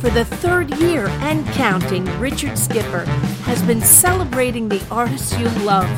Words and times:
For 0.00 0.10
the 0.10 0.26
third 0.26 0.70
year 0.78 1.06
and 1.06 1.46
counting, 1.48 2.04
Richard 2.20 2.58
Skipper 2.58 3.04
has 3.44 3.62
been 3.62 3.80
celebrating 3.80 4.68
the 4.68 4.84
artists 4.90 5.36
you 5.38 5.48
love. 5.64 5.88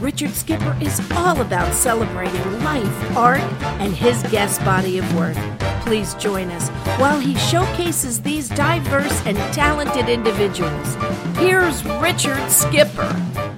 Richard 0.00 0.30
Skipper 0.30 0.76
is 0.80 1.00
all 1.16 1.40
about 1.40 1.74
celebrating 1.74 2.62
life, 2.62 3.16
art, 3.16 3.40
and 3.80 3.92
his 3.92 4.22
guest 4.24 4.64
body 4.64 4.98
of 4.98 5.16
work. 5.16 5.36
Please 5.82 6.14
join 6.14 6.50
us 6.50 6.68
while 7.00 7.18
he 7.18 7.34
showcases 7.34 8.22
these 8.22 8.48
diverse 8.48 9.26
and 9.26 9.36
talented 9.52 10.08
individuals. 10.08 10.94
Here's 11.36 11.84
Richard 11.84 12.48
Skipper. 12.48 13.49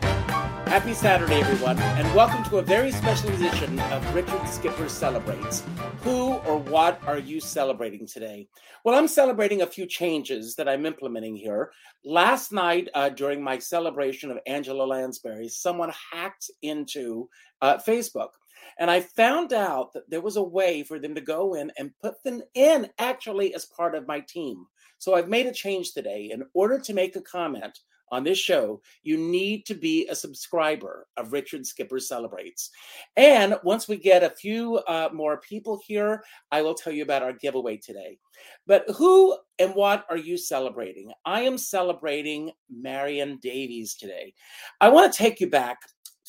Happy 0.73 0.95
Saturday, 0.95 1.39
everyone, 1.39 1.79
and 1.79 2.14
welcome 2.14 2.43
to 2.45 2.57
a 2.57 2.62
very 2.62 2.91
special 2.93 3.29
edition 3.29 3.79
of 3.79 4.14
Richard 4.14 4.48
Skipper 4.48 4.89
Celebrates. 4.89 5.62
Who 6.00 6.36
or 6.46 6.57
what 6.57 6.98
are 7.07 7.18
you 7.18 7.41
celebrating 7.41 8.07
today? 8.07 8.48
Well, 8.82 8.95
I'm 8.95 9.07
celebrating 9.07 9.61
a 9.61 9.66
few 9.66 9.85
changes 9.85 10.57
that 10.57 10.71
I'm 10.71 10.86
implementing 10.86 11.36
here. 11.36 11.72
Last 12.07 12.53
night, 12.53 12.89
uh, 12.95 13.11
during 13.11 13.45
my 13.45 13.58
celebration 13.58 14.31
of 14.31 14.39
Angela 14.46 14.85
Lansbury, 14.85 15.48
someone 15.48 15.93
hacked 16.11 16.50
into 16.62 17.29
uh, 17.61 17.76
Facebook. 17.76 18.31
And 18.79 18.90
I 18.90 19.00
found 19.00 19.53
out 19.53 19.93
that 19.93 20.09
there 20.09 20.23
was 20.23 20.36
a 20.36 20.43
way 20.43 20.84
for 20.84 20.98
them 20.98 21.14
to 21.17 21.20
go 21.20 21.53
in 21.53 21.70
and 21.76 21.93
put 22.00 22.25
them 22.25 22.40
in 22.54 22.89
actually 22.98 23.54
as 23.54 23.67
part 23.67 23.95
of 23.95 24.09
my 24.09 24.20
team. 24.20 24.64
So 24.96 25.14
I've 25.14 25.29
made 25.29 25.45
a 25.45 25.53
change 25.53 25.93
today. 25.93 26.31
In 26.32 26.45
order 26.54 26.79
to 26.79 26.95
make 26.95 27.14
a 27.14 27.20
comment, 27.20 27.79
on 28.12 28.22
this 28.22 28.39
show, 28.39 28.80
you 29.02 29.16
need 29.16 29.64
to 29.66 29.75
be 29.75 30.07
a 30.07 30.14
subscriber 30.14 31.07
of 31.16 31.32
Richard 31.32 31.66
Skipper 31.66 31.98
Celebrates. 31.98 32.70
And 33.16 33.56
once 33.64 33.89
we 33.89 33.97
get 33.97 34.22
a 34.22 34.30
few 34.30 34.77
uh, 34.86 35.08
more 35.12 35.41
people 35.41 35.80
here, 35.84 36.22
I 36.53 36.61
will 36.61 36.75
tell 36.75 36.92
you 36.92 37.03
about 37.03 37.22
our 37.22 37.33
giveaway 37.33 37.78
today. 37.78 38.19
But 38.67 38.84
who 38.97 39.36
and 39.58 39.75
what 39.75 40.05
are 40.11 40.19
you 40.19 40.36
celebrating? 40.36 41.11
I 41.25 41.41
am 41.42 41.56
celebrating 41.56 42.53
Marion 42.70 43.39
Davies 43.42 43.95
today. 43.95 44.34
I 44.81 44.91
want 44.91 45.11
to 45.11 45.19
take 45.19 45.41
you 45.41 45.48
back 45.48 45.78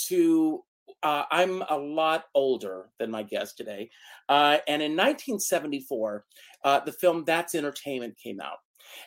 to 0.08 0.64
uh, 1.04 1.24
I'm 1.32 1.62
a 1.70 1.78
lot 1.78 2.26
older 2.34 2.90
than 2.98 3.12
my 3.12 3.24
guest 3.24 3.58
today. 3.58 3.90
Uh, 4.30 4.60
and 4.68 4.82
in 4.82 4.94
1974, 4.94 6.26
uh, 6.64 6.80
the 6.80 6.94
film 6.94 7.26
That's 7.26 7.56
Entertainment 7.56 8.18
came 8.18 8.40
out. 8.40 8.60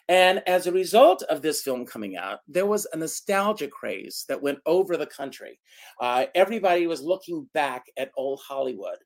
And 0.09 0.43
as 0.47 0.67
a 0.67 0.73
result 0.73 1.23
of 1.25 1.43
this 1.43 1.63
film 1.63 1.87
coming 1.87 2.17
out, 2.17 2.41
there 2.47 2.67
was 2.67 2.87
a 2.93 2.97
nostalgia 2.97 3.69
craze 3.69 4.25
that 4.29 4.43
went 4.43 4.59
over 4.67 4.97
the 4.97 5.07
country. 5.07 5.59
Uh, 6.01 6.27
everybody 6.35 6.87
was 6.87 7.03
looking 7.03 7.49
back 7.55 7.85
at 7.97 8.13
old 8.17 8.41
Hollywood. 8.47 8.99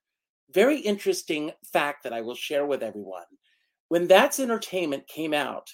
Very 0.53 0.79
interesting 0.79 1.53
fact 1.73 2.03
that 2.03 2.13
I 2.13 2.21
will 2.21 2.35
share 2.35 2.67
with 2.67 2.83
everyone. 2.83 3.25
When 3.89 4.07
That's 4.07 4.41
Entertainment 4.41 5.07
came 5.07 5.35
out, 5.35 5.71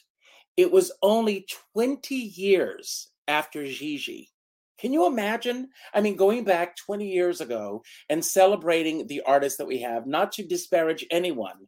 it 0.57 0.71
was 0.71 0.93
only 1.03 1.47
20 1.75 2.15
years 2.15 3.09
after 3.29 3.67
Gigi. 3.67 4.31
Can 4.79 4.93
you 4.93 5.07
imagine? 5.07 5.69
I 5.95 6.01
mean, 6.01 6.17
going 6.17 6.45
back 6.45 6.77
20 6.77 7.09
years 7.09 7.41
ago 7.41 7.83
and 8.11 8.25
celebrating 8.25 9.07
the 9.07 9.23
artists 9.23 9.57
that 9.59 9.67
we 9.67 9.81
have, 9.81 10.07
not 10.07 10.33
to 10.33 10.45
disparage 10.45 11.07
anyone, 11.11 11.67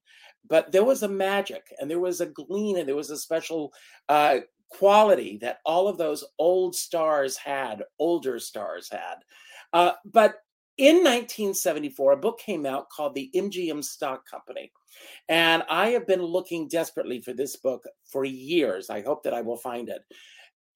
but 0.49 0.73
there 0.73 0.85
was 0.85 1.03
a 1.03 1.09
magic 1.09 1.73
and 1.79 1.91
there 1.91 2.01
was 2.01 2.21
a 2.21 2.27
gleam 2.27 2.77
and 2.77 2.89
there 2.89 2.97
was 2.97 3.11
a 3.11 3.17
special 3.17 3.73
uh, 4.09 4.39
quality 4.71 5.39
that 5.41 5.59
all 5.65 5.89
of 5.89 5.99
those 5.99 6.25
old 6.39 6.75
stars 6.75 7.37
had, 7.37 7.83
older 7.99 8.39
stars 8.39 8.89
had. 8.91 9.17
Uh, 9.73 9.93
but 10.05 10.37
in 10.79 10.97
1974, 10.97 12.13
a 12.13 12.17
book 12.17 12.39
came 12.39 12.65
out 12.65 12.89
called 12.91 13.15
The 13.15 13.31
MGM 13.35 13.83
Stock 13.85 14.23
Company. 14.31 14.71
And 15.29 15.63
I 15.69 15.89
have 15.91 16.07
been 16.07 16.23
looking 16.23 16.69
desperately 16.69 17.21
for 17.21 17.33
this 17.33 17.57
book 17.57 17.85
for 18.11 18.25
years. 18.25 18.89
I 18.91 19.03
hope 19.03 19.23
that 19.25 19.35
I 19.35 19.41
will 19.41 19.57
find 19.57 19.89
it. 19.89 20.03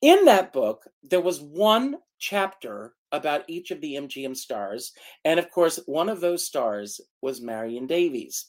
In 0.00 0.24
that 0.24 0.52
book, 0.52 0.82
there 1.04 1.20
was 1.20 1.40
one 1.40 1.96
chapter 2.18 2.94
about 3.12 3.44
each 3.48 3.70
of 3.70 3.80
the 3.80 3.94
MGM 3.94 4.36
stars. 4.36 4.92
And 5.24 5.38
of 5.38 5.50
course, 5.50 5.78
one 5.86 6.08
of 6.08 6.20
those 6.20 6.44
stars 6.44 7.00
was 7.20 7.40
Marion 7.40 7.86
Davies 7.86 8.46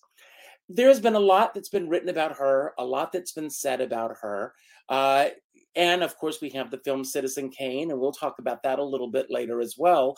there's 0.70 1.00
been 1.00 1.16
a 1.16 1.20
lot 1.20 1.54
that's 1.54 1.70
been 1.70 1.90
written 1.90 2.10
about 2.10 2.38
her, 2.38 2.74
a 2.78 2.86
lot 2.86 3.12
that's 3.12 3.34
been 3.34 3.50
said 3.50 3.82
about 3.82 4.16
her. 4.22 4.54
Uh, 4.90 5.28
and 5.76 6.04
of 6.04 6.18
course, 6.18 6.40
we 6.42 6.50
have 6.52 6.72
the 6.72 6.80
film 6.80 7.04
Citizen 7.04 7.50
Kane, 7.50 7.92
and 7.92 8.00
we'll 8.00 8.12
talk 8.12 8.40
about 8.40 8.64
that 8.64 8.80
a 8.80 8.84
little 8.84 9.10
bit 9.10 9.28
later 9.30 9.60
as 9.60 9.76
well. 9.78 10.16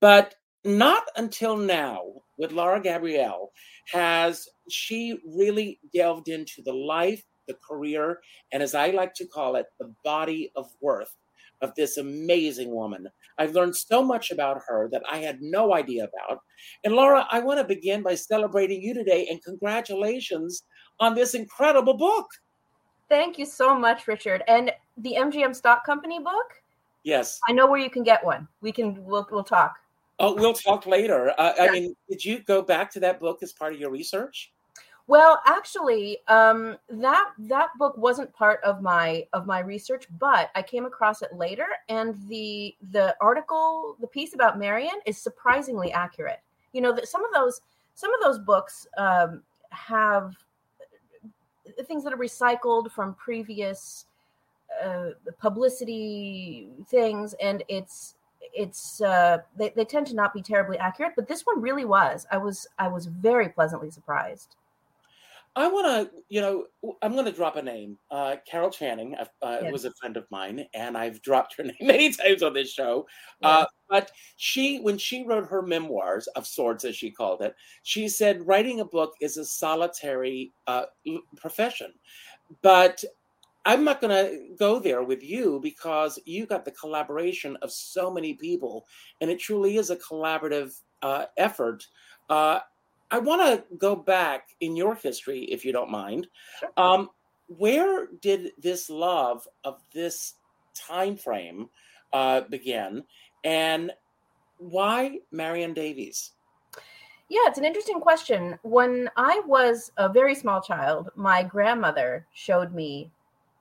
But 0.00 0.34
not 0.64 1.04
until 1.16 1.56
now, 1.56 2.02
with 2.38 2.52
Lara 2.52 2.80
Gabrielle, 2.80 3.50
has 3.92 4.46
she 4.70 5.18
really 5.26 5.80
delved 5.92 6.28
into 6.28 6.62
the 6.62 6.72
life, 6.72 7.22
the 7.48 7.56
career, 7.66 8.20
and 8.52 8.62
as 8.62 8.74
I 8.74 8.90
like 8.90 9.14
to 9.14 9.26
call 9.26 9.56
it, 9.56 9.66
the 9.80 9.92
body 10.04 10.52
of 10.54 10.70
worth 10.80 11.16
of 11.62 11.74
this 11.74 11.96
amazing 11.96 12.74
woman. 12.74 13.08
I've 13.38 13.54
learned 13.54 13.76
so 13.76 14.02
much 14.02 14.30
about 14.30 14.60
her 14.66 14.88
that 14.92 15.02
I 15.10 15.18
had 15.18 15.40
no 15.40 15.74
idea 15.74 16.04
about. 16.04 16.40
And 16.84 16.94
Lara, 16.94 17.26
I 17.30 17.40
want 17.40 17.58
to 17.58 17.64
begin 17.64 18.02
by 18.02 18.14
celebrating 18.14 18.82
you 18.82 18.92
today 18.92 19.26
and 19.30 19.42
congratulations 19.42 20.64
on 21.00 21.14
this 21.14 21.34
incredible 21.34 21.94
book. 21.94 22.26
Thank 23.08 23.38
you 23.38 23.46
so 23.46 23.78
much, 23.78 24.08
Richard. 24.08 24.42
And 24.48 24.72
the 24.98 25.14
MGM 25.18 25.54
Stock 25.54 25.84
Company 25.84 26.18
book? 26.18 26.52
Yes. 27.04 27.40
I 27.48 27.52
know 27.52 27.66
where 27.66 27.80
you 27.80 27.90
can 27.90 28.02
get 28.02 28.24
one. 28.24 28.46
We 28.60 28.72
can 28.72 29.04
we'll 29.04 29.26
we'll 29.30 29.44
talk. 29.44 29.76
Oh, 30.18 30.34
we'll 30.34 30.54
talk 30.54 30.86
later. 30.86 31.34
Uh, 31.38 31.52
yeah. 31.56 31.64
I 31.64 31.70
mean, 31.70 31.96
did 32.08 32.24
you 32.24 32.40
go 32.40 32.62
back 32.62 32.90
to 32.92 33.00
that 33.00 33.18
book 33.18 33.38
as 33.42 33.52
part 33.52 33.74
of 33.74 33.80
your 33.80 33.90
research? 33.90 34.52
Well, 35.08 35.40
actually, 35.46 36.18
um, 36.28 36.76
that 36.88 37.30
that 37.38 37.70
book 37.78 37.96
wasn't 37.96 38.32
part 38.32 38.60
of 38.62 38.82
my 38.82 39.26
of 39.32 39.46
my 39.46 39.58
research, 39.58 40.06
but 40.18 40.50
I 40.54 40.62
came 40.62 40.86
across 40.86 41.22
it 41.22 41.34
later, 41.34 41.66
and 41.88 42.16
the 42.28 42.74
the 42.92 43.16
article, 43.20 43.96
the 44.00 44.06
piece 44.06 44.34
about 44.34 44.58
Marion, 44.58 45.00
is 45.04 45.18
surprisingly 45.18 45.92
accurate. 45.92 46.40
You 46.72 46.80
know 46.82 46.92
that 46.92 47.08
some 47.08 47.24
of 47.24 47.32
those 47.32 47.60
some 47.94 48.14
of 48.14 48.20
those 48.20 48.38
books 48.38 48.86
um, 48.96 49.42
have 49.70 50.36
things 51.86 52.04
that 52.04 52.12
are 52.12 52.18
recycled 52.18 52.90
from 52.90 53.14
previous 53.14 54.06
uh, 54.84 55.10
publicity 55.38 56.68
things, 56.88 57.34
and 57.34 57.64
it's 57.68 58.14
it's 58.54 59.00
uh, 59.00 59.38
they, 59.56 59.70
they 59.70 59.84
tend 59.84 60.06
to 60.06 60.14
not 60.14 60.32
be 60.32 60.42
terribly 60.42 60.78
accurate. 60.78 61.12
But 61.16 61.26
this 61.26 61.42
one 61.42 61.60
really 61.60 61.84
was. 61.84 62.26
I 62.30 62.38
was 62.38 62.66
I 62.78 62.88
was 62.88 63.06
very 63.06 63.48
pleasantly 63.48 63.90
surprised. 63.90 64.54
I 65.54 65.68
want 65.68 65.86
to, 65.86 66.22
you 66.30 66.40
know, 66.40 66.64
I'm 67.02 67.12
going 67.12 67.26
to 67.26 67.32
drop 67.32 67.56
a 67.56 67.62
name. 67.62 67.98
Uh, 68.10 68.36
Carol 68.50 68.70
Channing 68.70 69.14
uh, 69.16 69.26
yes. 69.62 69.72
was 69.72 69.84
a 69.84 69.92
friend 69.92 70.16
of 70.16 70.24
mine, 70.30 70.64
and 70.72 70.96
I've 70.96 71.20
dropped 71.20 71.56
her 71.56 71.64
name 71.64 71.76
many 71.80 72.12
times 72.12 72.42
on 72.42 72.54
this 72.54 72.72
show. 72.72 73.06
Yeah. 73.42 73.48
Uh, 73.48 73.66
but 73.90 74.10
she, 74.36 74.80
when 74.80 74.96
she 74.96 75.24
wrote 75.24 75.46
her 75.46 75.60
memoirs 75.60 76.26
of 76.28 76.46
sorts, 76.46 76.84
as 76.84 76.96
she 76.96 77.10
called 77.10 77.42
it, 77.42 77.54
she 77.82 78.08
said 78.08 78.46
writing 78.46 78.80
a 78.80 78.84
book 78.84 79.12
is 79.20 79.36
a 79.36 79.44
solitary 79.44 80.52
uh, 80.66 80.84
profession. 81.36 81.92
But 82.62 83.04
I'm 83.66 83.84
not 83.84 84.00
going 84.00 84.10
to 84.10 84.54
go 84.58 84.78
there 84.78 85.02
with 85.02 85.22
you 85.22 85.60
because 85.62 86.18
you 86.24 86.46
got 86.46 86.64
the 86.64 86.72
collaboration 86.72 87.56
of 87.60 87.70
so 87.70 88.10
many 88.10 88.34
people, 88.34 88.86
and 89.20 89.30
it 89.30 89.38
truly 89.38 89.76
is 89.76 89.90
a 89.90 89.96
collaborative 89.96 90.80
uh, 91.02 91.26
effort. 91.36 91.86
Uh, 92.30 92.60
I 93.12 93.18
want 93.18 93.42
to 93.42 93.76
go 93.76 93.94
back 93.94 94.48
in 94.60 94.74
your 94.74 94.94
history, 94.94 95.40
if 95.44 95.66
you 95.66 95.72
don't 95.72 95.90
mind. 95.90 96.28
Sure. 96.58 96.70
Um, 96.78 97.10
where 97.46 98.08
did 98.22 98.52
this 98.58 98.88
love 98.88 99.46
of 99.64 99.82
this 99.92 100.34
time 100.74 101.16
frame 101.16 101.68
uh, 102.14 102.40
begin, 102.48 103.04
and 103.44 103.92
why 104.56 105.18
Marion 105.30 105.74
Davies? 105.74 106.32
Yeah, 107.28 107.40
it's 107.44 107.58
an 107.58 107.66
interesting 107.66 108.00
question. 108.00 108.58
When 108.62 109.10
I 109.16 109.42
was 109.46 109.92
a 109.98 110.08
very 110.08 110.34
small 110.34 110.62
child, 110.62 111.10
my 111.14 111.42
grandmother 111.42 112.26
showed 112.32 112.74
me 112.74 113.10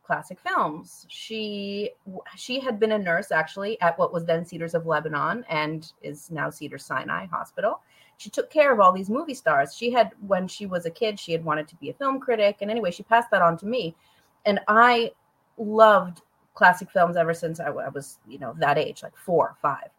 classic 0.03 0.39
films. 0.39 1.05
She 1.09 1.91
she 2.37 2.59
had 2.59 2.79
been 2.79 2.93
a 2.93 2.97
nurse 2.97 3.31
actually 3.31 3.79
at 3.81 3.97
what 3.99 4.13
was 4.13 4.25
then 4.25 4.45
Cedars 4.45 4.75
of 4.75 4.85
Lebanon 4.85 5.45
and 5.49 5.91
is 6.01 6.31
now 6.31 6.49
Cedar 6.49 6.77
Sinai 6.77 7.25
Hospital 7.27 7.81
she 8.21 8.29
took 8.29 8.51
care 8.51 8.71
of 8.71 8.79
all 8.79 8.91
these 8.91 9.09
movie 9.09 9.33
stars. 9.33 9.75
She 9.75 9.89
had, 9.89 10.11
when 10.27 10.47
she 10.47 10.67
was 10.67 10.85
a 10.85 10.91
kid, 10.91 11.19
she 11.19 11.31
had 11.31 11.43
wanted 11.43 11.67
to 11.69 11.75
be 11.77 11.89
a 11.89 11.93
film 11.93 12.19
critic. 12.19 12.57
And 12.61 12.69
anyway, 12.69 12.91
she 12.91 13.01
passed 13.01 13.31
that 13.31 13.41
on 13.41 13.57
to 13.57 13.65
me. 13.65 13.95
And 14.45 14.59
I 14.67 15.13
loved 15.57 16.21
classic 16.53 16.91
films 16.91 17.17
ever 17.17 17.33
since 17.33 17.59
I, 17.59 17.69
I 17.69 17.89
was, 17.89 18.19
you 18.27 18.37
know, 18.37 18.53
that 18.59 18.77
age, 18.77 19.01
like 19.01 19.17
four, 19.17 19.55
five. 19.59 19.89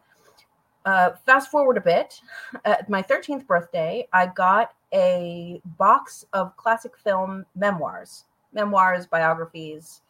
Uh, 0.84 1.10
fast 1.26 1.50
forward 1.50 1.76
a 1.76 1.80
bit, 1.80 2.20
at 2.64 2.88
my 2.88 3.02
13th 3.02 3.44
birthday, 3.44 4.06
I 4.12 4.26
got 4.26 4.72
a 4.94 5.60
box 5.76 6.24
of 6.32 6.56
classic 6.56 6.96
film 6.96 7.44
memoirs, 7.56 8.24
memoirs, 8.52 9.08
biographies, 9.08 10.02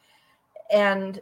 and 0.70 1.18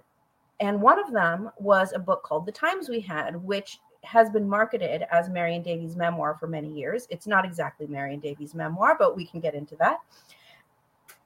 and 0.60 0.82
one 0.82 0.98
of 0.98 1.12
them 1.12 1.50
was 1.58 1.92
a 1.92 1.98
book 1.98 2.22
called 2.22 2.44
The 2.44 2.52
Times 2.52 2.88
We 2.88 3.00
Had, 3.00 3.34
which 3.34 3.78
has 4.04 4.30
been 4.30 4.48
marketed 4.48 5.04
as 5.10 5.28
Marion 5.28 5.62
Davies' 5.62 5.96
memoir 5.96 6.36
for 6.38 6.46
many 6.46 6.68
years. 6.68 7.06
It's 7.10 7.26
not 7.26 7.44
exactly 7.44 7.86
Marion 7.86 8.20
Davies' 8.20 8.54
memoir, 8.54 8.96
but 8.98 9.16
we 9.16 9.26
can 9.26 9.40
get 9.40 9.54
into 9.54 9.76
that. 9.76 9.98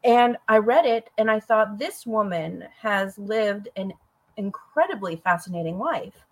And 0.02 0.36
I 0.48 0.58
read 0.58 0.84
it 0.84 1.10
and 1.16 1.30
I 1.30 1.40
thought 1.40 1.78
this 1.78 2.06
woman 2.06 2.64
has 2.78 3.18
lived 3.18 3.68
an 3.76 3.92
incredibly 4.36 5.16
fascinating 5.16 5.78
life. 5.78 6.26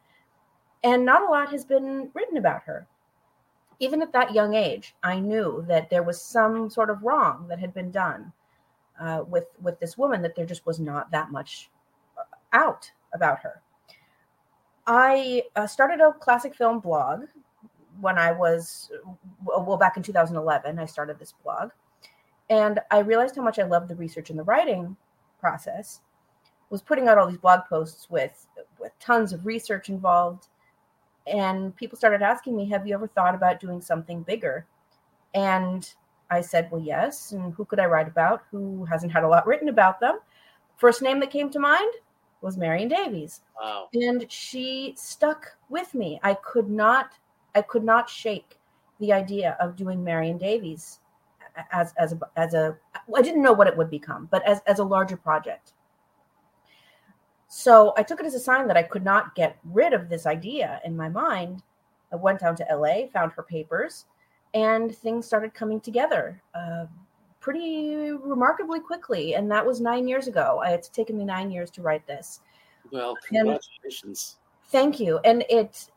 And 0.85 1.05
not 1.05 1.23
a 1.23 1.27
lot 1.27 1.51
has 1.51 1.65
been 1.65 2.11
written 2.13 2.37
about 2.37 2.63
her. 2.65 2.87
Even 3.79 4.03
at 4.03 4.13
that 4.13 4.35
young 4.35 4.55
age, 4.55 4.95
I 5.03 5.19
knew 5.21 5.65
that 5.69 5.91
there 5.91 6.03
was 6.03 6.21
some 6.21 6.69
sort 6.69 6.91
of 6.91 7.03
wrong 7.03 7.47
that 7.49 7.59
had 7.59 7.73
been 7.73 7.91
done 7.91 8.33
uh, 9.01 9.25
with 9.27 9.47
with 9.61 9.81
this 9.81 9.97
woman. 9.99 10.23
That 10.23 10.37
there 10.37 10.47
just 10.47 10.67
was 10.67 10.79
not 10.79 11.11
that 11.11 11.33
much 11.33 11.71
out 12.53 12.91
about 13.13 13.41
her. 13.41 13.61
I 14.87 15.45
uh, 15.55 15.67
started 15.67 16.01
a 16.01 16.13
classic 16.13 16.55
film 16.55 16.81
blog 16.81 17.25
when 18.01 18.19
I 18.19 18.33
was, 18.33 18.91
well, 19.45 19.77
back 19.77 19.97
in 19.97 20.03
2011, 20.03 20.79
I 20.79 20.87
started 20.87 21.19
this 21.19 21.35
blog. 21.45 21.71
And 22.51 22.81
I 22.91 22.99
realized 22.99 23.37
how 23.37 23.43
much 23.43 23.59
I 23.59 23.65
loved 23.65 23.89
the 23.89 23.95
research 23.95 24.31
and 24.31 24.39
the 24.39 24.45
writing 24.45 24.97
process. 25.41 26.01
Was 26.71 26.83
putting 26.83 27.07
out 27.07 27.19
all 27.19 27.29
these 27.29 27.39
blog 27.39 27.61
posts 27.69 28.09
with 28.09 28.47
with 28.79 28.99
tons 28.99 29.35
of 29.35 29.45
research 29.45 29.91
involved, 29.91 30.49
and 31.27 31.77
people 31.77 31.99
started 31.99 32.23
asking 32.23 32.57
me, 32.57 32.67
"Have 32.71 32.87
you 32.87 32.95
ever 32.95 33.07
thought 33.07 33.35
about 33.35 33.61
doing 33.61 33.83
something 33.83 34.23
bigger?" 34.23 34.67
And 35.35 35.93
I 36.31 36.41
said, 36.41 36.71
"Well, 36.71 36.81
yes." 36.81 37.33
And 37.33 37.53
who 37.53 37.67
could 37.67 37.79
I 37.79 37.85
write 37.85 38.09
about? 38.09 38.43
Who 38.51 38.87
hasn't 38.87 39.13
had 39.13 39.23
a 39.23 39.29
lot 39.29 39.47
written 39.47 39.69
about 39.69 40.01
them? 40.01 40.21
First 40.79 41.03
name 41.03 41.21
that 41.21 41.31
came 41.31 41.51
to 41.51 41.59
mind 41.59 41.93
was 42.43 42.57
Marion 42.57 42.89
Davies. 42.89 43.41
Wow. 43.61 43.89
And 43.95 44.31
she 44.31 44.95
stuck 44.97 45.57
with 45.71 45.95
me. 45.95 46.21
I 46.23 46.35
could 46.35 46.69
not 46.69 47.13
I 47.55 47.63
could 47.63 47.85
not 47.85 48.09
shake 48.09 48.59
the 48.99 49.13
idea 49.13 49.57
of 49.61 49.77
doing 49.77 50.03
Marion 50.03 50.39
Davies 50.39 51.01
as 51.73 51.95
as 51.99 52.13
a 52.13 52.19
as 52.37 52.55
a 52.55 52.77
I 53.17 53.23
didn't 53.23 53.43
know 53.43 53.53
what 53.53 53.67
it 53.67 53.77
would 53.77 53.91
become, 53.91 54.29
but 54.31 54.47
as 54.47 54.61
as 54.67 54.79
a 54.79 54.85
larger 54.85 55.17
project. 55.17 55.73
So 57.49 57.93
I 57.99 58.03
took 58.03 58.19
it 58.19 58.27
as 58.27 58.35
a 58.35 58.41
sign 58.41 58.67
that 58.69 58.79
I 58.79 58.83
could 58.83 59.05
not 59.05 59.35
get 59.35 59.59
rid 59.65 59.93
of 59.93 60.09
this 60.09 60.25
idea 60.25 60.81
in 60.85 60.97
my 60.97 61.09
mind. 61.11 61.63
I 62.11 62.17
went 62.17 62.41
down 62.41 62.57
to 62.57 62.67
LA, 62.71 63.09
found 63.13 63.33
her 63.33 63.43
papers, 63.43 64.07
and 64.55 64.95
things 64.97 65.27
started 65.27 65.53
coming 65.53 65.81
together. 65.81 66.43
Uh, 66.55 66.87
pretty 67.43 68.13
remarkably 68.13 68.81
quickly. 68.81 69.35
And 69.35 69.51
that 69.51 69.67
was 69.67 69.81
nine 69.81 70.09
years 70.09 70.29
ago. 70.29 70.63
It's 70.65 70.89
taken 70.89 71.19
me 71.19 71.25
nine 71.25 71.51
years 71.51 71.71
to 71.73 71.83
write 71.83 72.07
this. 72.07 72.41
Well, 72.91 73.17
congratulations. 73.27 74.39
And 74.63 74.71
thank 74.71 75.01
you. 75.01 75.19
And 75.25 75.45
it, 75.51 75.91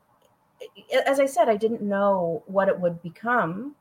as 1.05 1.19
I 1.19 1.27
said, 1.27 1.47
I 1.47 1.55
didn't 1.55 1.81
know 1.81 2.43
what 2.47 2.67
it 2.67 2.77
would 2.77 3.01
become, 3.01 3.75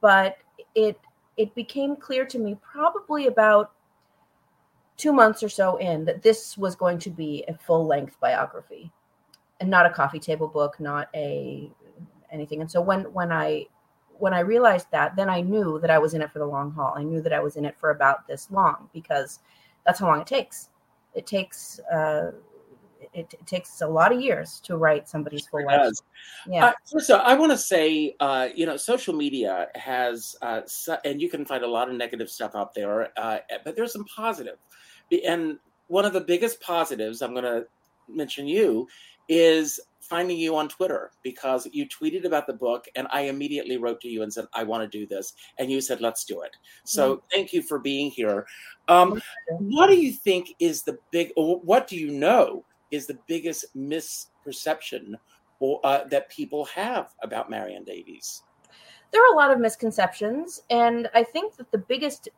but 0.00 0.36
it 0.74 1.00
it 1.38 1.54
became 1.54 1.96
clear 1.96 2.26
to 2.26 2.38
me 2.38 2.58
probably 2.62 3.26
about 3.26 3.72
two 4.98 5.12
months 5.12 5.42
or 5.42 5.48
so 5.48 5.78
in 5.78 6.04
that 6.04 6.22
this 6.22 6.58
was 6.58 6.76
going 6.76 6.98
to 6.98 7.10
be 7.10 7.42
a 7.48 7.54
full 7.54 7.86
length 7.86 8.20
biography 8.20 8.92
and 9.60 9.70
not 9.70 9.86
a 9.86 9.90
coffee 9.90 10.18
table 10.18 10.46
book, 10.46 10.78
not 10.78 11.08
a 11.14 11.70
anything. 12.30 12.60
And 12.60 12.70
so 12.70 12.82
when 12.82 13.04
when 13.14 13.32
I 13.32 13.66
when 14.22 14.32
I 14.32 14.38
realized 14.38 14.86
that, 14.92 15.16
then 15.16 15.28
I 15.28 15.40
knew 15.40 15.80
that 15.80 15.90
I 15.90 15.98
was 15.98 16.14
in 16.14 16.22
it 16.22 16.30
for 16.30 16.38
the 16.38 16.46
long 16.46 16.70
haul. 16.70 16.94
I 16.96 17.02
knew 17.02 17.20
that 17.22 17.32
I 17.32 17.40
was 17.40 17.56
in 17.56 17.64
it 17.64 17.74
for 17.76 17.90
about 17.90 18.28
this 18.28 18.52
long 18.52 18.88
because 18.92 19.40
that's 19.84 19.98
how 19.98 20.06
long 20.06 20.20
it 20.20 20.28
takes. 20.28 20.68
It 21.16 21.26
takes 21.26 21.80
uh, 21.92 22.30
it, 23.14 23.34
it, 23.34 23.44
takes 23.48 23.80
a 23.80 23.86
lot 23.88 24.12
of 24.12 24.20
years 24.20 24.60
to 24.60 24.76
write 24.76 25.08
somebody's 25.08 25.48
full 25.48 25.66
life. 25.66 25.90
Yeah. 26.48 26.66
Uh, 26.94 27.00
so 27.00 27.16
I 27.16 27.34
want 27.34 27.50
to 27.50 27.58
say, 27.58 28.14
uh, 28.20 28.48
you 28.54 28.64
know, 28.64 28.76
social 28.76 29.12
media 29.12 29.66
has, 29.74 30.36
uh, 30.40 30.60
and 31.04 31.20
you 31.20 31.28
can 31.28 31.44
find 31.44 31.64
a 31.64 31.66
lot 31.66 31.90
of 31.90 31.96
negative 31.96 32.30
stuff 32.30 32.54
out 32.54 32.74
there, 32.74 33.08
uh, 33.18 33.38
but 33.64 33.74
there's 33.74 33.92
some 33.92 34.04
positive. 34.04 34.58
And 35.26 35.58
one 35.88 36.04
of 36.04 36.12
the 36.12 36.20
biggest 36.20 36.60
positives, 36.60 37.22
I'm 37.22 37.32
going 37.32 37.44
to 37.44 37.66
mention 38.08 38.46
you, 38.46 38.86
is 39.28 39.80
finding 40.00 40.36
you 40.36 40.54
on 40.56 40.68
Twitter 40.68 41.10
because 41.22 41.66
you 41.72 41.86
tweeted 41.88 42.24
about 42.26 42.46
the 42.46 42.52
book 42.52 42.86
and 42.96 43.06
I 43.10 43.22
immediately 43.22 43.78
wrote 43.78 44.00
to 44.02 44.08
you 44.08 44.22
and 44.22 44.32
said, 44.32 44.44
I 44.52 44.62
want 44.62 44.82
to 44.82 44.98
do 44.98 45.06
this. 45.06 45.32
And 45.58 45.70
you 45.70 45.80
said, 45.80 46.02
let's 46.02 46.24
do 46.24 46.42
it. 46.42 46.54
So 46.84 47.16
mm-hmm. 47.16 47.26
thank 47.32 47.52
you 47.54 47.62
for 47.62 47.78
being 47.78 48.10
here. 48.10 48.46
Um, 48.88 49.22
what 49.48 49.86
do 49.86 49.96
you 49.96 50.12
think 50.12 50.54
is 50.58 50.82
the 50.82 50.98
big, 51.12 51.32
or 51.36 51.60
what 51.60 51.86
do 51.86 51.96
you 51.96 52.10
know 52.10 52.62
is 52.90 53.06
the 53.06 53.18
biggest 53.26 53.74
misperception 53.74 55.14
or, 55.60 55.80
uh, 55.84 56.04
that 56.08 56.28
people 56.28 56.66
have 56.66 57.14
about 57.22 57.48
Marion 57.48 57.84
Davies? 57.84 58.42
There 59.12 59.22
are 59.22 59.32
a 59.32 59.36
lot 59.36 59.50
of 59.50 59.60
misconceptions. 59.60 60.62
And 60.68 61.08
I 61.14 61.22
think 61.22 61.56
that 61.56 61.70
the 61.70 61.78
biggest, 61.78 62.28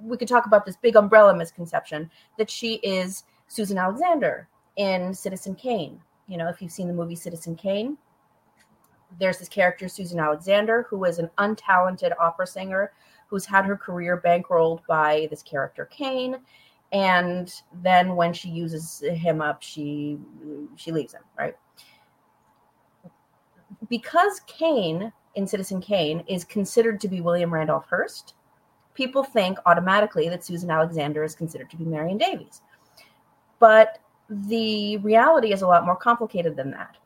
we 0.00 0.16
could 0.16 0.28
talk 0.28 0.46
about 0.46 0.66
this 0.66 0.76
big 0.76 0.96
umbrella 0.96 1.36
misconception 1.36 2.10
that 2.36 2.50
she 2.50 2.76
is 2.76 3.22
Susan 3.46 3.78
Alexander 3.78 4.48
in 4.80 5.12
Citizen 5.12 5.54
Kane 5.54 6.00
you 6.30 6.36
know, 6.36 6.48
if 6.48 6.62
you've 6.62 6.70
seen 6.70 6.86
the 6.86 6.94
movie 6.94 7.16
Citizen 7.16 7.56
Kane, 7.56 7.98
there's 9.18 9.38
this 9.38 9.48
character, 9.48 9.88
Susan 9.88 10.20
Alexander, 10.20 10.86
who 10.88 11.04
is 11.04 11.18
an 11.18 11.28
untalented 11.38 12.12
opera 12.20 12.46
singer 12.46 12.92
who's 13.26 13.44
had 13.44 13.64
her 13.64 13.76
career 13.76 14.22
bankrolled 14.24 14.80
by 14.86 15.26
this 15.30 15.42
character 15.42 15.86
Kane. 15.86 16.36
And 16.92 17.52
then 17.82 18.14
when 18.14 18.32
she 18.32 18.48
uses 18.48 19.00
him 19.00 19.42
up, 19.42 19.60
she 19.60 20.18
she 20.76 20.92
leaves 20.92 21.14
him, 21.14 21.22
right? 21.36 21.56
Because 23.88 24.40
Kane 24.46 25.12
in 25.34 25.48
Citizen 25.48 25.80
Kane 25.80 26.22
is 26.28 26.44
considered 26.44 27.00
to 27.00 27.08
be 27.08 27.20
William 27.20 27.52
Randolph 27.52 27.86
Hearst, 27.90 28.34
people 28.94 29.24
think 29.24 29.58
automatically 29.66 30.28
that 30.28 30.44
Susan 30.44 30.70
Alexander 30.70 31.24
is 31.24 31.34
considered 31.34 31.70
to 31.70 31.76
be 31.76 31.84
Marion 31.84 32.18
Davies. 32.18 32.62
But 33.58 33.98
the 34.30 34.96
reality 34.98 35.52
is 35.52 35.62
a 35.62 35.66
lot 35.66 35.84
more 35.84 35.96
complicated 35.96 36.56
than 36.56 36.70
that. 36.70 36.96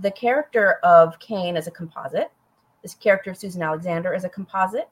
The 0.00 0.10
character 0.10 0.74
of 0.84 1.18
Kane 1.18 1.56
is 1.56 1.66
a 1.66 1.70
composite. 1.70 2.30
This 2.82 2.94
character 2.94 3.32
of 3.32 3.36
Susan 3.36 3.62
Alexander 3.62 4.14
is 4.14 4.24
a 4.24 4.28
composite, 4.28 4.88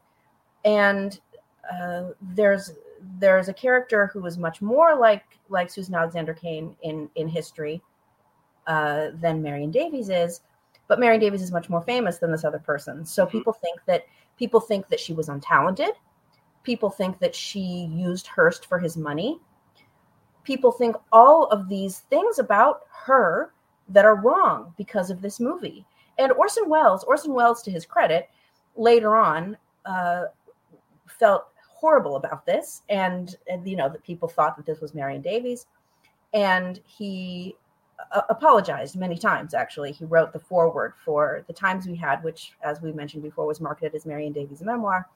and 0.64 1.18
uh, 1.72 2.08
there's 2.20 2.72
there's 3.20 3.48
a 3.48 3.54
character 3.54 4.08
who 4.12 4.26
is 4.26 4.36
much 4.36 4.60
more 4.60 4.96
like 4.96 5.24
like 5.48 5.70
Susan 5.70 5.94
Alexander 5.94 6.34
Kane 6.34 6.74
in 6.82 7.08
in 7.14 7.28
history 7.28 7.80
uh, 8.66 9.08
than 9.14 9.40
Marion 9.40 9.70
Davies 9.70 10.10
is, 10.10 10.40
but 10.88 10.98
Marion 10.98 11.20
Davies 11.20 11.42
is 11.42 11.52
much 11.52 11.70
more 11.70 11.80
famous 11.82 12.18
than 12.18 12.32
this 12.32 12.44
other 12.44 12.58
person. 12.58 13.06
So 13.06 13.24
mm-hmm. 13.24 13.38
people 13.38 13.52
think 13.52 13.80
that 13.86 14.04
people 14.36 14.60
think 14.60 14.88
that 14.88 15.00
she 15.00 15.12
was 15.12 15.28
untalented. 15.28 15.92
People 16.64 16.90
think 16.90 17.20
that 17.20 17.34
she 17.34 17.88
used 17.92 18.26
Hearst 18.26 18.66
for 18.66 18.78
his 18.78 18.96
money 18.96 19.40
people 20.48 20.72
think 20.72 20.96
all 21.12 21.44
of 21.48 21.68
these 21.68 21.98
things 22.08 22.38
about 22.38 22.80
her 23.04 23.52
that 23.90 24.06
are 24.06 24.16
wrong 24.16 24.72
because 24.78 25.10
of 25.10 25.20
this 25.20 25.38
movie. 25.38 25.84
And 26.18 26.32
Orson 26.32 26.70
Welles, 26.70 27.04
Orson 27.04 27.34
Welles, 27.34 27.62
to 27.64 27.70
his 27.70 27.84
credit, 27.84 28.30
later 28.74 29.14
on 29.14 29.58
uh, 29.84 30.24
felt 31.06 31.48
horrible 31.68 32.16
about 32.16 32.46
this, 32.46 32.82
and, 32.88 33.36
and, 33.46 33.68
you 33.68 33.76
know 33.76 33.90
that 33.90 34.02
people 34.02 34.26
thought 34.26 34.56
that 34.56 34.64
this 34.64 34.80
was 34.80 34.94
Marion 34.94 35.20
Davies, 35.20 35.66
and 36.32 36.80
he 36.86 37.54
uh, 38.12 38.22
apologized 38.30 38.96
many 38.96 39.18
times. 39.18 39.52
Actually, 39.52 39.92
he 39.92 40.06
wrote 40.06 40.32
the 40.32 40.40
foreword 40.40 40.94
for 41.04 41.44
the 41.46 41.52
Times 41.52 41.86
We 41.86 41.94
Had, 41.94 42.24
which, 42.24 42.52
as 42.62 42.80
we 42.80 42.90
mentioned 42.90 43.22
before, 43.22 43.46
was 43.46 43.60
marketed 43.60 43.94
as 43.94 44.06
Marion 44.06 44.32
Davies' 44.32 44.62
memoir, 44.62 45.08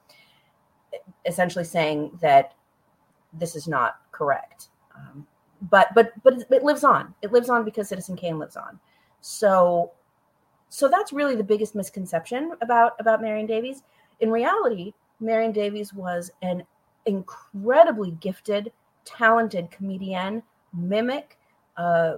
essentially 1.25 1.65
saying 1.65 2.17
that 2.21 2.53
this 3.33 3.55
is 3.55 3.67
not 3.67 3.95
correct 4.11 4.67
um, 5.03 5.27
but 5.69 5.89
but 5.95 6.11
but 6.23 6.33
it 6.49 6.63
lives 6.63 6.83
on. 6.83 7.13
It 7.21 7.31
lives 7.31 7.49
on 7.49 7.63
because 7.63 7.89
Citizen 7.89 8.15
Kane 8.15 8.39
lives 8.39 8.55
on. 8.55 8.79
So 9.21 9.91
so 10.69 10.87
that's 10.87 11.13
really 11.13 11.35
the 11.35 11.43
biggest 11.43 11.75
misconception 11.75 12.53
about 12.61 12.93
about 12.99 13.21
Marion 13.21 13.45
Davies. 13.45 13.83
In 14.19 14.31
reality, 14.31 14.93
Marion 15.19 15.51
Davies 15.51 15.93
was 15.93 16.31
an 16.41 16.63
incredibly 17.05 18.11
gifted, 18.11 18.71
talented 19.05 19.69
comedian, 19.71 20.43
mimic. 20.73 21.37
Uh, 21.77 22.15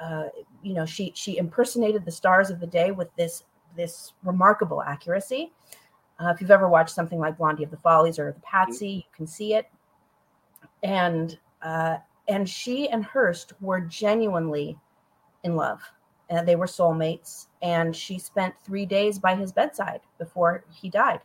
uh, 0.00 0.28
you 0.62 0.74
know, 0.74 0.86
she 0.86 1.12
she 1.14 1.38
impersonated 1.38 2.04
the 2.04 2.10
stars 2.10 2.50
of 2.50 2.60
the 2.60 2.66
day 2.66 2.90
with 2.90 3.14
this 3.16 3.44
this 3.76 4.12
remarkable 4.22 4.82
accuracy. 4.82 5.52
Uh, 6.20 6.32
if 6.34 6.40
you've 6.40 6.50
ever 6.50 6.68
watched 6.68 6.94
something 6.94 7.18
like 7.18 7.38
Blondie 7.38 7.64
of 7.64 7.70
the 7.70 7.76
Follies 7.76 8.18
or 8.18 8.32
The 8.32 8.40
Patsy, 8.40 8.88
you 8.88 9.02
can 9.14 9.26
see 9.26 9.54
it. 9.54 9.66
And 10.82 11.38
uh, 11.62 11.98
and 12.28 12.48
she 12.48 12.88
and 12.88 13.04
Hearst 13.04 13.52
were 13.60 13.80
genuinely 13.80 14.78
in 15.44 15.56
love. 15.56 15.80
And 16.30 16.46
they 16.46 16.56
were 16.56 16.66
soulmates. 16.66 17.46
And 17.62 17.96
she 17.96 18.18
spent 18.18 18.54
three 18.62 18.84
days 18.84 19.18
by 19.18 19.34
his 19.34 19.50
bedside 19.50 20.00
before 20.18 20.64
he 20.70 20.90
died, 20.90 21.20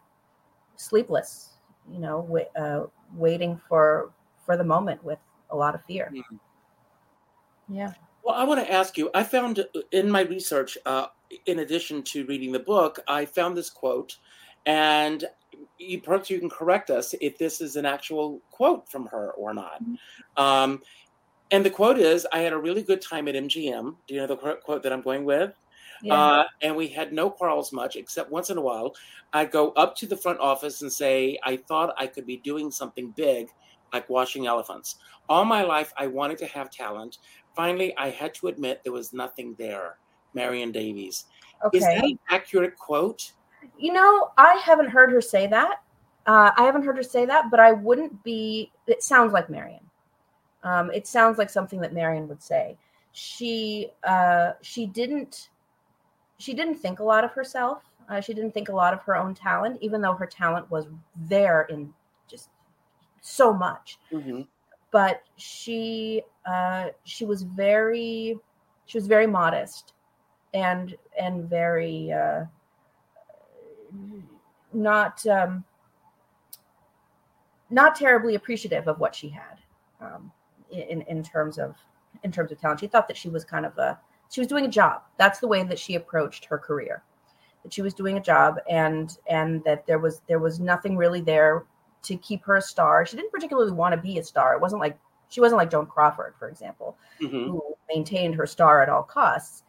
sleepless, 0.78 1.58
you 1.92 2.00
know, 2.00 2.40
uh, 2.56 2.84
waiting 3.16 3.60
for 3.68 4.12
for 4.46 4.58
the 4.58 4.64
moment 4.64 5.04
with 5.04 5.20
a 5.52 5.56
lot 5.56 5.76
of 5.76 5.84
fear. 5.86 6.12
Mm-hmm. 6.14 6.36
Yeah. 7.76 7.94
Well, 8.24 8.36
I 8.36 8.44
want 8.46 8.66
to 8.66 8.72
ask 8.72 8.98
you. 8.98 9.10
I 9.14 9.24
found 9.24 9.60
uh, 9.60 9.80
in 9.92 10.10
my 10.10 10.22
research, 10.22 10.78
uh, 10.86 11.08
in 11.46 11.60
addition 11.60 12.04
to 12.04 12.26
reading 12.26 12.52
the 12.52 12.60
book, 12.60 13.00
I 13.08 13.26
found 13.26 13.58
this 13.58 13.70
quote, 13.70 14.18
and 14.66 15.22
you 15.22 15.28
perhaps 16.04 16.30
you 16.30 16.40
can 16.40 16.50
correct 16.50 16.90
us 16.90 17.14
if 17.22 17.38
this 17.38 17.62
is 17.62 17.76
an 17.76 17.86
actual 17.86 18.42
quote 18.52 18.90
from 18.90 19.06
her 19.08 19.32
or 19.32 19.54
not. 19.54 19.82
Um, 20.38 20.82
and 21.52 21.66
the 21.66 21.70
quote 21.70 21.98
is, 22.00 22.26
"I 22.32 22.40
had 22.40 22.54
a 22.54 22.58
really 22.58 22.82
good 22.82 23.02
time 23.02 23.28
at 23.28 23.36
MGM." 23.36 23.96
Do 24.08 24.14
you 24.14 24.22
know 24.22 24.28
the 24.28 24.38
quote 24.38 24.84
that 24.84 24.94
I'm 24.94 25.02
going 25.02 25.26
with? 25.26 25.54
Yeah. 26.02 26.16
Uh, 26.16 26.44
and 26.62 26.76
we 26.76 26.88
had 26.88 27.14
no 27.14 27.30
quarrels 27.30 27.72
much, 27.72 27.96
except 27.96 28.32
once 28.32 28.50
in 28.50 28.58
a 28.58 28.62
while, 28.62 28.96
I'd 29.32 29.52
go 29.52 29.72
up 29.72 29.96
to 29.98 30.08
the 30.08 30.18
front 30.18 30.40
office 30.40 30.82
and 30.82 30.92
say, 30.92 31.38
"I 31.44 31.58
thought 31.58 31.94
I 31.98 32.08
could 32.08 32.26
be 32.26 32.38
doing 32.38 32.72
something 32.72 33.12
big, 33.12 33.50
like 33.94 34.10
washing 34.10 34.48
elephants." 34.48 34.98
All 35.30 35.46
my 35.46 35.64
life, 35.64 35.94
I 35.96 36.08
wanted 36.08 36.38
to 36.40 36.48
have 36.48 36.70
talent. 36.70 37.20
Finally, 37.56 37.96
I 37.98 38.10
had 38.10 38.34
to 38.36 38.48
admit 38.48 38.82
there 38.84 38.92
was 38.92 39.14
nothing 39.14 39.56
there. 39.58 39.98
Marion 40.34 40.72
Davies. 40.72 41.26
Okay. 41.66 41.78
Is 41.78 41.84
that 41.84 42.04
an 42.04 42.20
accurate 42.30 42.78
quote? 42.78 43.34
You 43.78 43.94
know, 43.94 44.32
I 44.38 44.62
haven't 44.64 44.90
heard 44.90 45.12
her 45.12 45.22
say 45.22 45.48
that. 45.48 45.82
Uh, 46.26 46.52
I 46.58 46.64
haven't 46.64 46.84
heard 46.84 46.98
her 46.98 47.04
say 47.04 47.26
that, 47.26 47.52
but 47.52 47.60
I 47.60 47.72
wouldn't 47.72 48.24
be. 48.24 48.72
It 48.88 49.04
sounds 49.04 49.34
like 49.34 49.50
Marion. 49.50 49.80
Um, 50.64 50.92
it 50.92 51.08
sounds 51.08 51.38
like 51.38 51.50
something 51.50 51.82
that 51.82 51.94
Marion 51.94 52.28
would 52.28 52.42
say. 52.42 52.78
She 53.12 53.90
uh, 54.04 54.54
she 54.62 54.86
didn't 54.86 55.50
she 56.38 56.54
didn't 56.54 56.76
think 56.76 57.00
a 57.00 57.04
lot 57.04 57.24
of 57.24 57.32
herself. 57.32 57.84
Uh, 58.10 58.20
she 58.20 58.34
didn't 58.34 58.54
think 58.54 58.70
a 58.70 58.76
lot 58.76 58.94
of 58.94 59.02
her 59.02 59.16
own 59.16 59.34
talent, 59.34 59.78
even 59.82 60.02
though 60.02 60.14
her 60.14 60.26
talent 60.26 60.70
was 60.70 60.88
there 61.16 61.64
in 61.64 61.94
just 62.28 62.50
so 63.22 63.54
much. 63.54 63.98
Mm-hmm. 64.12 64.42
But 64.92 65.24
she 65.38 66.22
uh, 66.46 66.90
she 67.04 67.26
was 67.26 67.44
very 67.44 68.38
she 68.86 68.98
was 68.98 69.08
very 69.08 69.28
modest 69.28 69.94
and 70.54 70.96
and 71.20 71.50
very 71.50 72.12
uh, 72.12 72.46
not 74.74 75.26
um, 75.28 75.64
not 77.70 77.96
terribly 77.96 78.36
appreciative 78.36 78.88
of 78.88 79.00
what 79.00 79.16
she 79.16 79.30
had 79.30 79.60
um, 80.02 80.32
in 80.72 81.02
in 81.04 81.24
terms 81.24 81.58
of 81.58 81.76
in 82.24 82.32
terms 82.32 82.52
of 82.52 82.60
talent. 82.60 82.80
She 82.80 82.88
thought 82.88 83.08
that 83.08 83.18
she 83.18 83.30
was 83.30 83.44
kind 83.44 83.66
of 83.66 83.78
a 83.78 84.00
she 84.30 84.42
was 84.42 84.48
doing 84.48 84.66
a 84.66 84.70
job. 84.70 85.04
That's 85.18 85.40
the 85.40 85.48
way 85.48 85.64
that 85.64 85.80
she 85.80 85.96
approached 85.96 86.46
her 86.46 86.58
career. 86.58 87.04
That 87.64 87.74
she 87.74 87.82
was 87.82 87.94
doing 87.94 88.18
a 88.18 88.22
job 88.22 88.60
and 88.70 89.18
and 89.28 89.64
that 89.64 89.86
there 89.86 90.00
was 90.00 90.22
there 90.28 90.40
was 90.40 90.60
nothing 90.60 90.98
really 90.98 91.22
there 91.22 91.66
to 92.04 92.18
keep 92.18 92.44
her 92.46 92.58
a 92.58 92.62
star. 92.62 93.06
She 93.06 93.16
didn't 93.16 93.32
particularly 93.32 93.72
want 93.72 93.96
to 93.96 94.02
be 94.02 94.18
a 94.20 94.24
star. 94.24 94.54
It 94.54 94.62
wasn't 94.62 94.82
like 94.82 94.98
she 95.30 95.42
wasn't 95.42 95.58
like 95.58 95.72
Joan 95.72 95.88
Crawford, 95.88 96.36
for 96.38 96.48
example, 96.48 96.98
mm-hmm. 97.22 97.52
who 97.52 97.76
maintained 97.90 98.36
her 98.36 98.46
star 98.46 98.84
at 98.84 98.90
all 98.90 99.04
costs. 99.04 99.64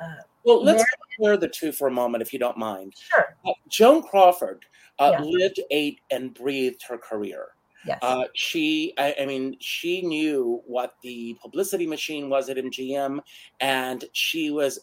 Uh, 0.00 0.22
well, 0.44 0.64
let's 0.64 0.84
compare 1.16 1.36
the 1.36 1.48
two 1.48 1.72
for 1.72 1.88
a 1.88 1.90
moment, 1.90 2.22
if 2.22 2.32
you 2.32 2.38
don't 2.38 2.56
mind. 2.56 2.94
Sure. 2.96 3.27
Uh, 3.48 3.52
Joan 3.68 4.02
Crawford 4.02 4.64
uh, 4.98 5.12
yeah. 5.14 5.24
lived, 5.24 5.60
ate, 5.70 6.00
and 6.10 6.34
breathed 6.34 6.82
her 6.88 6.98
career. 6.98 7.48
Yes. 7.86 7.98
Uh, 8.02 8.24
she, 8.34 8.92
I, 8.98 9.14
I, 9.20 9.26
mean, 9.26 9.56
she 9.60 10.02
knew 10.02 10.60
what 10.66 10.94
the 11.02 11.38
publicity 11.40 11.86
machine 11.86 12.28
was 12.28 12.48
at 12.50 12.56
MGM, 12.56 13.20
and 13.60 14.04
she 14.12 14.50
was 14.50 14.80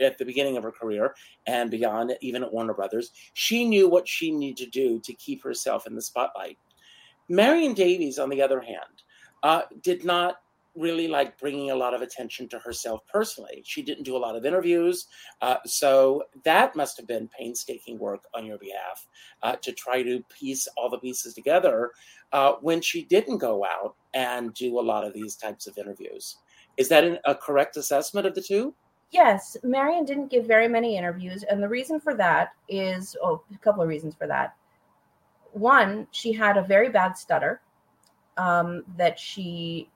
at 0.00 0.18
the 0.18 0.24
beginning 0.24 0.56
of 0.56 0.64
her 0.64 0.72
career 0.72 1.14
and 1.46 1.70
beyond, 1.70 2.12
even 2.20 2.42
at 2.42 2.52
Warner 2.52 2.74
Brothers. 2.74 3.12
She 3.34 3.64
knew 3.64 3.88
what 3.88 4.08
she 4.08 4.32
needed 4.32 4.64
to 4.64 4.70
do 4.70 5.00
to 5.00 5.14
keep 5.14 5.42
herself 5.42 5.86
in 5.86 5.94
the 5.94 6.02
spotlight. 6.02 6.58
Marion 7.28 7.74
Davies, 7.74 8.18
on 8.18 8.28
the 8.28 8.42
other 8.42 8.60
hand, 8.60 9.02
uh, 9.42 9.62
did 9.82 10.04
not 10.04 10.40
really 10.74 11.08
like 11.08 11.38
bringing 11.38 11.70
a 11.70 11.74
lot 11.74 11.94
of 11.94 12.02
attention 12.02 12.48
to 12.48 12.58
herself 12.58 13.00
personally. 13.06 13.62
She 13.64 13.82
didn't 13.82 14.04
do 14.04 14.16
a 14.16 14.18
lot 14.18 14.36
of 14.36 14.46
interviews. 14.46 15.06
Uh, 15.40 15.56
so 15.66 16.22
that 16.44 16.74
must 16.74 16.96
have 16.96 17.06
been 17.06 17.28
painstaking 17.28 17.98
work 17.98 18.24
on 18.34 18.46
your 18.46 18.58
behalf 18.58 19.06
uh, 19.42 19.56
to 19.56 19.72
try 19.72 20.02
to 20.02 20.24
piece 20.30 20.66
all 20.76 20.88
the 20.88 20.98
pieces 20.98 21.34
together 21.34 21.90
uh, 22.32 22.52
when 22.60 22.80
she 22.80 23.04
didn't 23.04 23.38
go 23.38 23.64
out 23.64 23.94
and 24.14 24.54
do 24.54 24.78
a 24.78 24.80
lot 24.80 25.04
of 25.04 25.12
these 25.12 25.36
types 25.36 25.66
of 25.66 25.76
interviews. 25.76 26.38
Is 26.76 26.88
that 26.88 27.04
an, 27.04 27.18
a 27.24 27.34
correct 27.34 27.76
assessment 27.76 28.26
of 28.26 28.34
the 28.34 28.42
two? 28.42 28.74
Yes, 29.10 29.58
Marion 29.62 30.06
didn't 30.06 30.28
give 30.28 30.46
very 30.46 30.68
many 30.68 30.96
interviews. 30.96 31.42
And 31.42 31.62
the 31.62 31.68
reason 31.68 32.00
for 32.00 32.14
that 32.14 32.52
is 32.68 33.14
oh, 33.22 33.42
a 33.54 33.58
couple 33.58 33.82
of 33.82 33.88
reasons 33.88 34.14
for 34.14 34.26
that. 34.26 34.54
One, 35.52 36.06
she 36.12 36.32
had 36.32 36.56
a 36.56 36.62
very 36.62 36.88
bad 36.88 37.18
stutter 37.18 37.60
um, 38.38 38.84
that 38.96 39.20
she 39.20 39.90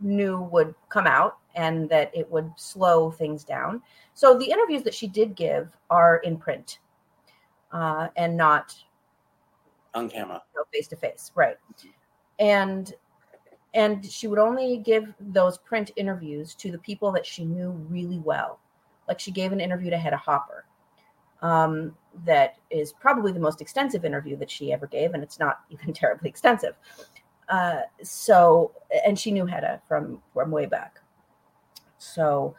knew 0.00 0.40
would 0.40 0.74
come 0.88 1.06
out 1.06 1.38
and 1.54 1.88
that 1.88 2.10
it 2.14 2.30
would 2.30 2.52
slow 2.56 3.10
things 3.10 3.44
down. 3.44 3.82
So 4.14 4.38
the 4.38 4.50
interviews 4.50 4.82
that 4.84 4.94
she 4.94 5.08
did 5.08 5.34
give 5.34 5.76
are 5.90 6.18
in 6.18 6.36
print 6.36 6.78
uh, 7.72 8.08
and 8.16 8.36
not 8.36 8.74
on 9.94 10.08
camera, 10.08 10.42
face 10.72 10.88
to 10.88 10.96
face, 10.96 11.32
right? 11.34 11.56
And 12.38 12.92
and 13.74 14.04
she 14.04 14.28
would 14.28 14.38
only 14.38 14.78
give 14.78 15.12
those 15.20 15.58
print 15.58 15.90
interviews 15.96 16.54
to 16.54 16.70
the 16.70 16.78
people 16.78 17.12
that 17.12 17.26
she 17.26 17.44
knew 17.44 17.70
really 17.90 18.18
well. 18.18 18.60
Like 19.06 19.20
she 19.20 19.30
gave 19.30 19.52
an 19.52 19.60
interview 19.60 19.90
to 19.90 19.98
Hedda 19.98 20.16
Hopper, 20.16 20.64
um, 21.42 21.94
that 22.24 22.56
is 22.70 22.92
probably 22.92 23.32
the 23.32 23.40
most 23.40 23.60
extensive 23.60 24.04
interview 24.04 24.36
that 24.36 24.50
she 24.50 24.72
ever 24.72 24.86
gave, 24.86 25.14
and 25.14 25.22
it's 25.22 25.38
not 25.38 25.60
even 25.70 25.92
terribly 25.92 26.28
extensive. 26.28 26.74
Uh, 27.48 27.80
so, 28.02 28.72
and 29.06 29.18
she 29.18 29.30
knew 29.30 29.46
Hedda 29.46 29.80
from 29.88 30.22
from 30.34 30.50
way 30.50 30.66
back. 30.66 31.00
So, 31.98 32.54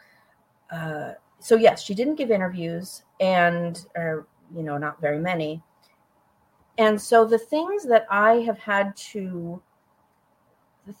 uh, 0.70 1.12
so 1.38 1.56
yes, 1.56 1.82
she 1.82 1.94
didn't 1.94 2.16
give 2.16 2.30
interviews, 2.30 3.04
and 3.20 3.84
or 3.94 4.26
you 4.54 4.62
know, 4.62 4.78
not 4.78 5.00
very 5.00 5.18
many. 5.18 5.62
And 6.78 7.00
so 7.00 7.24
the 7.24 7.38
things 7.38 7.84
that 7.84 8.06
I 8.10 8.36
have 8.36 8.58
had 8.58 8.96
to, 9.12 9.62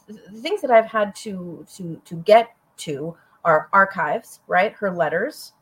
the 0.06 0.40
things 0.40 0.60
that 0.60 0.70
I've 0.70 0.86
had 0.86 1.14
to 1.16 1.66
to 1.76 2.00
to 2.04 2.14
get 2.16 2.54
to 2.78 3.16
are 3.44 3.68
archives, 3.72 4.40
right? 4.46 4.72
Her 4.72 4.90
letters, 4.90 5.52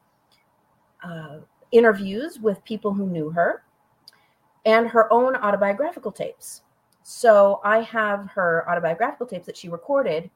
uh, 1.02 1.38
interviews 1.70 2.40
with 2.40 2.64
people 2.64 2.92
who 2.92 3.06
knew 3.06 3.30
her, 3.30 3.62
and 4.66 4.88
her 4.88 5.12
own 5.12 5.36
autobiographical 5.36 6.12
tapes. 6.12 6.62
So 7.10 7.62
I 7.64 7.80
have 7.84 8.28
her 8.32 8.68
autobiographical 8.68 9.26
tapes 9.26 9.46
that 9.46 9.56
she 9.56 9.70
recorded 9.70 10.28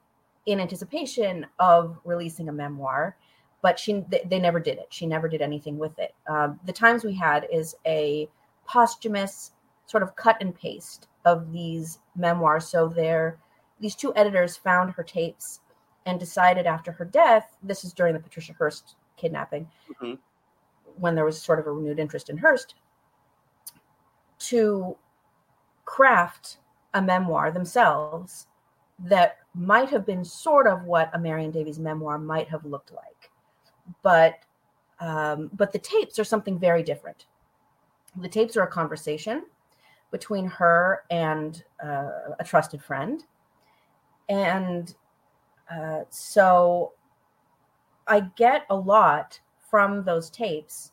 in 0.46 0.58
anticipation 0.58 1.44
of 1.58 1.98
releasing 2.02 2.48
a 2.48 2.52
memoir, 2.52 3.14
but 3.60 3.78
she 3.78 4.02
they, 4.08 4.38
never 4.38 4.58
did 4.58 4.78
it. 4.78 4.86
She 4.88 5.06
never 5.06 5.28
did 5.28 5.42
anything 5.42 5.76
with 5.76 5.98
it. 5.98 6.14
Um, 6.26 6.58
the 6.64 6.72
times 6.72 7.04
we 7.04 7.12
had 7.12 7.46
is 7.52 7.76
a 7.84 8.26
posthumous 8.64 9.50
sort 9.84 10.02
of 10.02 10.16
cut 10.16 10.38
and 10.40 10.54
paste 10.54 11.08
of 11.26 11.52
these 11.52 11.98
memoirs. 12.16 12.68
So 12.68 12.88
they're 12.88 13.36
these 13.78 13.94
two 13.94 14.14
editors 14.16 14.56
found 14.56 14.92
her 14.92 15.02
tapes 15.02 15.60
and 16.06 16.18
decided 16.18 16.64
after 16.64 16.90
her 16.90 17.04
death, 17.04 17.54
this 17.62 17.84
is 17.84 17.92
during 17.92 18.14
the 18.14 18.20
Patricia 18.20 18.54
Hearst 18.54 18.96
kidnapping, 19.18 19.68
mm-hmm. 19.90 20.14
when 20.96 21.14
there 21.14 21.26
was 21.26 21.38
sort 21.38 21.58
of 21.58 21.66
a 21.66 21.70
renewed 21.70 21.98
interest 21.98 22.30
in 22.30 22.38
Hearst, 22.38 22.76
to 24.38 24.96
craft 25.84 26.56
a 26.94 27.02
memoir 27.02 27.50
themselves 27.50 28.46
that 28.98 29.38
might 29.54 29.88
have 29.90 30.06
been 30.06 30.24
sort 30.24 30.66
of 30.66 30.84
what 30.84 31.10
a 31.14 31.18
Marion 31.18 31.50
Davies 31.50 31.78
memoir 31.78 32.18
might 32.18 32.48
have 32.48 32.64
looked 32.64 32.92
like, 32.92 33.30
but 34.02 34.34
um, 35.00 35.50
but 35.54 35.72
the 35.72 35.78
tapes 35.78 36.18
are 36.18 36.24
something 36.24 36.58
very 36.58 36.82
different. 36.82 37.26
The 38.20 38.28
tapes 38.28 38.56
are 38.56 38.62
a 38.62 38.68
conversation 38.68 39.46
between 40.10 40.46
her 40.46 41.02
and 41.10 41.62
uh, 41.82 42.34
a 42.38 42.44
trusted 42.44 42.82
friend, 42.82 43.24
and 44.28 44.94
uh, 45.70 46.02
so 46.10 46.92
I 48.06 48.20
get 48.36 48.66
a 48.70 48.76
lot 48.76 49.40
from 49.70 50.04
those 50.04 50.30
tapes 50.30 50.91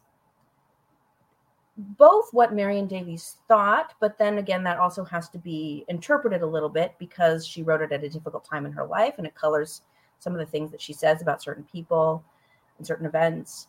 both 1.97 2.29
what 2.33 2.53
Marion 2.53 2.87
Davies 2.87 3.37
thought, 3.47 3.93
but 4.01 4.17
then 4.17 4.37
again, 4.37 4.63
that 4.63 4.79
also 4.79 5.03
has 5.05 5.29
to 5.29 5.37
be 5.37 5.85
interpreted 5.87 6.41
a 6.41 6.47
little 6.47 6.69
bit 6.69 6.93
because 6.99 7.47
she 7.47 7.63
wrote 7.63 7.81
it 7.81 7.91
at 7.91 8.03
a 8.03 8.09
difficult 8.09 8.43
time 8.43 8.65
in 8.65 8.71
her 8.73 8.85
life 8.85 9.15
and 9.17 9.25
it 9.25 9.33
colors 9.33 9.81
some 10.19 10.33
of 10.33 10.39
the 10.39 10.45
things 10.45 10.71
that 10.71 10.81
she 10.81 10.91
says 10.91 11.21
about 11.21 11.41
certain 11.41 11.63
people 11.63 12.23
and 12.77 12.85
certain 12.85 13.05
events. 13.05 13.67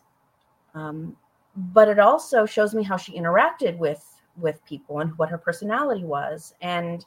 Um, 0.75 1.15
but 1.55 1.87
it 1.87 1.99
also 1.99 2.45
shows 2.45 2.73
me 2.73 2.83
how 2.83 2.97
she 2.97 3.13
interacted 3.13 3.77
with 3.77 4.05
with 4.37 4.63
people 4.65 4.99
and 5.01 5.17
what 5.17 5.29
her 5.29 5.37
personality 5.37 6.05
was 6.05 6.53
and 6.61 7.05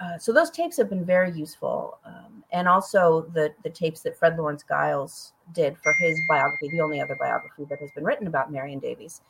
uh, 0.00 0.18
so 0.18 0.32
those 0.32 0.50
tapes 0.50 0.76
have 0.76 0.90
been 0.90 1.04
very 1.04 1.30
useful 1.30 1.98
um, 2.04 2.42
and 2.50 2.66
also 2.66 3.30
the 3.32 3.54
the 3.62 3.70
tapes 3.70 4.00
that 4.00 4.18
fred 4.18 4.36
lawrence 4.36 4.64
guiles 4.64 5.34
did 5.54 5.78
for 5.78 5.92
his 6.00 6.18
biography 6.28 6.68
the 6.70 6.80
only 6.80 7.00
other 7.00 7.16
biography 7.20 7.64
that 7.70 7.78
has 7.78 7.92
been 7.92 8.02
written 8.02 8.26
about 8.26 8.50
marion 8.50 8.80
davies 8.80 9.20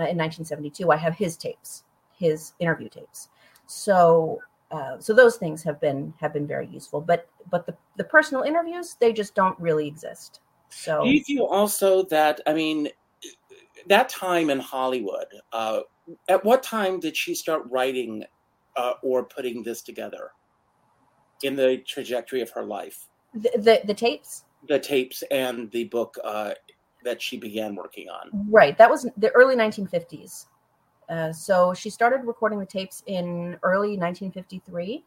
uh, 0.00 0.08
in 0.08 0.16
1972. 0.16 0.90
I 0.90 0.96
have 0.96 1.14
his 1.14 1.36
tapes, 1.36 1.84
his 2.16 2.52
interview 2.58 2.88
tapes. 2.88 3.28
So 3.66 4.40
uh, 4.70 4.98
so 4.98 5.12
those 5.12 5.36
things 5.36 5.62
have 5.62 5.80
been 5.80 6.14
have 6.20 6.32
been 6.32 6.46
very 6.46 6.66
useful. 6.66 7.00
But 7.00 7.28
but 7.50 7.66
the 7.66 7.76
the 7.96 8.04
personal 8.04 8.42
interviews 8.44 8.96
they 9.00 9.12
just 9.12 9.34
don't 9.34 9.58
really 9.60 9.86
exist. 9.86 10.40
So 10.70 11.02
do 11.02 11.10
you 11.10 11.22
feel 11.24 11.44
also 11.44 12.04
that 12.04 12.40
I 12.46 12.54
mean 12.54 12.88
that 13.88 14.08
time 14.08 14.50
in 14.50 14.60
Hollywood 14.60 15.26
uh, 15.52 15.80
at 16.28 16.44
what 16.44 16.62
time 16.62 17.00
did 17.00 17.16
she 17.16 17.34
start 17.34 17.62
writing 17.70 18.24
uh, 18.76 18.94
or 19.02 19.24
putting 19.24 19.62
this 19.62 19.82
together 19.82 20.30
in 21.42 21.56
the 21.56 21.78
trajectory 21.86 22.40
of 22.40 22.50
her 22.50 22.64
life? 22.64 23.08
The 23.34 23.50
the, 23.56 23.80
the 23.84 23.94
tapes. 23.94 24.44
The 24.68 24.78
tapes 24.78 25.22
and 25.30 25.70
the 25.70 25.84
book 25.84 26.16
uh, 26.22 26.52
that 27.04 27.20
she 27.20 27.36
began 27.36 27.74
working 27.74 28.08
on. 28.08 28.30
Right. 28.48 28.76
That 28.78 28.90
was 28.90 29.06
the 29.16 29.30
early 29.30 29.56
1950s. 29.56 30.46
Uh, 31.08 31.32
so 31.32 31.74
she 31.74 31.90
started 31.90 32.24
recording 32.24 32.58
the 32.60 32.66
tapes 32.66 33.02
in 33.06 33.56
early 33.64 33.98
1953, 33.98 35.04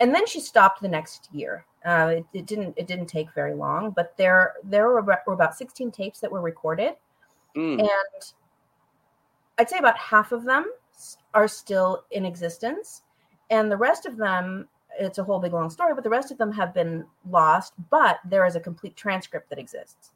and 0.00 0.14
then 0.14 0.26
she 0.26 0.40
stopped 0.40 0.80
the 0.80 0.88
next 0.88 1.28
year. 1.30 1.66
Uh, 1.84 2.14
it, 2.16 2.26
it, 2.32 2.46
didn't 2.46 2.72
it 2.78 2.86
didn't 2.86 3.06
take 3.06 3.32
very 3.34 3.54
long, 3.54 3.90
but 3.90 4.16
there 4.16 4.54
there 4.64 4.88
were 4.88 4.98
about, 4.98 5.18
were 5.26 5.34
about 5.34 5.54
16 5.54 5.90
tapes 5.90 6.20
that 6.20 6.32
were 6.32 6.40
recorded, 6.40 6.94
mm. 7.54 7.78
and 7.78 8.32
I'd 9.58 9.68
say 9.68 9.78
about 9.78 9.98
half 9.98 10.32
of 10.32 10.44
them 10.44 10.72
are 11.34 11.48
still 11.48 12.04
in 12.10 12.24
existence, 12.24 13.02
and 13.50 13.70
the 13.70 13.76
rest 13.76 14.06
of 14.06 14.16
them 14.16 14.68
it's 14.98 15.18
a 15.18 15.24
whole 15.24 15.38
big 15.38 15.52
long 15.52 15.70
story, 15.70 15.94
but 15.94 16.02
the 16.02 16.10
rest 16.10 16.32
of 16.32 16.38
them 16.38 16.50
have 16.52 16.72
been 16.72 17.04
lost. 17.30 17.74
But 17.90 18.20
there 18.24 18.46
is 18.46 18.56
a 18.56 18.60
complete 18.60 18.96
transcript 18.96 19.50
that 19.50 19.58
exists. 19.58 20.12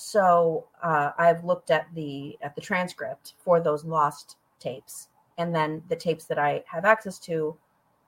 So 0.00 0.68
uh, 0.80 1.10
I've 1.18 1.42
looked 1.42 1.72
at 1.72 1.88
the 1.92 2.38
at 2.40 2.54
the 2.54 2.60
transcript 2.60 3.34
for 3.36 3.58
those 3.58 3.84
lost 3.84 4.36
tapes, 4.60 5.08
and 5.38 5.52
then 5.52 5.82
the 5.88 5.96
tapes 5.96 6.26
that 6.26 6.38
I 6.38 6.62
have 6.66 6.84
access 6.84 7.18
to, 7.20 7.56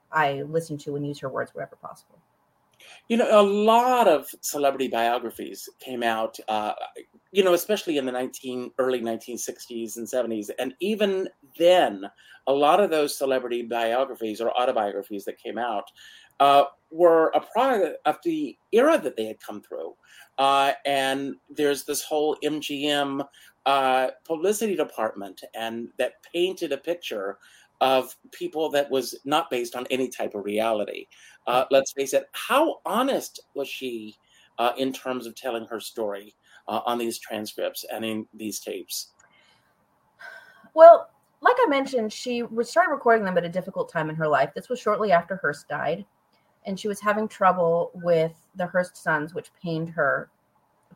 I 0.09 0.43
listen 0.43 0.77
to 0.79 0.95
and 0.95 1.05
use 1.05 1.19
her 1.19 1.27
words 1.27 1.53
wherever 1.53 1.75
possible. 1.75 2.17
You 3.09 3.17
know, 3.17 3.27
a 3.29 3.43
lot 3.43 4.07
of 4.07 4.29
celebrity 4.39 4.87
biographies 4.87 5.67
came 5.81 6.01
out, 6.01 6.39
uh, 6.47 6.73
you 7.33 7.43
know, 7.43 7.53
especially 7.53 7.97
in 7.97 8.05
the 8.05 8.11
19 8.13 8.71
early 8.79 9.01
1960s 9.01 9.97
and 9.97 10.07
70s. 10.07 10.49
And 10.59 10.73
even 10.79 11.27
then, 11.59 12.05
a 12.47 12.53
lot 12.53 12.79
of 12.79 12.89
those 12.89 13.17
celebrity 13.17 13.63
biographies 13.63 14.39
or 14.39 14.49
autobiographies 14.57 15.25
that 15.25 15.37
came 15.37 15.57
out 15.57 15.91
uh, 16.41 16.65
were 16.89 17.29
a 17.29 17.39
product 17.39 17.97
of 18.05 18.17
the 18.25 18.57
era 18.73 18.99
that 18.99 19.15
they 19.15 19.25
had 19.25 19.39
come 19.39 19.61
through. 19.61 19.93
Uh, 20.37 20.73
and 20.85 21.35
there's 21.49 21.85
this 21.85 22.01
whole 22.01 22.35
MGM 22.43 23.25
uh, 23.65 24.07
publicity 24.25 24.75
department, 24.75 25.43
and 25.53 25.89
that 25.97 26.13
painted 26.33 26.71
a 26.71 26.77
picture 26.77 27.37
of 27.79 28.15
people 28.31 28.69
that 28.69 28.89
was 28.89 29.15
not 29.23 29.49
based 29.49 29.75
on 29.75 29.87
any 29.89 30.09
type 30.09 30.35
of 30.35 30.43
reality. 30.43 31.07
Uh, 31.47 31.65
let's 31.71 31.93
face 31.93 32.13
it, 32.13 32.25
how 32.33 32.79
honest 32.85 33.39
was 33.55 33.67
she 33.67 34.15
uh, 34.59 34.71
in 34.77 34.91
terms 34.91 35.25
of 35.25 35.35
telling 35.35 35.65
her 35.65 35.79
story 35.79 36.35
uh, 36.67 36.81
on 36.85 36.97
these 36.97 37.19
transcripts 37.19 37.85
and 37.91 38.03
in 38.03 38.25
these 38.33 38.59
tapes? 38.59 39.11
Well, 40.73 41.09
like 41.41 41.55
I 41.59 41.67
mentioned, 41.67 42.13
she 42.13 42.43
started 42.61 42.91
recording 42.91 43.25
them 43.25 43.37
at 43.37 43.45
a 43.45 43.49
difficult 43.49 43.91
time 43.91 44.09
in 44.09 44.15
her 44.15 44.27
life. 44.27 44.51
This 44.55 44.69
was 44.69 44.79
shortly 44.79 45.11
after 45.11 45.37
Hearst 45.37 45.67
died, 45.67 46.05
and 46.65 46.79
she 46.79 46.87
was 46.87 46.99
having 46.99 47.27
trouble 47.27 47.91
with 47.93 48.33
the 48.55 48.67
Hearst 48.67 48.97
sons, 48.97 49.33
which 49.33 49.51
pained 49.61 49.89
her 49.89 50.29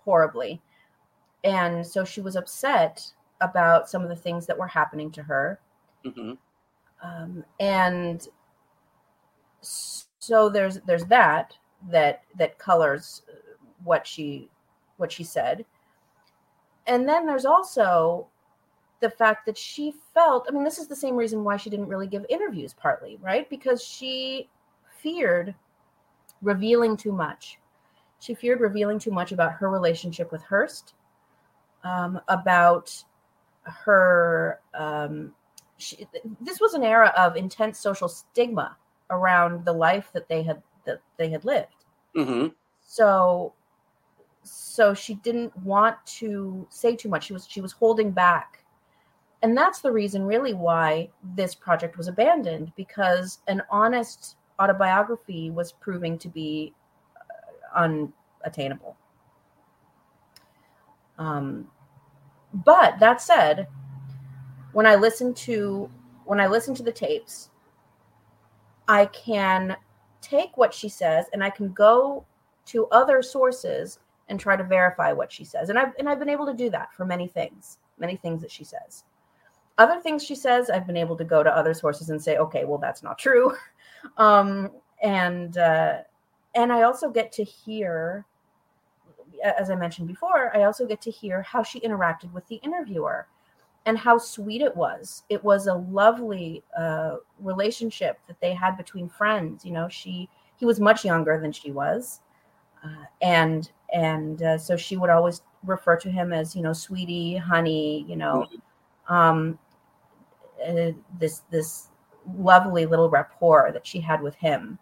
horribly. 0.03 0.61
And 1.43 1.85
so 1.85 2.05
she 2.05 2.21
was 2.21 2.35
upset 2.35 3.03
about 3.41 3.89
some 3.89 4.03
of 4.03 4.09
the 4.09 4.15
things 4.15 4.45
that 4.45 4.57
were 4.57 4.67
happening 4.67 5.11
to 5.11 5.23
her. 5.23 5.59
Mm-hmm. 6.05 6.33
Um, 7.01 7.43
and 7.59 8.27
so 10.25 10.49
there's 10.49 10.79
there's 10.81 11.05
that 11.05 11.55
that 11.89 12.23
that 12.37 12.57
colors 12.57 13.21
what 13.83 14.05
she 14.05 14.49
what 14.97 15.11
she 15.11 15.23
said 15.23 15.65
and 16.87 17.07
then 17.07 17.25
there's 17.25 17.45
also 17.45 18.27
the 19.01 19.09
fact 19.09 19.45
that 19.45 19.57
she 19.57 19.93
felt 20.13 20.45
i 20.47 20.51
mean 20.51 20.63
this 20.63 20.79
is 20.79 20.87
the 20.87 20.95
same 20.95 21.15
reason 21.15 21.43
why 21.43 21.57
she 21.57 21.69
didn't 21.69 21.87
really 21.87 22.07
give 22.07 22.25
interviews 22.29 22.73
partly 22.73 23.17
right 23.21 23.49
because 23.49 23.83
she 23.83 24.49
feared 25.05 25.53
revealing 26.41 26.97
too 26.97 27.11
much 27.11 27.59
she 28.19 28.33
feared 28.33 28.59
revealing 28.59 28.97
too 28.97 29.11
much 29.11 29.31
about 29.31 29.53
her 29.53 29.69
relationship 29.69 30.31
with 30.31 30.43
hearst 30.43 30.93
um, 31.83 32.19
about 32.27 32.91
her 33.63 34.59
um, 34.73 35.33
she, 35.77 36.07
this 36.41 36.59
was 36.59 36.73
an 36.73 36.83
era 36.83 37.13
of 37.17 37.35
intense 37.35 37.79
social 37.79 38.07
stigma 38.07 38.77
around 39.09 39.65
the 39.65 39.73
life 39.73 40.09
that 40.13 40.27
they 40.27 40.43
had 40.43 40.61
that 40.85 41.01
they 41.17 41.29
had 41.29 41.45
lived. 41.45 41.85
Mm-hmm. 42.15 42.47
So, 42.81 43.53
so 44.43 44.93
she 44.93 45.15
didn't 45.15 45.55
want 45.63 45.97
to 46.05 46.67
say 46.69 46.95
too 46.95 47.09
much. 47.09 47.25
She 47.25 47.33
was 47.33 47.47
she 47.47 47.61
was 47.61 47.71
holding 47.71 48.11
back, 48.11 48.63
and 49.41 49.57
that's 49.57 49.81
the 49.81 49.91
reason 49.91 50.25
really 50.25 50.53
why 50.53 51.09
this 51.35 51.55
project 51.55 51.97
was 51.97 52.07
abandoned 52.07 52.71
because 52.75 53.39
an 53.47 53.61
honest 53.69 54.37
autobiography 54.59 55.51
was 55.51 55.71
proving 55.71 56.17
to 56.19 56.29
be 56.29 56.73
uh, 57.15 58.09
unattainable. 58.43 58.95
Um, 61.17 61.67
but 62.53 62.99
that 62.99 63.21
said, 63.21 63.67
when 64.73 64.85
I 64.85 64.95
listen 64.95 65.33
to 65.33 65.89
when 66.25 66.39
I 66.39 66.47
listen 66.47 66.73
to 66.75 66.83
the 66.83 66.91
tapes, 66.91 67.49
I 68.87 69.05
can 69.07 69.77
take 70.21 70.57
what 70.57 70.73
she 70.73 70.89
says 70.89 71.25
and 71.33 71.43
I 71.43 71.49
can 71.49 71.71
go 71.71 72.25
to 72.67 72.87
other 72.87 73.21
sources 73.21 73.99
and 74.27 74.39
try 74.39 74.55
to 74.55 74.63
verify 74.63 75.13
what 75.13 75.31
she 75.31 75.43
says. 75.43 75.69
And 75.69 75.77
I've 75.77 75.93
and 75.99 76.09
I've 76.09 76.19
been 76.19 76.29
able 76.29 76.45
to 76.47 76.53
do 76.53 76.69
that 76.71 76.93
for 76.93 77.05
many 77.05 77.27
things, 77.27 77.77
many 77.97 78.15
things 78.15 78.41
that 78.41 78.51
she 78.51 78.63
says. 78.63 79.03
Other 79.77 79.99
things 79.99 80.23
she 80.23 80.35
says, 80.35 80.69
I've 80.69 80.87
been 80.87 80.97
able 80.97 81.17
to 81.17 81.25
go 81.25 81.43
to 81.43 81.55
other 81.55 81.73
sources 81.73 82.09
and 82.09 82.21
say, 82.21 82.37
okay, 82.37 82.63
well, 82.63 82.77
that's 82.77 83.03
not 83.03 83.19
true. 83.19 83.53
Um, 84.17 84.71
and 85.01 85.57
uh, 85.57 85.99
and 86.55 86.71
I 86.71 86.83
also 86.83 87.09
get 87.09 87.31
to 87.33 87.43
hear, 87.43 88.25
as 89.43 89.69
I 89.69 89.75
mentioned 89.75 90.07
before, 90.07 90.55
I 90.55 90.63
also 90.63 90.85
get 90.85 91.01
to 91.01 91.11
hear 91.11 91.41
how 91.41 91.63
she 91.63 91.79
interacted 91.81 92.31
with 92.31 92.47
the 92.47 92.55
interviewer 92.57 93.27
and 93.85 93.97
how 93.97 94.17
sweet 94.17 94.61
it 94.61 94.75
was. 94.75 95.23
It 95.29 95.43
was 95.43 95.67
a 95.67 95.75
lovely 95.75 96.63
uh, 96.77 97.17
relationship 97.39 98.19
that 98.27 98.39
they 98.41 98.53
had 98.53 98.77
between 98.77 99.09
friends. 99.09 99.65
You 99.65 99.71
know, 99.71 99.87
she 99.89 100.29
he 100.57 100.65
was 100.65 100.79
much 100.79 101.05
younger 101.05 101.39
than 101.39 101.51
she 101.51 101.71
was, 101.71 102.21
uh, 102.83 103.05
and 103.21 103.69
and 103.93 104.41
uh, 104.41 104.57
so 104.57 104.77
she 104.77 104.97
would 104.97 105.09
always 105.09 105.41
refer 105.63 105.97
to 105.97 106.09
him 106.09 106.33
as 106.33 106.55
you 106.55 106.61
know, 106.61 106.73
sweetie, 106.73 107.37
honey. 107.37 108.05
You 108.07 108.15
know, 108.15 108.47
um, 109.07 109.59
uh, 110.65 110.91
this 111.19 111.41
this 111.51 111.89
lovely 112.37 112.85
little 112.85 113.09
rapport 113.09 113.71
that 113.71 113.85
she 113.85 113.99
had 113.99 114.21
with 114.21 114.35
him 114.35 114.79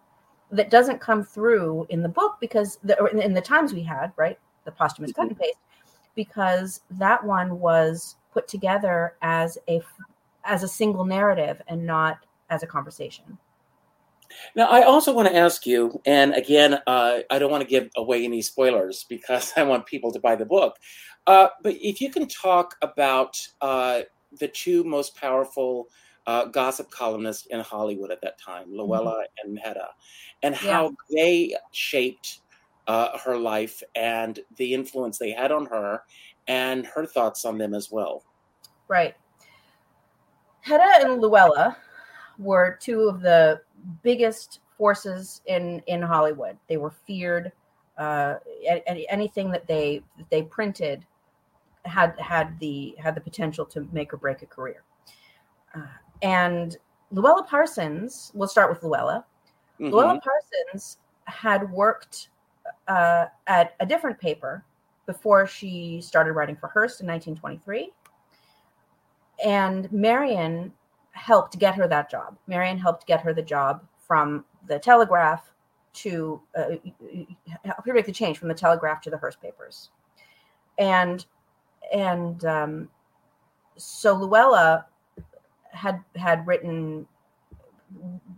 that 0.52 0.70
doesn't 0.70 1.02
come 1.02 1.24
through 1.24 1.86
in 1.90 2.02
the 2.02 2.10
book 2.10 2.38
because 2.40 2.78
the, 2.84 3.04
in 3.06 3.34
the 3.34 3.42
times 3.42 3.74
we 3.74 3.84
had 3.84 4.12
right 4.18 4.38
the 4.66 4.72
posthumous 4.72 5.12
mm-hmm. 5.12 5.22
cut 5.22 5.30
and 5.30 5.40
paste 5.40 5.58
because 6.16 6.82
that 6.92 7.24
one 7.24 7.60
was 7.60 8.16
put 8.32 8.48
together 8.48 9.16
as 9.22 9.58
a 9.68 9.82
as 10.46 10.64
a 10.64 10.68
single 10.68 11.06
narrative 11.06 11.62
and 11.68 11.86
not 11.86 12.20
as 12.50 12.64
a 12.64 12.68
conversation. 12.68 13.38
Now, 14.56 14.68
I 14.68 14.84
also 14.84 15.14
want 15.14 15.28
to 15.28 15.36
ask 15.36 15.66
you, 15.66 16.02
and 16.06 16.34
again, 16.34 16.80
uh, 16.88 17.20
I 17.30 17.40
don't 17.40 17.52
want 17.52 17.62
to 17.62 17.70
give 17.70 17.90
away 17.96 18.24
any 18.24 18.42
spoilers 18.42 19.06
because 19.08 19.54
I 19.58 19.64
want 19.64 19.86
people 19.86 20.12
to 20.12 20.20
buy 20.20 20.36
the 20.36 20.46
book. 20.46 20.78
Uh, 21.28 21.48
but 21.62 21.76
if 21.80 22.02
you 22.02 22.12
can 22.12 22.28
talk 22.28 22.76
about 22.82 23.40
uh, 23.62 24.02
the 24.40 24.48
two 24.48 24.84
most 24.84 25.16
powerful 25.16 25.88
uh, 26.28 26.46
gossip 26.46 26.90
columnists 26.92 27.48
in 27.48 27.60
Hollywood 27.60 28.12
at 28.12 28.22
that 28.22 28.40
time, 28.40 28.70
Louella 28.70 29.16
mm-hmm. 29.16 29.50
and 29.50 29.60
Hedda, 29.60 29.90
and 30.44 30.56
how 30.56 30.96
yeah. 31.10 31.22
they 31.22 31.56
shaped 31.72 32.40
uh, 32.88 33.18
her 33.20 33.38
life 33.38 33.82
and 33.96 34.40
the 34.58 34.74
influence 34.74 35.18
they 35.18 35.32
had 35.32 35.52
on 35.52 35.66
her, 35.68 36.04
and 36.48 36.86
her 36.86 37.06
thoughts 37.06 37.46
on 37.46 37.58
them 37.58 37.74
as 37.74 37.92
well. 37.92 38.24
Right. 38.88 39.16
Hedda 40.62 41.02
and 41.02 41.22
Louella 41.22 41.76
were 42.38 42.78
two 42.82 43.02
of 43.02 43.22
the 43.22 43.62
biggest 44.02 44.60
forces 44.78 45.42
in 45.46 45.82
in 45.88 46.02
Hollywood. 46.02 46.58
They 46.68 46.78
were 46.78 46.92
feared. 46.92 47.52
Uh, 47.98 48.36
anything 48.88 49.52
that 49.52 49.68
they 49.68 50.02
that 50.18 50.30
they 50.32 50.42
printed 50.42 51.06
had 51.86 52.18
had 52.18 52.60
the 52.60 52.96
had 52.98 53.14
the 53.14 53.22
potential 53.22 53.66
to 53.66 53.88
make 53.92 54.14
or 54.14 54.18
break 54.18 54.42
a 54.42 54.46
career. 54.46 54.84
Uh, 55.76 55.82
and 56.24 56.78
Louella 57.14 57.46
Parsons, 57.46 58.32
we'll 58.34 58.48
start 58.48 58.70
with 58.70 58.82
Louella. 58.82 59.24
Mm-hmm. 59.80 59.94
Louella 59.94 60.20
Parsons 60.22 60.98
had 61.26 61.70
worked 61.72 62.30
uh, 62.88 63.26
at 63.48 63.76
a 63.80 63.86
different 63.86 64.20
paper 64.20 64.66
before 65.06 65.46
she 65.46 66.02
started 66.02 66.32
writing 66.32 66.56
for 66.56 66.70
Hearst 66.70 67.02
in 67.02 67.08
1923. 67.08 67.92
And 69.44 69.92
Marion 69.92 70.72
helped 71.12 71.60
get 71.60 71.76
her 71.76 71.88
that 71.88 72.10
job. 72.10 72.38
Marion 72.48 72.78
helped 72.78 73.06
get 73.06 73.22
her 73.22 73.34
the 73.34 73.42
job 73.42 73.84
from 74.00 74.46
the 74.68 74.80
Telegraph 74.80 75.52
to 75.94 76.42
uh, 76.58 76.76
help 77.66 77.86
her 77.86 77.94
make 77.94 78.06
the 78.06 78.12
change 78.12 78.38
from 78.38 78.48
the 78.48 78.54
Telegraph 78.54 79.02
to 79.02 79.10
the 79.10 79.18
Hearst 79.18 79.42
papers. 79.42 79.90
And 80.80 81.26
and 81.94 82.44
um, 82.46 82.90
so 83.78 84.16
Louella 84.16 84.86
had 85.74 86.02
had 86.16 86.46
written 86.48 87.06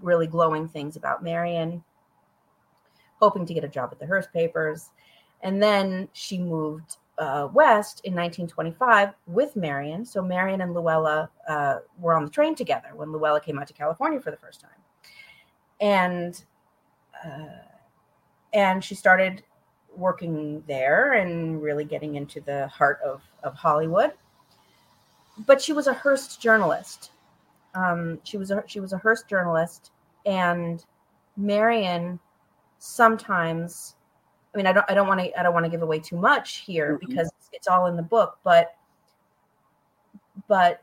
really 0.02 0.28
glowing 0.28 0.67
things 0.67 0.95
about 0.95 1.24
Marion, 1.24 1.84
hoping 3.19 3.45
to 3.45 3.54
get 3.54 3.63
a 3.63 3.69
job 3.69 3.89
at 3.91 4.00
the 4.00 4.06
Hearst 4.06 4.32
papers. 4.34 4.89
And 5.41 5.62
then 5.62 6.08
she 6.13 6.38
moved 6.38 6.98
uh, 7.17 7.48
west 7.54 8.02
in 8.04 8.13
1925 8.13 9.13
with 9.28 9.56
Marion. 9.56 10.06
So 10.06 10.21
Marion 10.21 10.62
and 10.62 10.76
Louella 10.76 11.30
uh, 11.48 11.78
were 12.00 12.13
on 12.13 12.26
the 12.26 12.32
train 12.32 12.56
together 12.56 12.89
when 12.93 13.10
Louella 13.10 13.41
came 13.43 13.60
out 13.60 13.67
to 13.67 13.74
California 13.74 14.19
for 14.19 14.32
the 14.32 14.38
first 14.38 14.62
time, 14.62 14.71
and 15.80 16.43
uh, 17.24 17.63
and 18.54 18.84
she 18.84 18.95
started 18.95 19.43
working 19.95 20.62
there 20.67 21.13
and 21.13 21.62
really 21.62 21.86
getting 21.86 22.15
into 22.15 22.41
the 22.41 22.67
heart 22.67 23.00
of 23.06 23.21
of 23.43 23.54
Hollywood. 23.54 24.12
But 25.45 25.62
she 25.62 25.74
was 25.74 25.88
a 25.88 25.93
Hearst 25.93 26.41
journalist. 26.41 27.12
Um, 27.75 28.19
she 28.23 28.38
was 28.38 28.51
a 28.51 28.63
she 28.67 28.79
was 28.79 28.93
a 28.93 28.97
Hearst 28.97 29.27
journalist, 29.27 29.91
and 30.25 30.83
Marion 31.38 32.19
sometimes 32.79 33.95
I 34.55 34.57
mean, 34.57 34.67
I 34.67 34.71
don't, 34.71 34.85
I 34.89 34.93
don't 34.93 35.07
want 35.07 35.19
to, 35.19 35.38
I 35.38 35.43
don't 35.43 35.53
want 35.53 35.65
to 35.65 35.69
give 35.69 35.81
away 35.81 35.99
too 35.99 36.15
much 36.15 36.57
here 36.59 36.93
mm-hmm. 36.93 37.05
because 37.05 37.29
it's 37.51 37.67
all 37.67 37.88
in 37.88 37.97
the 37.97 38.03
book, 38.03 38.39
but, 38.43 38.75
but 40.47 40.81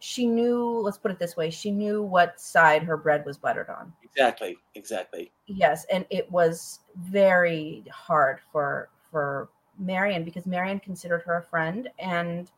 she 0.00 0.26
knew, 0.26 0.80
let's 0.80 0.98
put 0.98 1.12
it 1.12 1.20
this 1.20 1.36
way, 1.36 1.48
she 1.48 1.70
knew 1.70 2.02
what 2.02 2.40
side 2.40 2.82
her 2.82 2.96
bread 2.96 3.24
was 3.24 3.38
buttered 3.38 3.68
on. 3.70 3.92
Exactly. 4.02 4.56
Exactly. 4.74 5.30
Yes. 5.46 5.84
And 5.84 6.04
it 6.10 6.28
was 6.32 6.80
very 6.96 7.84
hard 7.92 8.40
for, 8.50 8.88
for 9.12 9.50
Marion 9.78 10.24
because 10.24 10.44
Marion 10.44 10.80
considered 10.80 11.22
her 11.22 11.36
a 11.36 11.42
friend 11.42 11.88
and 12.00 12.50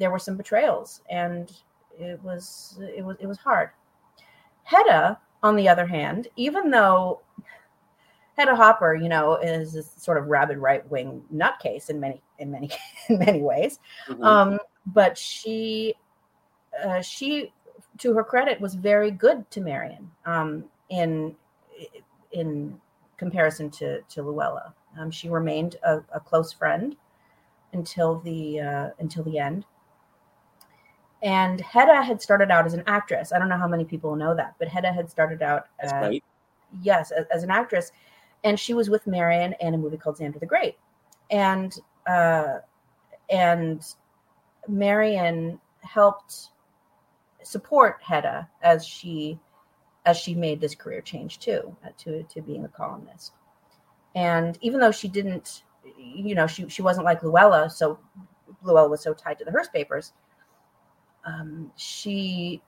there 0.00 0.10
were 0.10 0.18
some 0.18 0.36
betrayals 0.36 1.02
and 1.08 1.52
it 1.98 2.22
was, 2.22 2.78
it 2.80 3.04
was, 3.04 3.16
it 3.20 3.26
was 3.26 3.38
hard. 3.38 3.70
Hedda, 4.64 5.18
on 5.42 5.56
the 5.56 5.68
other 5.68 5.86
hand, 5.86 6.28
even 6.36 6.70
though 6.70 7.20
Hedda 8.36 8.56
Hopper, 8.56 8.94
you 8.94 9.08
know, 9.08 9.36
is 9.36 9.72
this 9.72 9.90
sort 9.96 10.16
of 10.16 10.26
rabid 10.26 10.58
right 10.58 10.88
wing 10.90 11.22
nutcase 11.32 11.90
in 11.90 12.00
many 12.00 12.22
in 12.38 12.50
many 12.50 12.70
in 13.08 13.18
many 13.18 13.42
ways. 13.42 13.78
Mm-hmm. 14.08 14.22
Um, 14.22 14.58
but 14.86 15.16
she 15.18 15.94
uh, 16.84 17.02
she, 17.02 17.52
to 17.98 18.14
her 18.14 18.24
credit, 18.24 18.60
was 18.60 18.74
very 18.74 19.10
good 19.10 19.50
to 19.50 19.60
Marion 19.60 20.10
um, 20.24 20.64
in 20.88 21.34
in 22.32 22.80
comparison 23.16 23.70
to 23.70 24.00
to 24.02 24.22
Louella. 24.22 24.72
Um, 24.98 25.10
she 25.10 25.28
remained 25.28 25.76
a, 25.84 26.00
a, 26.12 26.18
close 26.18 26.52
friend 26.52 26.96
until 27.72 28.20
the 28.20 28.60
uh, 28.60 28.90
until 28.98 29.22
the 29.22 29.38
end. 29.38 29.64
And 31.22 31.60
Hedda 31.60 32.02
had 32.02 32.22
started 32.22 32.50
out 32.50 32.64
as 32.64 32.72
an 32.72 32.82
actress. 32.86 33.32
I 33.32 33.38
don't 33.38 33.48
know 33.48 33.58
how 33.58 33.68
many 33.68 33.84
people 33.84 34.16
know 34.16 34.34
that, 34.34 34.54
but 34.58 34.68
Hedda 34.68 34.92
had 34.92 35.10
started 35.10 35.42
out 35.42 35.66
as, 35.78 35.92
right. 35.92 36.24
yes, 36.82 37.10
as, 37.10 37.26
as, 37.30 37.42
an 37.42 37.50
actress 37.50 37.92
and 38.44 38.58
she 38.58 38.74
was 38.74 38.88
with 38.88 39.06
Marion 39.06 39.54
in 39.60 39.74
a 39.74 39.78
movie 39.78 39.96
called 39.96 40.18
Zander 40.18 40.40
the 40.40 40.46
Great, 40.46 40.76
and 41.30 41.78
uh, 42.06 42.58
and 43.28 43.82
Marion 44.68 45.60
helped 45.82 46.48
support 47.42 48.00
Hedda 48.02 48.48
as 48.62 48.84
she 48.84 49.38
as 50.06 50.16
she 50.16 50.34
made 50.34 50.60
this 50.60 50.74
career 50.74 51.00
change 51.00 51.38
too 51.38 51.76
uh, 51.84 51.90
to 51.98 52.22
to 52.24 52.40
being 52.40 52.64
a 52.64 52.68
columnist. 52.68 53.32
And 54.14 54.58
even 54.60 54.80
though 54.80 54.90
she 54.90 55.08
didn't, 55.08 55.62
you 55.96 56.34
know, 56.34 56.46
she 56.46 56.68
she 56.68 56.82
wasn't 56.82 57.04
like 57.04 57.20
Louella, 57.20 57.70
so 57.70 57.98
Louella 58.64 58.88
was 58.88 59.02
so 59.02 59.12
tied 59.12 59.38
to 59.38 59.44
the 59.44 59.50
Hearst 59.50 59.72
papers. 59.72 60.12
Um, 61.24 61.70
she 61.76 62.62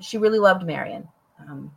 she 0.00 0.18
really 0.18 0.38
loved 0.38 0.64
Marion, 0.64 1.08
um, 1.40 1.72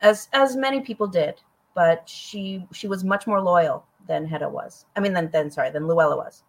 as 0.00 0.28
as 0.32 0.56
many 0.56 0.80
people 0.80 1.06
did 1.06 1.40
but 1.74 2.08
she 2.08 2.64
she 2.72 2.86
was 2.86 3.04
much 3.04 3.26
more 3.26 3.40
loyal 3.40 3.84
than 4.06 4.26
Hedda 4.26 4.48
was. 4.48 4.86
I 4.96 5.00
mean, 5.00 5.12
then 5.12 5.28
then 5.32 5.50
sorry, 5.50 5.70
than 5.70 5.84
Louella 5.84 6.16
was. 6.16 6.44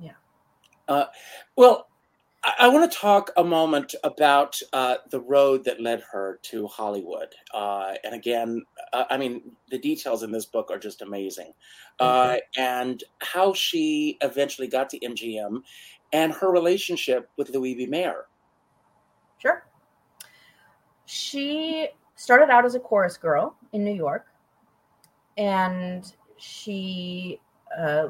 Yeah. 0.00 0.12
Uh, 0.88 1.04
well, 1.56 1.88
I, 2.42 2.54
I 2.60 2.68
want 2.68 2.90
to 2.90 2.98
talk 2.98 3.30
a 3.36 3.44
moment 3.44 3.94
about 4.04 4.58
uh, 4.72 4.96
the 5.10 5.20
road 5.20 5.64
that 5.64 5.80
led 5.80 6.02
her 6.12 6.40
to 6.44 6.66
Hollywood. 6.66 7.34
Uh, 7.52 7.94
and 8.04 8.14
again, 8.14 8.62
uh, 8.92 9.04
I 9.10 9.18
mean, 9.18 9.52
the 9.70 9.78
details 9.78 10.22
in 10.22 10.32
this 10.32 10.46
book 10.46 10.70
are 10.70 10.78
just 10.78 11.02
amazing, 11.02 11.52
uh, 12.00 12.28
mm-hmm. 12.28 12.60
and 12.60 13.04
how 13.20 13.52
she 13.52 14.16
eventually 14.22 14.68
got 14.68 14.88
to 14.90 15.00
MGM, 15.00 15.58
and 16.12 16.32
her 16.32 16.50
relationship 16.50 17.30
with 17.36 17.50
Louis 17.50 17.74
B. 17.74 17.86
Mayer. 17.86 18.26
Sure. 19.38 19.64
She 21.06 21.88
started 22.16 22.50
out 22.50 22.64
as 22.64 22.74
a 22.74 22.80
chorus 22.80 23.16
girl 23.16 23.56
in 23.72 23.84
New 23.84 23.94
York, 23.94 24.26
and 25.36 26.12
she, 26.36 27.40
uh, 27.78 28.08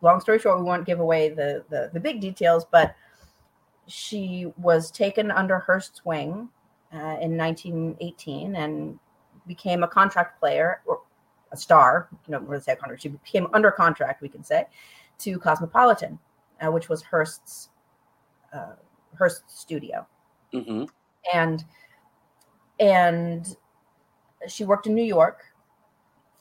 long 0.00 0.20
story 0.20 0.38
short, 0.38 0.58
we 0.58 0.64
won't 0.64 0.86
give 0.86 1.00
away 1.00 1.28
the, 1.28 1.64
the, 1.68 1.90
the 1.92 2.00
big 2.00 2.20
details, 2.20 2.64
but 2.70 2.94
she 3.86 4.52
was 4.56 4.90
taken 4.90 5.30
under 5.30 5.58
Hearst's 5.58 6.04
wing 6.04 6.48
uh, 6.92 7.18
in 7.20 7.36
1918 7.36 8.56
and 8.56 8.98
became 9.46 9.82
a 9.82 9.88
contract 9.88 10.38
player 10.38 10.80
or 10.86 11.00
a 11.52 11.56
star. 11.56 12.08
You 12.26 12.32
know, 12.32 12.40
we're 12.40 12.60
say 12.60 12.72
a 12.72 12.76
contract. 12.76 13.02
She 13.02 13.08
became 13.08 13.48
under 13.52 13.70
contract, 13.70 14.22
we 14.22 14.28
can 14.28 14.44
say, 14.44 14.66
to 15.18 15.38
Cosmopolitan, 15.38 16.18
uh, 16.60 16.70
which 16.70 16.88
was 16.88 17.02
Hearst's 17.02 17.70
uh, 18.52 18.74
Hearst 19.18 19.42
studio, 19.46 20.06
mm-hmm. 20.52 20.84
and 21.32 21.64
and 22.78 23.56
she 24.48 24.64
worked 24.64 24.86
in 24.86 24.94
New 24.94 25.04
York 25.04 25.44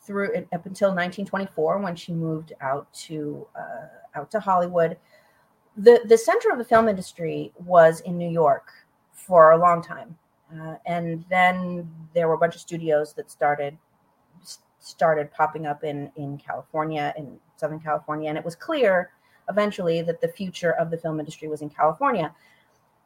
through 0.02 0.36
up 0.54 0.66
until 0.66 0.90
1924 0.90 1.80
when 1.80 1.96
she 1.96 2.14
moved 2.14 2.54
out 2.62 2.92
to 2.94 3.46
uh, 3.56 4.20
out 4.20 4.32
to 4.32 4.40
Hollywood. 4.40 4.98
the 5.78 6.02
The 6.06 6.18
center 6.18 6.52
of 6.52 6.58
the 6.58 6.66
film 6.66 6.88
industry 6.88 7.52
was 7.66 8.02
in 8.02 8.18
New 8.18 8.30
York 8.30 8.72
for 9.12 9.52
a 9.52 9.58
long 9.58 9.82
time, 9.82 10.18
uh, 10.54 10.76
and 10.86 11.26
then 11.30 11.90
there 12.14 12.28
were 12.28 12.36
a 12.36 12.38
bunch 12.38 12.56
of 12.56 12.62
studios 12.62 13.14
that 13.14 13.30
started 13.30 13.78
started 14.80 15.32
popping 15.32 15.66
up 15.68 15.84
in 15.84 16.12
in 16.16 16.38
California, 16.38 17.14
in 17.18 17.38
Southern 17.58 17.80
California, 17.80 18.30
and 18.30 18.38
it 18.38 18.46
was 18.46 18.56
clear 18.56 19.12
eventually 19.50 20.02
that 20.02 20.22
the 20.22 20.28
future 20.28 20.74
of 20.74 20.92
the 20.92 20.98
film 20.98 21.20
industry 21.20 21.48
was 21.48 21.62
in 21.62 21.70
California. 21.70 22.34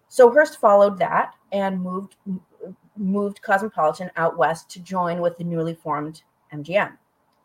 So 0.10 0.32
Hearst 0.32 0.60
followed 0.60 0.98
that 1.00 1.36
and 1.52 1.82
moved 1.82 2.16
moved 2.96 3.42
Cosmopolitan 3.42 4.12
out 4.16 4.38
west 4.38 4.70
to 4.70 4.80
join 4.80 5.20
with 5.20 5.38
the 5.38 5.44
newly 5.44 5.74
formed 5.74 6.22
MGM. 6.54 6.96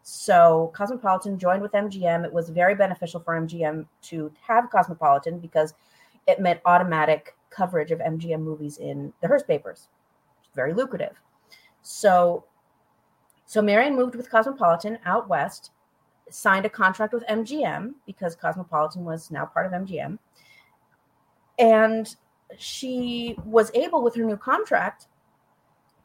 So 0.03 0.71
Cosmopolitan 0.75 1.39
joined 1.39 1.63
with 1.63 1.73
MGM. 1.73 2.25
It 2.25 2.33
was 2.33 2.51
very 2.51 2.75
beneficial 2.75 3.21
for 3.21 3.41
MGM 3.41 3.87
to 4.03 4.31
have 4.47 4.71
Cosmopolitan 4.71 5.39
because 5.39 5.75
it 6.27 6.41
meant 6.41 6.61
automatic 6.67 7.37
coverage 7.51 7.91
of 7.91 8.01
MGM 8.01 8.43
movies 8.43 8.79
in 8.79 9.13
the 9.23 9.29
Hearst 9.29 9.47
papers. 9.47 9.89
Very 10.55 10.75
lucrative. 10.75 11.21
So 11.83 12.45
so 13.47 13.63
Marion 13.63 13.97
moved 13.97 14.15
with 14.15 14.31
Cosmopolitan 14.31 14.99
out 15.07 15.27
west, 15.27 15.71
signed 16.31 16.67
a 16.67 16.71
contract 16.71 17.13
with 17.13 17.25
MGM 17.27 17.95
because 18.07 18.37
Cosmopolitan 18.37 19.05
was 19.05 19.31
now 19.31 19.47
part 19.47 19.67
of 19.67 19.73
MGM. 19.73 20.19
And 21.59 22.15
she 22.57 23.37
was 23.45 23.71
able 23.75 24.03
with 24.03 24.15
her 24.15 24.25
new 24.25 24.37
contract 24.37 25.09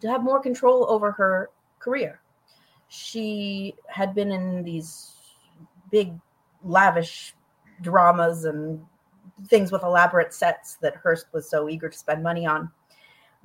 to 0.01 0.09
have 0.09 0.23
more 0.23 0.41
control 0.41 0.85
over 0.89 1.11
her 1.11 1.49
career. 1.79 2.19
She 2.89 3.75
had 3.87 4.13
been 4.13 4.31
in 4.31 4.63
these 4.63 5.13
big, 5.91 6.13
lavish 6.63 7.33
dramas 7.81 8.45
and 8.45 8.83
things 9.47 9.71
with 9.71 9.83
elaborate 9.83 10.33
sets 10.33 10.75
that 10.81 10.95
Hearst 10.95 11.27
was 11.33 11.49
so 11.49 11.69
eager 11.69 11.89
to 11.89 11.97
spend 11.97 12.21
money 12.23 12.45
on. 12.45 12.71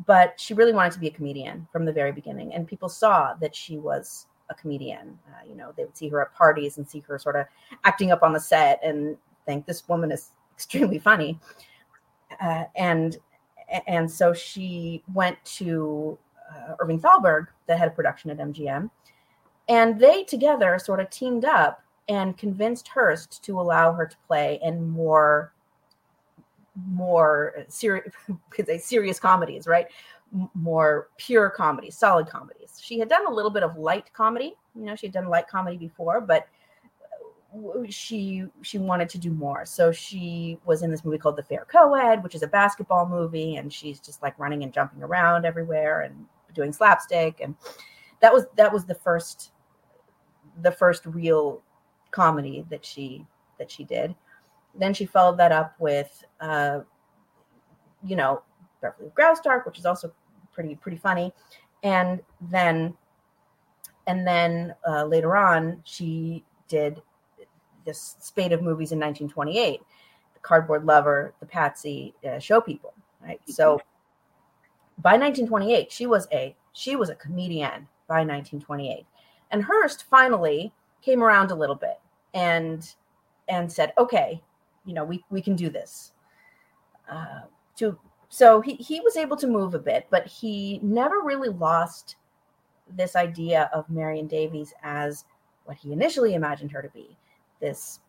But 0.07 0.39
she 0.39 0.55
really 0.55 0.73
wanted 0.73 0.93
to 0.93 1.01
be 1.01 1.09
a 1.09 1.13
comedian 1.13 1.67
from 1.73 1.85
the 1.85 1.93
very 1.93 2.13
beginning. 2.13 2.55
And 2.55 2.69
people 2.69 2.89
saw 2.89 3.35
that 3.35 3.55
she 3.55 3.79
was 3.79 4.27
a 4.51 4.55
comedian. 4.55 5.19
Uh, 5.29 5.49
you 5.49 5.55
know, 5.55 5.73
they 5.77 5.85
would 5.85 5.97
see 5.97 6.09
her 6.09 6.21
at 6.21 6.35
parties 6.35 6.79
and 6.79 6.89
see 6.89 7.01
her 7.01 7.19
sort 7.19 7.37
of 7.37 7.47
acting 7.85 8.11
up 8.11 8.23
on 8.23 8.33
the 8.33 8.41
set 8.41 8.81
and 8.83 9.17
think 9.47 9.67
this 9.67 9.89
woman 9.89 10.11
is 10.13 10.33
extremely 10.55 10.99
funny. 10.99 11.39
Uh, 12.41 12.65
and 12.77 13.19
and 13.87 14.11
so 14.11 14.33
she 14.33 15.03
went 15.13 15.37
to 15.45 16.19
uh, 16.51 16.75
Irving 16.79 17.01
Thalberg, 17.01 17.49
the 17.67 17.77
head 17.77 17.89
of 17.89 17.95
production 17.95 18.31
at 18.31 18.39
MGM, 18.39 18.91
and 19.69 20.01
they 20.01 20.25
together 20.25 20.79
sort 20.79 21.01
of 21.01 21.11
teamed 21.11 21.45
up 21.45 21.83
and 22.09 22.39
convinced 22.39 22.89
Hearst 22.89 23.45
to 23.45 23.61
allow 23.61 23.93
her 23.93 24.07
to 24.07 24.17
play 24.27 24.59
in 24.63 24.89
more 24.89 25.53
more 26.87 27.55
serious 27.69 28.13
they 28.67 28.79
serious 28.79 29.19
comedies, 29.19 29.67
right? 29.67 29.87
More 30.55 31.09
pure 31.17 31.51
comedies, 31.51 31.97
solid 31.97 32.27
comedies. 32.27 32.79
She 32.83 32.99
had 32.99 33.09
done 33.09 33.27
a 33.27 33.31
little 33.31 33.51
bit 33.51 33.63
of 33.63 33.77
light 33.77 34.13
comedy. 34.13 34.55
You 34.75 34.83
know, 34.85 34.97
she 34.97 35.07
had 35.07 35.15
done 35.15 35.29
light 35.29 35.49
comedy 35.49 35.77
before, 35.77 36.21
but 36.21 36.49
she 37.89 38.45
she 38.63 38.79
wanted 38.79 39.09
to 39.09 39.19
do 39.19 39.31
more. 39.31 39.65
So 39.65 39.91
she 39.91 40.59
was 40.67 40.83
in 40.83 40.91
this 40.91 41.05
movie 41.05 41.19
called 41.19 41.37
The 41.37 41.43
Fair 41.43 41.67
Co-ed, 41.71 42.23
which 42.23 42.35
is 42.35 42.43
a 42.43 42.47
basketball 42.47 43.09
movie, 43.09 43.57
and 43.57 43.73
she's 43.73 44.01
just 44.01 44.23
like 44.23 44.39
running 44.39 44.63
and 44.63 44.73
jumping 44.73 45.03
around 45.03 45.47
everywhere 45.47 46.03
and 46.03 46.27
doing 46.55 46.73
slapstick. 46.73 47.41
And 47.41 47.55
that 48.21 48.33
was 48.33 48.45
that 48.57 48.73
was 48.73 48.85
the 48.85 48.95
first 48.95 49.53
the 50.63 50.73
first 50.73 51.07
real 51.07 51.63
comedy 52.11 52.67
that 52.71 52.85
she 52.85 53.27
that 53.59 53.71
she 53.71 53.85
did. 53.85 54.15
Then 54.79 54.93
she 54.93 55.07
followed 55.07 55.39
that 55.39 55.53
up 55.53 55.75
with 55.79 56.25
uh, 56.41 56.81
you 58.05 58.17
know, 58.17 58.43
Beverly 58.81 59.11
Graustark, 59.17 59.67
which 59.67 59.79
is 59.79 59.87
also 59.87 60.13
pretty 60.53 60.75
pretty 60.75 60.99
funny. 60.99 61.33
And 61.83 62.21
then 62.41 62.95
and 64.09 64.27
then 64.27 64.75
uh, 64.89 65.05
later 65.05 65.37
on 65.37 65.81
she 65.85 66.45
did 66.67 67.01
this 67.85 68.17
spate 68.19 68.53
of 68.53 68.61
movies 68.63 68.91
in 68.91 68.99
1928 68.99 69.81
the 70.35 70.41
cardboard 70.41 70.85
lover 70.85 71.35
the 71.41 71.47
patsy 71.47 72.15
uh, 72.29 72.39
show 72.39 72.61
people 72.61 72.93
right 73.23 73.41
mm-hmm. 73.43 73.53
so 73.53 73.81
by 74.99 75.13
1928 75.13 75.93
she 75.93 76.07
was 76.07 76.27
a 76.33 76.57
she 76.73 76.97
was 76.97 77.11
a 77.11 77.15
comedian 77.15 77.87
by 78.09 78.25
1928 78.25 79.07
and 79.51 79.63
hearst 79.63 80.05
finally 80.11 80.73
came 81.03 81.23
around 81.23 81.51
a 81.51 81.55
little 81.55 81.77
bit 81.77 82.01
and 82.35 82.95
and 83.49 83.71
said 83.71 83.93
okay 83.97 84.41
you 84.85 84.95
know 84.95 85.05
we, 85.05 85.23
we 85.31 85.41
can 85.41 85.55
do 85.55 85.69
this 85.69 86.13
uh, 87.11 87.41
to 87.77 87.99
so 88.29 88.61
he, 88.61 88.75
he 88.75 89.01
was 89.01 89.17
able 89.17 89.37
to 89.37 89.47
move 89.47 89.75
a 89.75 89.79
bit 89.79 90.07
but 90.11 90.27
he 90.27 90.79
never 90.83 91.21
really 91.23 91.49
lost 91.49 92.17
this 92.97 93.17
idea 93.17 93.71
of 93.73 93.89
marion 93.89 94.27
davies 94.27 94.73
as 94.83 95.25
what 95.65 95.77
he 95.77 95.93
initially 95.93 96.35
imagined 96.35 96.71
her 96.71 96.83
to 96.83 96.89
be 96.91 97.17
this 97.61 98.01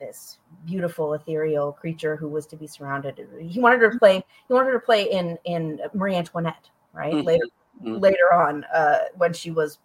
this 0.00 0.38
beautiful 0.66 1.14
ethereal 1.14 1.72
creature 1.72 2.16
who 2.16 2.28
was 2.28 2.46
to 2.46 2.56
be 2.56 2.66
surrounded 2.66 3.26
he 3.40 3.60
wanted 3.60 3.80
her 3.80 3.90
to 3.92 3.98
play 3.98 4.24
he 4.48 4.52
wanted 4.52 4.66
her 4.66 4.78
to 4.78 4.84
play 4.84 5.04
in 5.04 5.38
in 5.44 5.78
marie 5.94 6.14
antoinette 6.14 6.68
right 6.92 7.14
mm-hmm. 7.14 7.26
later 7.26 7.46
mm-hmm. 7.82 7.98
later 7.98 8.32
on 8.32 8.64
uh 8.74 8.98
when 9.16 9.32
she 9.32 9.50
was 9.50 9.78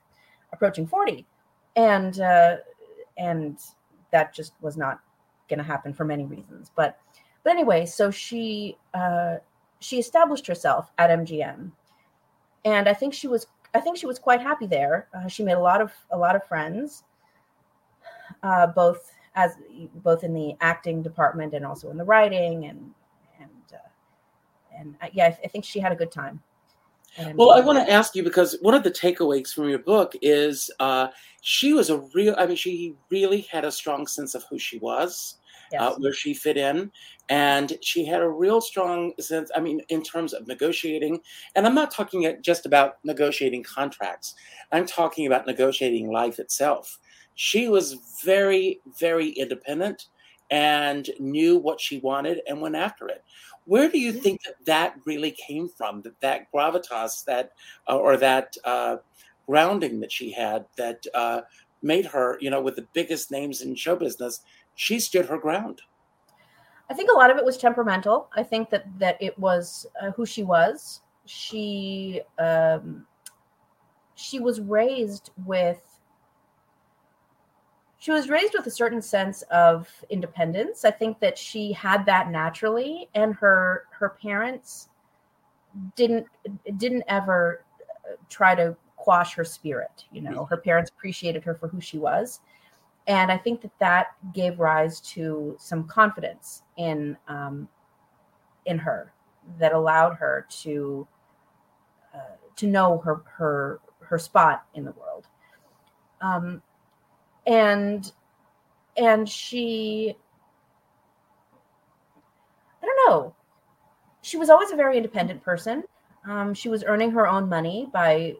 approaching 0.51 0.88
40 0.88 1.25
and 1.75 2.19
uh 2.19 2.58
and 3.17 3.60
that 4.12 4.34
just 4.34 4.53
was 4.62 4.77
not 4.77 4.99
going 5.47 5.60
to 5.60 5.63
happen 5.63 5.93
for 5.93 6.05
many 6.05 6.25
reasons 6.25 6.71
but 6.75 6.99
but 7.43 7.51
anyway 7.51 7.86
so 7.86 8.10
she 8.10 8.77
uh 8.93 9.36
she 9.79 9.97
established 9.97 10.45
herself 10.47 10.91
at 10.97 11.09
mgm 11.09 11.71
and 12.65 12.87
i 12.87 12.93
think 12.93 13.13
she 13.13 13.27
was 13.27 13.47
i 13.73 13.79
think 13.79 13.97
she 13.97 14.05
was 14.05 14.19
quite 14.19 14.41
happy 14.41 14.67
there 14.67 15.07
uh, 15.13 15.27
she 15.27 15.43
made 15.43 15.53
a 15.53 15.59
lot 15.59 15.81
of 15.81 15.91
a 16.11 16.17
lot 16.17 16.35
of 16.35 16.43
friends 16.45 17.03
uh, 18.43 18.67
both 18.67 19.11
as 19.35 19.55
both 19.95 20.23
in 20.23 20.33
the 20.33 20.55
acting 20.61 21.01
department 21.01 21.53
and 21.53 21.65
also 21.65 21.89
in 21.89 21.97
the 21.97 22.03
writing 22.03 22.65
and 22.65 22.91
and 23.39 23.49
uh, 23.73 24.77
and 24.77 24.95
uh, 25.01 25.07
yeah, 25.13 25.25
I, 25.25 25.37
I, 25.43 25.47
think 25.47 25.65
she 25.65 25.79
had 25.79 25.91
a 25.91 25.95
good 25.95 26.11
time. 26.11 26.41
Well, 27.35 27.51
I 27.51 27.59
want 27.59 27.85
to 27.85 27.91
ask 27.91 28.15
you 28.15 28.23
because 28.23 28.57
one 28.61 28.75
of 28.75 28.83
the 28.83 28.91
takeaways 28.91 29.53
from 29.53 29.67
your 29.67 29.79
book 29.79 30.13
is 30.21 30.69
uh, 30.79 31.07
she 31.41 31.73
was 31.73 31.89
a 31.89 31.99
real. 32.13 32.35
I 32.37 32.45
mean, 32.45 32.55
she 32.55 32.95
really 33.09 33.41
had 33.41 33.65
a 33.65 33.71
strong 33.71 34.07
sense 34.07 34.35
of 34.35 34.43
who 34.49 34.59
she 34.59 34.77
was. 34.77 35.37
Uh, 35.71 35.73
yes. 35.73 35.82
Uh, 35.82 35.95
where 35.99 36.13
she 36.13 36.34
fit 36.34 36.58
in. 36.58 36.91
And 37.29 37.77
she 37.82 38.05
had 38.05 38.21
a 38.21 38.29
real 38.29 38.60
strong 38.60 39.13
sense, 39.19 39.51
I 39.55 39.60
mean, 39.60 39.82
in 39.89 40.01
terms 40.01 40.34
of 40.34 40.47
negotiating. 40.47 41.19
And 41.55 41.67
I'm 41.67 41.75
not 41.75 41.91
talking 41.91 42.36
just 42.41 42.65
about 42.65 42.97
negotiating 43.03 43.63
contracts, 43.63 44.36
I'm 44.71 44.86
talking 44.86 45.27
about 45.27 45.45
negotiating 45.45 46.12
life 46.12 46.39
itself 46.39 46.99
she 47.39 47.69
was 47.69 47.93
very, 48.21 48.82
very 48.99 49.29
independent 49.29 50.08
and 50.51 51.10
knew 51.21 51.58
what 51.58 51.79
she 51.79 51.99
wanted 51.99 52.41
and 52.45 52.60
went 52.60 52.75
after 52.75 53.08
it. 53.08 53.23
Where 53.63 53.88
do 53.89 53.97
you 53.97 54.12
think 54.12 54.41
that 54.43 54.55
that 54.65 54.95
really 55.05 55.32
came 55.32 55.69
from? 55.69 56.01
That 56.01 56.19
that 56.19 56.51
gravitas, 56.51 57.23
that 57.23 57.53
uh, 57.88 57.97
or 57.97 58.17
that 58.17 58.58
uh, 58.65 58.97
grounding 59.47 60.01
that 60.01 60.12
she 60.12 60.34
had, 60.34 60.65
that 60.75 61.05
uh, 61.13 61.41
made 61.82 62.05
her, 62.08 62.38
you 62.41 62.49
know, 62.49 62.62
with 62.62 62.75
the 62.75 62.88
biggest 62.91 63.32
names 63.32 63.62
in 63.62 63.73
show 63.73 63.95
business, 63.95 64.41
she 64.79 64.97
stood 64.97 65.25
her 65.25 65.37
ground. 65.37 65.81
I 66.89 66.93
think 66.93 67.11
a 67.11 67.13
lot 67.13 67.29
of 67.29 67.35
it 67.35 67.43
was 67.43 67.57
temperamental. 67.57 68.29
I 68.33 68.43
think 68.43 68.69
that 68.69 68.85
that 68.97 69.17
it 69.21 69.37
was 69.37 69.85
uh, 70.01 70.11
who 70.11 70.25
she 70.25 70.43
was. 70.43 71.01
She 71.25 72.21
um, 72.39 73.05
she 74.15 74.39
was 74.39 74.61
raised 74.61 75.31
with 75.45 75.81
she 77.97 78.11
was 78.11 78.29
raised 78.29 78.53
with 78.53 78.65
a 78.67 78.71
certain 78.71 79.01
sense 79.01 79.41
of 79.51 79.89
independence. 80.09 80.85
I 80.85 80.91
think 80.91 81.19
that 81.19 81.37
she 81.37 81.73
had 81.73 82.05
that 82.05 82.31
naturally, 82.31 83.09
and 83.15 83.35
her 83.35 83.83
her 83.91 84.11
parents 84.21 84.87
didn't 85.97 86.25
didn't 86.77 87.03
ever 87.09 87.65
uh, 88.09 88.15
try 88.29 88.55
to 88.55 88.77
quash 88.95 89.33
her 89.33 89.43
spirit. 89.43 90.05
You 90.13 90.21
know, 90.21 90.45
her 90.45 90.57
parents 90.57 90.89
appreciated 90.89 91.43
her 91.43 91.55
for 91.55 91.67
who 91.67 91.81
she 91.81 91.97
was, 91.97 92.39
and 93.10 93.32
I 93.32 93.38
think 93.38 93.62
that 93.62 93.72
that 93.80 94.10
gave 94.34 94.60
rise 94.60 95.02
to 95.02 95.56
some 95.60 95.86
confidence 95.86 96.62
in 96.78 97.17
um, 97.28 97.67
in 98.67 98.78
her 98.78 99.12
that 99.58 99.74
allowed 99.74 100.13
her 100.13 100.45
to 100.62 101.08
uh, 102.13 102.36
to 102.56 102.67
know 102.67 103.00
her 103.00 103.24
her 103.26 103.80
her 104.00 104.19
spot 104.19 104.63
in 104.76 104.86
the 104.86 104.91
world. 104.91 105.26
Um, 106.22 106.62
and 107.48 108.12
and 108.95 109.28
she 109.28 110.15
i 112.84 112.86
don't 112.86 113.10
know. 113.10 113.36
She 114.22 114.38
was 114.38 114.52
always 114.52 114.69
a 114.69 114.76
very 114.76 114.98
independent 114.98 115.41
person. 115.41 115.84
Um, 116.28 116.54
she 116.54 116.69
was 116.69 116.84
earning 116.84 117.10
her 117.12 117.28
own 117.28 117.50
money 117.50 117.89
by 117.91 118.36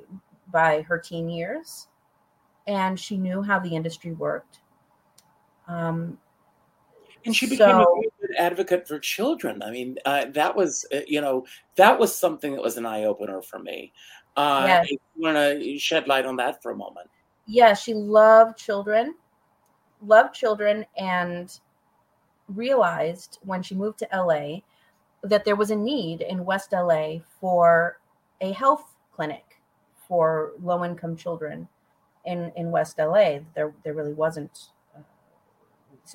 by 0.52 0.84
her 0.84 1.00
teen 1.00 1.28
years. 1.28 1.88
And 2.68 3.00
she 3.00 3.18
knew 3.18 3.42
how 3.42 3.58
the 3.58 3.76
industry 3.76 4.12
worked 4.12 4.59
um, 5.70 6.18
and 7.26 7.36
she 7.36 7.46
became 7.46 7.70
so, 7.70 7.82
a 7.82 7.86
very 7.86 8.10
good 8.22 8.36
advocate 8.38 8.88
for 8.88 9.00
children. 9.00 9.62
I 9.62 9.72
mean, 9.72 9.98
uh, 10.06 10.26
that 10.34 10.56
was, 10.56 10.86
uh, 10.94 11.00
you 11.08 11.22
know, 11.22 11.46
that 11.76 12.00
was 12.00 12.16
something 12.16 12.54
that 12.54 12.62
was 12.62 12.78
an 12.78 12.86
eye 12.86 13.04
opener 13.04 13.42
for 13.42 13.60
me. 13.60 13.94
Uh, 14.36 14.64
yes. 14.68 14.92
you 14.92 15.00
want 15.18 15.36
to 15.36 15.78
shed 15.78 16.08
light 16.08 16.26
on 16.26 16.38
that 16.38 16.62
for 16.62 16.72
a 16.72 16.76
moment? 16.76 17.10
yeah, 17.50 17.74
she 17.74 17.96
loved 17.96 18.60
children, 18.60 19.16
loved 20.06 20.36
children, 20.36 20.86
and 20.96 21.60
realized 22.48 23.40
when 23.42 23.64
she 23.64 23.74
moved 23.74 23.98
to 23.98 24.08
LA 24.14 24.60
that 25.24 25.46
there 25.46 25.56
was 25.56 25.72
a 25.72 25.76
need 25.76 26.22
in 26.22 26.46
West 26.46 26.72
LA 26.74 27.18
for 27.42 28.00
a 28.42 28.52
health 28.52 28.96
clinic 29.12 29.60
for 30.08 30.52
low 30.62 30.86
income 30.86 31.18
children 31.18 31.68
in, 32.26 32.52
in 32.56 32.70
West 32.70 33.00
LA. 33.00 33.40
There, 33.56 33.74
there 33.84 33.96
really 33.96 34.14
wasn't 34.14 34.70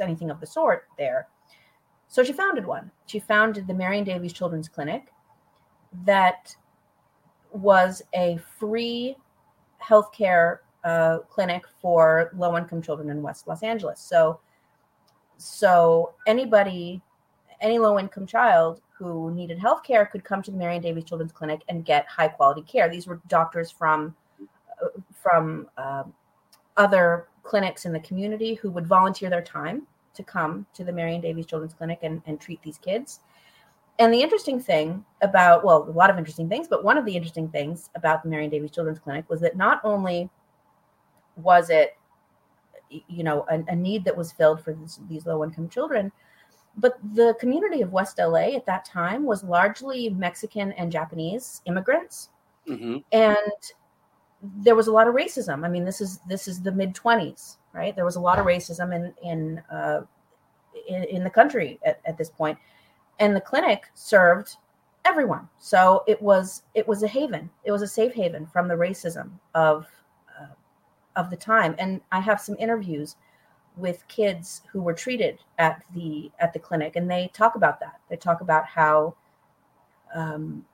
anything 0.00 0.30
of 0.30 0.40
the 0.40 0.46
sort 0.46 0.88
there. 0.98 1.28
So 2.08 2.22
she 2.22 2.32
founded 2.32 2.66
one. 2.66 2.90
She 3.06 3.18
founded 3.18 3.66
the 3.66 3.74
Marion 3.74 4.04
Davies 4.04 4.32
Children's 4.32 4.68
Clinic 4.68 5.12
that 6.04 6.54
was 7.52 8.02
a 8.14 8.38
free 8.58 9.16
healthcare 9.82 10.58
uh, 10.84 11.18
clinic 11.30 11.64
for 11.80 12.30
low 12.36 12.56
income 12.56 12.82
children 12.82 13.10
in 13.10 13.22
West 13.22 13.46
Los 13.48 13.62
Angeles. 13.62 14.00
So, 14.00 14.40
so 15.36 16.14
anybody, 16.26 17.00
any 17.60 17.78
low 17.78 17.98
income 17.98 18.26
child 18.26 18.80
who 18.90 19.30
needed 19.32 19.58
healthcare 19.58 20.08
could 20.10 20.24
come 20.24 20.42
to 20.42 20.50
the 20.50 20.56
Marion 20.56 20.82
Davies 20.82 21.04
Children's 21.04 21.32
Clinic 21.32 21.62
and 21.68 21.84
get 21.84 22.06
high 22.06 22.28
quality 22.28 22.62
care. 22.62 22.88
These 22.88 23.06
were 23.06 23.20
doctors 23.28 23.70
from 23.70 24.14
uh, 24.82 24.88
from 25.22 25.68
uh, 25.76 26.04
other 26.76 27.28
clinics 27.44 27.84
in 27.84 27.92
the 27.92 28.00
community 28.00 28.54
who 28.54 28.70
would 28.70 28.86
volunteer 28.86 29.30
their 29.30 29.42
time 29.42 29.86
to 30.14 30.22
come 30.22 30.66
to 30.74 30.84
the 30.84 30.92
Marion 30.92 31.20
Davies 31.20 31.46
Children's 31.46 31.74
Clinic 31.74 32.00
and, 32.02 32.22
and 32.26 32.40
treat 32.40 32.62
these 32.62 32.78
kids. 32.78 33.20
And 33.98 34.12
the 34.12 34.20
interesting 34.20 34.58
thing 34.58 35.04
about, 35.22 35.64
well, 35.64 35.84
a 35.88 35.92
lot 35.92 36.10
of 36.10 36.18
interesting 36.18 36.48
things, 36.48 36.66
but 36.66 36.82
one 36.82 36.98
of 36.98 37.04
the 37.04 37.14
interesting 37.14 37.48
things 37.48 37.90
about 37.94 38.22
the 38.22 38.28
Marion 38.28 38.50
Davies 38.50 38.72
Children's 38.72 38.98
Clinic 38.98 39.28
was 39.28 39.40
that 39.40 39.56
not 39.56 39.80
only 39.84 40.28
was 41.36 41.70
it 41.70 41.96
you 43.08 43.24
know 43.24 43.44
a, 43.50 43.62
a 43.68 43.76
need 43.76 44.04
that 44.04 44.16
was 44.16 44.32
filled 44.32 44.62
for 44.62 44.72
this, 44.72 45.00
these 45.08 45.26
low 45.26 45.42
income 45.42 45.68
children 45.68 46.12
but 46.76 46.98
the 47.14 47.34
community 47.40 47.82
of 47.82 47.92
west 47.92 48.18
la 48.18 48.36
at 48.36 48.66
that 48.66 48.84
time 48.84 49.24
was 49.24 49.42
largely 49.42 50.10
mexican 50.10 50.72
and 50.72 50.92
japanese 50.92 51.62
immigrants 51.66 52.30
mm-hmm. 52.68 52.98
and 53.12 53.36
there 54.56 54.74
was 54.74 54.86
a 54.86 54.92
lot 54.92 55.08
of 55.08 55.14
racism. 55.14 55.64
I 55.64 55.68
mean 55.68 55.84
this 55.84 56.00
is 56.00 56.20
this 56.28 56.48
is 56.48 56.62
the 56.62 56.72
mid 56.72 56.94
20s 56.94 57.56
right? 57.72 57.94
There 57.96 58.04
was 58.04 58.16
a 58.16 58.20
lot 58.20 58.38
of 58.38 58.46
racism 58.46 58.94
in 58.94 59.12
in 59.22 59.58
uh, 59.70 60.02
in, 60.88 61.04
in 61.04 61.24
the 61.24 61.30
country 61.30 61.80
at, 61.84 62.00
at 62.06 62.16
this 62.16 62.30
point. 62.30 62.58
And 63.18 63.34
the 63.34 63.40
clinic 63.40 63.84
served 63.94 64.56
everyone. 65.04 65.48
So 65.58 66.04
it 66.06 66.22
was 66.22 66.62
it 66.74 66.86
was 66.86 67.02
a 67.02 67.08
haven. 67.08 67.50
It 67.64 67.72
was 67.72 67.82
a 67.82 67.88
safe 67.88 68.14
haven 68.14 68.46
from 68.46 68.68
the 68.68 68.74
racism 68.74 69.32
of 69.54 69.86
of 71.16 71.30
the 71.30 71.36
time. 71.36 71.74
And 71.78 72.00
I 72.12 72.20
have 72.20 72.40
some 72.40 72.56
interviews 72.58 73.16
with 73.76 74.06
kids 74.08 74.62
who 74.70 74.82
were 74.82 74.94
treated 74.94 75.38
at 75.58 75.82
the 75.94 76.30
at 76.38 76.52
the 76.52 76.58
clinic, 76.58 76.96
and 76.96 77.10
they 77.10 77.30
talk 77.32 77.54
about 77.56 77.80
that. 77.80 78.00
They 78.08 78.16
talk 78.16 78.40
about 78.40 78.66
how 78.66 79.14
um, 80.14 80.64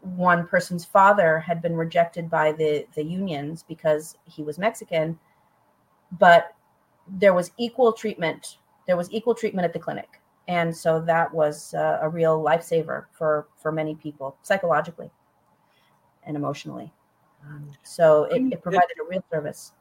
one 0.00 0.46
person's 0.46 0.84
father 0.84 1.38
had 1.38 1.62
been 1.62 1.76
rejected 1.76 2.30
by 2.30 2.52
the 2.52 2.86
the 2.94 3.02
unions 3.02 3.64
because 3.66 4.16
he 4.24 4.42
was 4.42 4.58
Mexican, 4.58 5.18
but 6.18 6.54
there 7.08 7.34
was 7.34 7.50
equal 7.58 7.92
treatment. 7.92 8.58
There 8.86 8.96
was 8.96 9.10
equal 9.10 9.34
treatment 9.34 9.64
at 9.64 9.72
the 9.72 9.78
clinic, 9.78 10.20
and 10.48 10.74
so 10.76 11.00
that 11.02 11.32
was 11.32 11.74
uh, 11.74 11.98
a 12.02 12.08
real 12.08 12.42
lifesaver 12.42 13.06
for 13.12 13.46
for 13.56 13.72
many 13.72 13.94
people 13.94 14.36
psychologically 14.42 15.10
and 16.24 16.36
emotionally. 16.36 16.92
Um, 17.46 17.70
so 17.82 18.24
it, 18.24 18.40
it 18.52 18.62
provided 18.62 18.96
a 19.00 19.08
real 19.08 19.24
service. 19.32 19.72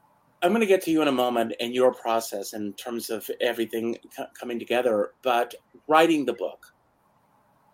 I'm 0.43 0.51
going 0.51 0.61
to 0.61 0.67
get 0.67 0.81
to 0.83 0.91
you 0.91 1.03
in 1.03 1.07
a 1.07 1.11
moment 1.11 1.53
and 1.59 1.73
your 1.73 1.93
process 1.93 2.53
in 2.53 2.73
terms 2.73 3.11
of 3.11 3.29
everything 3.41 3.97
coming 4.39 4.57
together. 4.57 5.11
But 5.21 5.53
writing 5.87 6.25
the 6.25 6.33
book, 6.33 6.73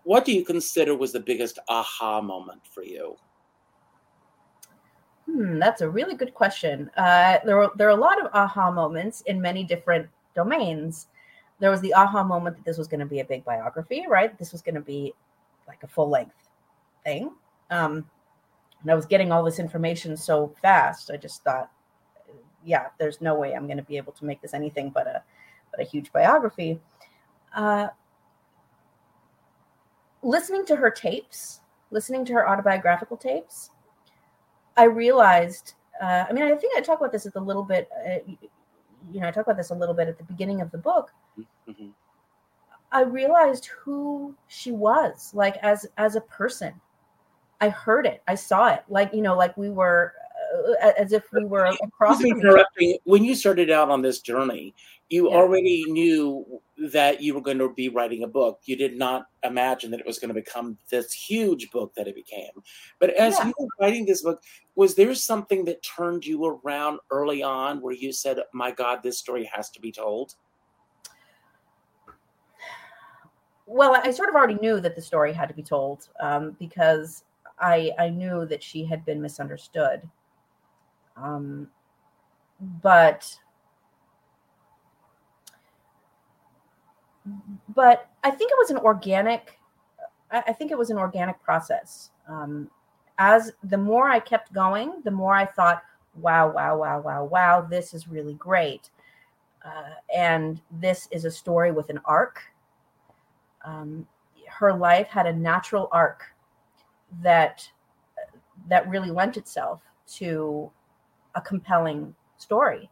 what 0.08 0.24
do 0.24 0.32
you 0.32 0.46
consider 0.46 0.96
was 0.96 1.12
the 1.12 1.20
biggest 1.20 1.60
aha 1.67 2.22
moment 2.22 2.62
for 2.65 2.82
you? 2.82 3.17
Hmm, 5.26 5.60
that's 5.60 5.82
a 5.82 5.89
really 5.89 6.15
good 6.15 6.34
question. 6.34 6.89
Uh, 6.96 7.39
there, 7.43 7.58
were, 7.58 7.72
there 7.76 7.89
are 7.89 7.98
a 7.98 8.00
lot 8.00 8.24
of 8.24 8.32
aha 8.34 8.72
moments 8.72 9.20
in 9.26 9.41
many 9.41 9.65
different 9.65 10.08
domains. 10.34 11.08
There 11.60 11.70
was 11.70 11.82
the 11.82 11.93
aha 11.93 12.24
moment 12.24 12.56
that 12.56 12.63
this 12.63 12.78
was 12.78 12.88
going 12.88 13.02
to 13.02 13.06
be 13.06 13.20
a 13.20 13.26
big 13.26 13.43
biography, 13.43 14.06
right? 14.08 14.38
This 14.39 14.54
was 14.54 14.62
going 14.62 14.76
to 14.76 14.82
be 14.82 15.13
like 15.67 15.84
a 15.84 15.88
full 15.88 16.10
length 16.10 16.48
thing. 17.04 17.32
Um, 17.70 18.10
and 18.84 18.89
I 18.89 18.96
was 18.96 19.06
getting 19.06 19.34
all 19.34 19.43
this 19.43 19.60
information 19.60 20.15
so 20.15 20.56
fast. 20.62 21.12
I 21.12 21.17
just 21.17 21.43
thought, 21.43 21.70
yeah, 22.63 22.86
there's 22.98 23.20
no 23.20 23.36
way 23.36 23.54
I'm 23.54 23.65
going 23.65 23.76
to 23.76 23.84
be 23.84 23.98
able 23.98 24.13
to 24.13 24.24
make 24.24 24.41
this 24.41 24.54
anything 24.54 24.89
but 24.89 25.06
a 25.06 25.22
but 25.70 25.82
a 25.82 25.84
huge 25.84 26.13
biography. 26.13 26.80
Uh, 27.54 27.88
listening 30.21 30.65
to 30.65 30.75
her 30.75 30.89
tapes, 30.89 31.62
listening 31.91 32.25
to 32.25 32.34
her 32.34 32.49
autobiographical 32.49 33.17
tapes, 33.17 33.71
I 34.75 34.86
realized. 34.86 35.73
Uh, 36.01 36.25
I 36.30 36.34
mean, 36.34 36.43
I 36.43 36.56
think 36.56 36.77
I 36.77 36.82
talk 36.82 36.99
about 36.99 37.12
this 37.12 37.25
a 37.25 37.39
little 37.39 37.63
bit. 37.63 37.89
Uh, 38.06 38.32
you 39.12 39.21
know, 39.21 39.27
I 39.27 39.32
talk 39.32 39.45
about 39.45 39.58
this 39.58 39.71
a 39.71 39.75
little 39.75 39.95
bit 39.95 40.08
at 40.08 40.17
the 40.17 40.23
beginning 40.25 40.62
of 40.62 40.71
the 40.71 40.77
book. 40.77 41.12
Mm-hmm. 41.67 41.88
I 42.91 43.01
realized 43.01 43.65
who 43.65 44.36
she 44.47 44.71
was, 44.71 45.32
like 45.34 45.58
as 45.58 45.86
as 45.97 46.15
a 46.15 46.21
person 46.21 46.80
I 47.60 47.69
heard 47.69 48.06
it. 48.06 48.21
I 48.27 48.36
saw 48.36 48.67
it. 48.67 48.84
Like, 48.88 49.13
you 49.13 49.21
know, 49.21 49.36
like 49.36 49.58
we 49.58 49.69
were 49.69 50.13
as 50.81 51.13
if 51.13 51.23
we 51.33 51.45
were 51.45 51.65
across. 51.83 52.19
The 52.19 52.33
book. 52.33 52.99
When 53.03 53.23
you 53.23 53.36
started 53.36 53.69
out 53.69 53.89
on 53.89 54.01
this 54.01 54.21
journey, 54.21 54.73
you 55.10 55.29
yeah. 55.29 55.36
already 55.36 55.83
knew 55.88 56.45
that 56.91 57.21
you 57.21 57.33
were 57.33 57.41
going 57.41 57.57
to 57.60 57.73
be 57.73 57.89
writing 57.89 58.23
a 58.23 58.27
book. 58.27 58.60
You 58.65 58.75
did 58.75 58.97
not 58.97 59.27
imagine 59.43 59.89
that 59.91 59.99
it 59.99 60.05
was 60.05 60.19
going 60.19 60.29
to 60.29 60.33
become 60.33 60.77
this 60.89 61.13
huge 61.13 61.69
book 61.71 61.93
that 61.95 62.07
it 62.07 62.15
became. 62.15 62.51
But 62.99 63.12
as 63.12 63.36
yeah. 63.38 63.47
you 63.47 63.53
were 63.57 63.67
writing 63.79 64.05
this 64.05 64.21
book, 64.21 64.41
was 64.75 64.95
there 64.95 65.13
something 65.15 65.65
that 65.65 65.81
turned 65.83 66.25
you 66.25 66.45
around 66.45 66.99
early 67.10 67.41
on 67.41 67.81
where 67.81 67.93
you 67.93 68.12
said, 68.12 68.39
My 68.53 68.71
God, 68.71 69.01
this 69.01 69.17
story 69.17 69.49
has 69.53 69.69
to 69.71 69.81
be 69.81 69.91
told? 69.91 70.36
Well, 73.65 73.99
I 74.01 74.12
sort 74.12 74.29
of 74.29 74.36
already 74.36 74.55
knew 74.55 74.79
that 74.79 74.95
the 74.95 75.01
story 75.01 75.33
had 75.33 75.49
to 75.49 75.55
be 75.55 75.63
told 75.63 76.07
um, 76.21 76.55
because 76.57 77.25
I 77.60 77.91
I 77.99 78.10
knew 78.10 78.45
that 78.45 78.63
she 78.63 78.86
had 78.86 79.05
been 79.05 79.21
misunderstood. 79.21 80.07
Um, 81.21 81.67
but 82.82 83.38
but 87.75 88.10
I 88.23 88.32
think 88.32 88.51
it 88.51 88.58
was 88.58 88.69
an 88.69 88.77
organic. 88.77 89.60
I 90.32 90.51
think 90.53 90.71
it 90.71 90.77
was 90.77 90.89
an 90.89 90.97
organic 90.97 91.41
process. 91.41 92.12
Um, 92.27 92.69
as 93.17 93.53
the 93.63 93.77
more 93.77 94.10
I 94.10 94.19
kept 94.19 94.53
going, 94.53 95.01
the 95.03 95.12
more 95.12 95.34
I 95.34 95.45
thought, 95.45 95.84
"Wow, 96.15 96.51
wow, 96.51 96.77
wow, 96.77 96.99
wow, 96.99 97.23
wow! 97.23 97.62
This 97.62 97.93
is 97.93 98.08
really 98.08 98.34
great." 98.36 98.89
Uh, 99.65 99.95
and 100.13 100.62
this 100.71 101.08
is 101.12 101.25
a 101.25 101.32
story 101.32 101.71
with 101.71 101.89
an 101.89 101.99
arc. 102.06 102.41
Um, 103.65 104.08
her 104.47 104.73
life 104.73 105.08
had 105.08 105.25
a 105.25 105.34
natural 105.34 105.89
arc 105.91 106.23
that 107.21 107.69
that 108.67 108.88
really 108.89 109.12
lent 109.12 109.38
itself 109.38 109.82
to 110.08 110.71
a 111.38 111.41
compelling 111.41 112.13
story 112.38 112.89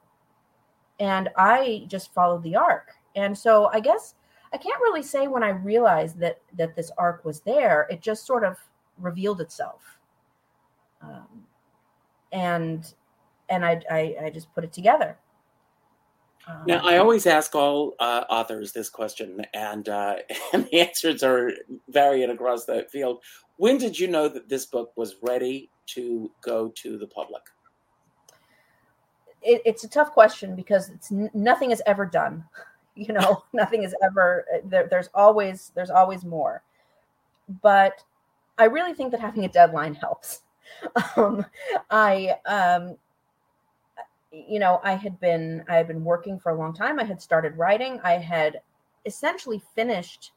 and 1.00 1.30
i 1.36 1.84
just 1.88 2.14
followed 2.14 2.44
the 2.44 2.56
arc 2.56 2.94
and 3.16 3.38
so 3.38 3.70
i 3.74 3.80
guess 3.80 4.16
i 4.54 4.58
can't 4.58 4.80
really 4.82 5.04
say 5.04 5.28
when 5.28 5.44
i 5.44 5.50
realized 5.50 6.18
that 6.20 6.40
that 6.58 6.76
this 6.76 6.92
arc 6.98 7.26
was 7.26 7.42
there 7.42 7.88
it 7.90 8.02
just 8.02 8.26
sort 8.26 8.44
of 8.44 8.58
revealed 8.98 9.42
itself 9.42 9.82
um, 11.02 11.44
and 12.32 12.94
and 13.50 13.66
I, 13.66 13.82
I 13.92 14.16
i 14.26 14.30
just 14.30 14.54
put 14.54 14.64
it 14.64 14.72
together 14.72 15.18
now, 16.68 16.86
I 16.86 16.98
um, 16.98 17.02
always 17.02 17.26
ask 17.26 17.56
all 17.56 17.96
uh, 18.00 18.24
authors 18.30 18.72
this 18.72 18.90
question, 18.90 19.44
and, 19.54 19.90
uh, 19.90 20.18
and 20.54 20.66
the 20.66 20.80
answers 20.80 21.24
are 21.24 21.52
varying 21.90 22.30
across 22.30 22.66
the 22.66 22.86
field. 22.92 23.24
When 23.58 23.78
did 23.78 23.98
you 23.98 24.08
know 24.08 24.28
that 24.28 24.50
this 24.50 24.66
book 24.66 24.92
was 24.96 25.16
ready 25.22 25.72
to 25.88 26.32
go 26.42 26.72
to 26.76 26.98
the 26.98 27.08
public? 27.08 27.42
It, 29.46 29.62
it's 29.64 29.84
a 29.84 29.90
tough 29.90 30.12
question 30.12 30.56
because 30.56 30.90
it's 30.90 31.12
nothing 31.12 31.72
is 31.72 31.82
ever 31.86 32.06
done. 32.06 32.44
You 32.98 33.12
know, 33.12 33.44
nothing 33.54 33.84
is 33.84 33.94
ever 34.02 34.46
there, 34.64 34.88
There's 34.90 35.10
always 35.14 35.74
there's 35.76 35.90
always 35.90 36.24
more, 36.24 36.64
but 37.62 38.02
I 38.58 38.64
really 38.68 38.94
think 38.94 39.12
that 39.12 39.20
having 39.20 39.44
a 39.44 39.50
deadline 39.50 39.94
helps. 40.06 40.44
Um, 41.18 41.46
I 41.90 42.38
um, 42.46 42.96
you 44.32 44.60
know, 44.60 44.80
I 44.84 44.94
had 44.94 45.20
been 45.20 45.64
I 45.68 45.76
had 45.76 45.88
been 45.88 46.06
working 46.06 46.40
for 46.40 46.52
a 46.52 46.56
long 46.56 46.74
time. 46.74 46.98
I 46.98 47.04
had 47.04 47.22
started 47.22 47.58
writing. 47.58 48.00
I 48.02 48.14
had 48.14 48.62
essentially 49.06 49.62
finished 49.76 50.32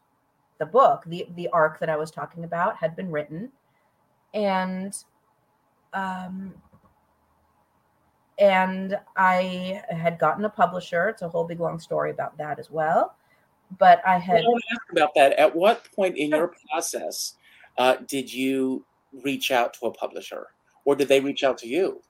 the 0.58 0.66
book, 0.66 1.04
the 1.06 1.28
the 1.36 1.48
arc 1.48 1.78
that 1.78 1.88
I 1.88 1.96
was 1.96 2.10
talking 2.10 2.44
about 2.44 2.76
had 2.76 2.96
been 2.96 3.10
written, 3.10 3.50
and 4.34 4.96
um, 5.92 6.54
and 8.38 8.98
I 9.16 9.82
had 9.90 10.18
gotten 10.18 10.44
a 10.44 10.48
publisher. 10.48 11.08
It's 11.08 11.22
a 11.22 11.28
whole 11.28 11.44
big 11.44 11.60
long 11.60 11.78
story 11.78 12.10
about 12.10 12.36
that 12.38 12.58
as 12.58 12.70
well. 12.70 13.16
But 13.78 14.00
I 14.06 14.18
had 14.18 14.44
well, 14.46 14.54
I 14.54 14.72
ask 14.72 14.92
about 14.92 15.10
that. 15.16 15.32
At 15.32 15.54
what 15.54 15.86
point 15.94 16.16
in 16.16 16.30
your 16.30 16.54
process 16.70 17.34
uh, 17.76 17.96
did 18.06 18.32
you 18.32 18.84
reach 19.24 19.50
out 19.50 19.74
to 19.74 19.86
a 19.86 19.92
publisher, 19.92 20.46
or 20.84 20.96
did 20.96 21.08
they 21.08 21.20
reach 21.20 21.44
out 21.44 21.58
to 21.58 21.68
you? 21.68 22.00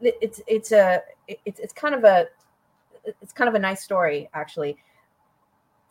It, 0.00 0.16
it's 0.20 0.40
it's 0.46 0.72
a 0.72 1.02
it's 1.28 1.60
it's 1.60 1.72
kind 1.72 1.94
of 1.94 2.04
a 2.04 2.26
it's 3.20 3.32
kind 3.32 3.48
of 3.48 3.54
a 3.54 3.58
nice 3.58 3.82
story 3.82 4.28
actually. 4.32 4.78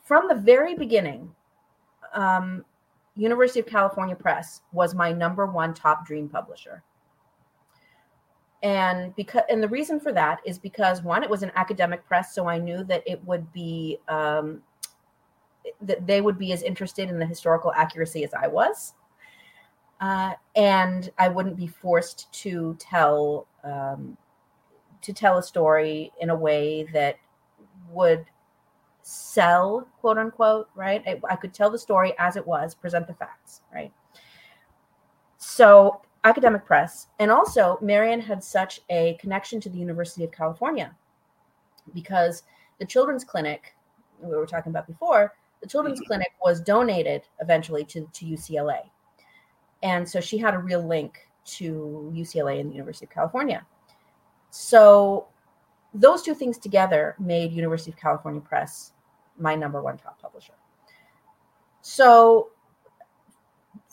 From 0.03 0.27
the 0.27 0.35
very 0.35 0.75
beginning, 0.75 1.33
um, 2.13 2.63
University 3.15 3.59
of 3.59 3.65
California 3.65 4.15
Press 4.15 4.61
was 4.71 4.93
my 4.95 5.11
number 5.11 5.45
one 5.45 5.73
top 5.73 6.05
dream 6.05 6.29
publisher. 6.29 6.83
And 8.63 9.15
because 9.15 9.43
and 9.49 9.61
the 9.61 9.67
reason 9.67 9.99
for 9.99 10.11
that 10.13 10.39
is 10.45 10.57
because 10.57 11.03
one, 11.03 11.23
it 11.23 11.29
was 11.29 11.43
an 11.43 11.51
academic 11.55 12.05
press, 12.05 12.33
so 12.33 12.47
I 12.47 12.57
knew 12.57 12.83
that 12.85 13.03
it 13.05 13.23
would 13.25 13.51
be 13.53 13.99
um, 14.07 14.61
that 15.81 16.07
they 16.07 16.21
would 16.21 16.37
be 16.37 16.51
as 16.51 16.63
interested 16.63 17.09
in 17.09 17.19
the 17.19 17.25
historical 17.25 17.71
accuracy 17.73 18.23
as 18.23 18.33
I 18.33 18.47
was, 18.47 18.93
uh, 20.01 20.33
and 20.55 21.11
I 21.17 21.27
wouldn't 21.27 21.57
be 21.57 21.67
forced 21.67 22.31
to 22.41 22.75
tell 22.79 23.45
um, 23.63 24.17
to 25.01 25.13
tell 25.13 25.37
a 25.37 25.43
story 25.43 26.11
in 26.19 26.31
a 26.31 26.35
way 26.35 26.87
that 26.93 27.17
would 27.91 28.25
sell, 29.03 29.87
quote 30.01 30.17
unquote, 30.17 30.67
right? 30.73 31.03
I, 31.05 31.21
I, 31.29 31.35
could 31.35 31.53
tell 31.53 31.69
the 31.69 31.77
story 31.77 32.13
as 32.17 32.35
it 32.35 32.45
was, 32.45 32.73
present 32.73 33.05
the 33.05 33.13
facts, 33.13 33.61
right? 33.71 33.93
So, 35.37 36.01
academic 36.25 36.65
press. 36.65 37.07
And 37.19 37.31
also, 37.31 37.77
Marion 37.81 38.19
had 38.19 38.43
such 38.43 38.81
a 38.89 39.17
connection 39.21 39.61
to 39.61 39.69
the 39.69 39.77
University 39.77 40.25
of 40.25 40.31
California 40.31 40.93
because 41.93 42.43
the 42.79 42.85
children's 42.85 43.23
clinic 43.23 43.75
we 44.21 44.35
were 44.35 44.47
talking 44.47 44.71
about 44.71 44.87
before, 44.87 45.35
the 45.61 45.67
children's 45.67 45.99
mm-hmm. 45.99 46.07
clinic 46.07 46.31
was 46.43 46.59
donated 46.59 47.23
eventually 47.41 47.85
to, 47.85 48.09
to 48.11 48.25
UCLA. 48.25 48.79
And 49.83 50.07
so 50.07 50.19
she 50.19 50.37
had 50.37 50.53
a 50.53 50.57
real 50.57 50.85
link 50.85 51.29
to 51.45 52.11
UCLA 52.13 52.59
and 52.59 52.71
the 52.71 52.73
University 52.73 53.05
of 53.05 53.11
California. 53.11 53.65
So 54.49 55.27
those 55.93 56.23
two 56.23 56.33
things 56.33 56.57
together 56.57 57.15
made 57.19 57.51
University 57.51 57.91
of 57.91 57.97
California 57.97 58.41
Press 58.41 58.93
my 59.37 59.53
number 59.53 59.81
one 59.81 59.97
top 59.97 60.19
publisher. 60.19 60.53
So 61.81 62.49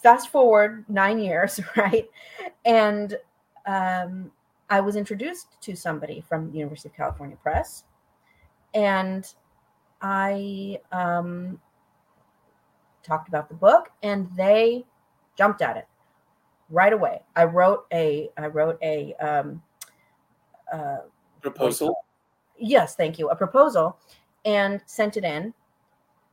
fast 0.02 0.30
forward 0.30 0.84
nine 0.88 1.18
years, 1.18 1.60
right? 1.76 2.08
And 2.64 3.16
um, 3.66 4.30
I 4.70 4.80
was 4.80 4.96
introduced 4.96 5.60
to 5.62 5.76
somebody 5.76 6.24
from 6.28 6.52
University 6.52 6.88
of 6.88 6.94
California 6.94 7.36
Press. 7.42 7.84
and 8.74 9.32
I 10.02 10.80
um, 10.90 11.60
talked 13.04 13.28
about 13.28 13.48
the 13.48 13.54
book, 13.54 13.90
and 14.02 14.28
they 14.36 14.84
jumped 15.38 15.62
at 15.62 15.76
it 15.76 15.86
right 16.70 16.92
away. 16.92 17.22
I 17.36 17.44
wrote 17.44 17.86
a 17.92 18.28
I 18.36 18.46
wrote 18.48 18.78
a 18.82 19.14
um, 19.14 19.62
uh, 20.72 20.98
proposal. 21.40 21.94
Yes, 22.58 22.96
thank 22.96 23.18
you. 23.18 23.30
A 23.30 23.36
proposal, 23.36 23.96
and 24.44 24.80
sent 24.86 25.16
it 25.16 25.24
in, 25.24 25.54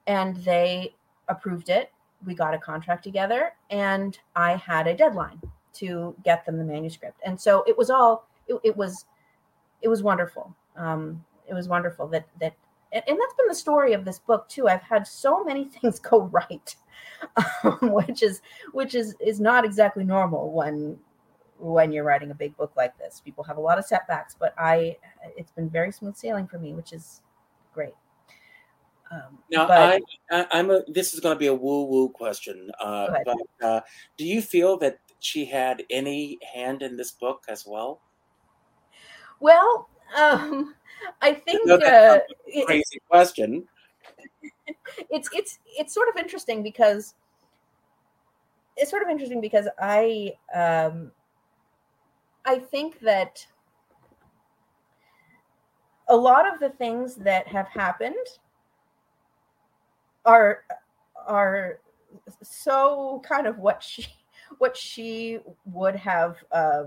and 0.08 0.36
they 0.38 0.96
approved 1.28 1.70
it. 1.70 1.92
We 2.26 2.34
got 2.34 2.54
a 2.54 2.58
contract 2.58 3.04
together, 3.04 3.54
and 3.70 4.18
I 4.36 4.56
had 4.56 4.88
a 4.88 4.96
deadline 4.96 5.42
to 5.74 6.16
get 6.24 6.46
them 6.46 6.58
the 6.58 6.64
manuscript, 6.64 7.20
and 7.26 7.40
so 7.40 7.64
it 7.68 7.78
was 7.78 7.90
all 7.90 8.28
it, 8.48 8.60
it 8.64 8.78
was 8.78 9.06
it 9.82 9.88
was 9.88 10.04
wonderful. 10.04 10.56
Um, 10.76 11.24
it 11.48 11.54
was 11.54 11.68
wonderful 11.68 12.08
that 12.08 12.28
that 12.42 12.54
and, 12.92 13.04
and 13.08 13.20
that's 13.20 13.34
been 13.34 13.48
the 13.48 13.56
story 13.56 13.94
of 13.94 14.06
this 14.06 14.20
book 14.20 14.48
too. 14.50 14.68
I've 14.68 14.82
had 14.82 15.08
so 15.08 15.44
many 15.44 15.66
things 15.82 16.00
go 16.00 16.24
right, 16.24 16.76
um, 17.64 17.78
which 17.82 18.24
is 18.24 18.42
which 18.74 18.96
is 18.96 19.16
is 19.20 19.40
not 19.40 19.66
exactly 19.66 20.04
normal 20.04 20.52
when 20.52 20.98
when 21.58 21.92
you're 21.92 22.06
writing 22.06 22.32
a 22.32 22.36
big 22.36 22.56
book 22.58 22.72
like 22.76 22.98
this. 22.98 23.22
People 23.24 23.44
have 23.44 23.58
a 23.58 23.62
lot 23.62 23.78
of 23.78 23.86
setbacks, 23.86 24.36
but 24.38 24.54
I 24.58 24.98
it's 25.38 25.52
been 25.52 25.70
very 25.70 25.92
smooth 25.92 26.16
sailing 26.16 26.48
for 26.48 26.60
me, 26.60 26.74
which 26.74 26.94
is 26.94 27.22
great. 27.74 27.96
Um, 29.12 29.40
now, 29.52 29.68
but, 29.68 30.02
I, 30.32 30.46
I, 30.52 30.60
am 30.60 30.70
a. 30.70 30.84
This 30.88 31.14
is 31.14 31.20
going 31.20 31.36
to 31.36 31.40
be 31.40 31.48
a 31.48 31.54
woo 31.54 31.86
woo 31.86 32.10
question, 32.10 32.70
uh, 32.80 33.08
but 33.26 33.66
uh, 33.66 33.82
do 34.18 34.26
you 34.26 34.42
feel 34.42 34.78
that 34.78 35.00
she 35.20 35.46
had 35.46 35.84
any 35.90 36.38
hand 36.54 36.84
in 36.84 36.96
this 36.96 37.12
book 37.12 37.44
as 37.50 37.66
well? 37.66 38.02
Well, 39.40 39.90
um, 40.16 40.76
I 41.22 41.34
think 41.34 41.68
uh, 41.70 42.20
crazy 42.66 42.98
it, 42.98 43.04
question. 43.10 43.68
It's 45.10 45.30
it's 45.34 45.60
it's 45.66 45.94
sort 45.94 46.10
of 46.10 46.18
interesting 46.18 46.62
because 46.62 47.16
it's 48.78 48.92
sort 48.92 49.02
of 49.02 49.10
interesting 49.10 49.42
because 49.42 49.68
I 49.80 50.34
um, 50.54 51.12
I 52.46 52.60
think 52.60 53.00
that 53.00 53.46
a 56.08 56.16
lot 56.16 56.52
of 56.52 56.60
the 56.60 56.70
things 56.70 57.16
that 57.16 57.48
have 57.48 57.68
happened 57.68 58.16
are 60.30 60.64
are 61.26 61.80
so 62.44 63.22
kind 63.28 63.48
of 63.48 63.58
what 63.58 63.82
she 63.82 64.06
what 64.60 64.78
she 64.78 65.40
would 65.66 65.96
have 65.96 66.38
uh, 66.52 66.84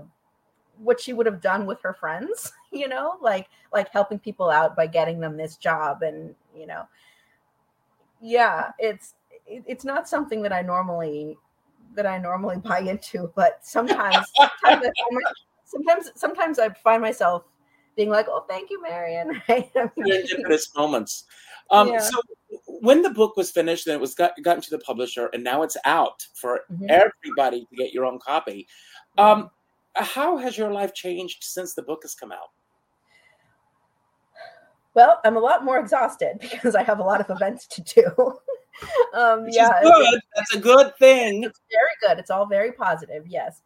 what 0.77 0.99
she 0.99 1.13
would 1.13 1.25
have 1.25 1.41
done 1.41 1.65
with 1.65 1.81
her 1.81 1.93
friends 1.93 2.51
you 2.71 2.87
know 2.87 3.17
like 3.21 3.49
like 3.73 3.89
helping 3.89 4.17
people 4.17 4.49
out 4.49 4.75
by 4.75 4.87
getting 4.87 5.19
them 5.19 5.37
this 5.37 5.57
job 5.57 6.01
and 6.01 6.33
you 6.57 6.65
know. 6.65 6.87
Yeah 8.21 8.71
it's 8.79 9.15
it's 9.45 9.83
not 9.83 10.07
something 10.07 10.41
that 10.41 10.53
i 10.53 10.61
normally 10.61 11.37
that 11.95 12.05
i 12.05 12.17
normally 12.17 12.55
buy 12.55 12.79
into 12.93 13.29
but 13.35 13.59
sometimes 13.61 14.25
sometimes, 14.63 14.87
sometimes 15.65 16.11
sometimes 16.15 16.59
i 16.59 16.69
find 16.69 17.01
myself 17.01 17.43
being 17.97 18.09
like 18.09 18.27
oh 18.29 18.45
thank 18.47 18.69
you 18.69 18.81
marion. 18.81 19.41
Right? 19.49 19.69
serendipitous 19.73 20.73
moments. 20.75 21.25
Um 21.69 21.89
yeah. 21.89 21.99
so 21.99 22.21
when 22.83 23.01
the 23.01 23.09
book 23.09 23.37
was 23.37 23.49
finished 23.49 23.87
and 23.87 23.95
it 23.95 24.01
was 24.01 24.13
got, 24.13 24.31
gotten 24.43 24.61
to 24.61 24.69
the 24.69 24.79
publisher 24.79 25.29
and 25.33 25.43
now 25.43 25.63
it's 25.63 25.77
out 25.85 26.25
for 26.33 26.61
mm-hmm. 26.71 26.85
everybody 26.89 27.65
to 27.69 27.75
get 27.75 27.93
your 27.93 28.05
own 28.05 28.19
copy 28.19 28.67
um 29.17 29.49
how 29.95 30.37
has 30.37 30.57
your 30.57 30.71
life 30.71 30.93
changed 30.93 31.43
since 31.43 31.73
the 31.73 31.81
book 31.81 31.99
has 32.03 32.15
come 32.15 32.31
out? 32.31 32.51
Well, 34.95 35.19
I'm 35.23 35.37
a 35.37 35.39
lot 35.39 35.65
more 35.65 35.79
exhausted 35.79 36.37
because 36.41 36.75
I 36.75 36.83
have 36.83 36.99
a 36.99 37.03
lot 37.03 37.21
of 37.21 37.29
events 37.29 37.67
to 37.67 37.81
do. 37.81 38.39
um, 39.13 39.45
Which 39.45 39.55
yeah, 39.55 39.81
good. 39.81 40.19
That's 40.35 40.55
a 40.55 40.59
good 40.59 40.95
thing. 40.97 41.43
It's 41.43 41.61
very 41.71 41.91
good. 42.01 42.19
It's 42.19 42.31
all 42.31 42.45
very 42.45 42.71
positive. 42.71 43.25
Yes, 43.27 43.61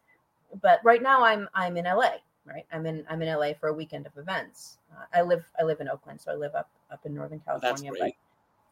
but 0.62 0.80
right 0.84 1.02
now 1.02 1.24
I'm 1.24 1.48
I'm 1.54 1.76
in 1.76 1.84
LA. 1.84 2.12
Right, 2.44 2.64
I'm 2.72 2.86
in 2.86 3.04
I'm 3.10 3.20
in 3.20 3.28
LA 3.28 3.52
for 3.52 3.68
a 3.68 3.74
weekend 3.74 4.06
of 4.06 4.16
events. 4.16 4.78
Uh, 4.90 5.04
I 5.12 5.20
live 5.20 5.44
I 5.60 5.64
live 5.64 5.80
in 5.80 5.88
Oakland, 5.88 6.18
so 6.18 6.32
I 6.32 6.34
live 6.34 6.54
up 6.54 6.70
up 6.90 7.04
in 7.04 7.14
Northern 7.14 7.40
California. 7.40 7.92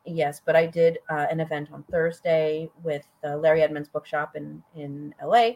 Yes, 0.06 0.40
but 0.44 0.54
I 0.54 0.66
did 0.66 0.98
uh, 1.10 1.26
an 1.30 1.40
event 1.40 1.68
on 1.72 1.82
Thursday 1.90 2.70
with 2.82 3.04
Larry 3.24 3.62
Edmunds 3.62 3.88
Bookshop 3.88 4.36
in 4.36 4.62
in 4.74 5.14
LA 5.22 5.52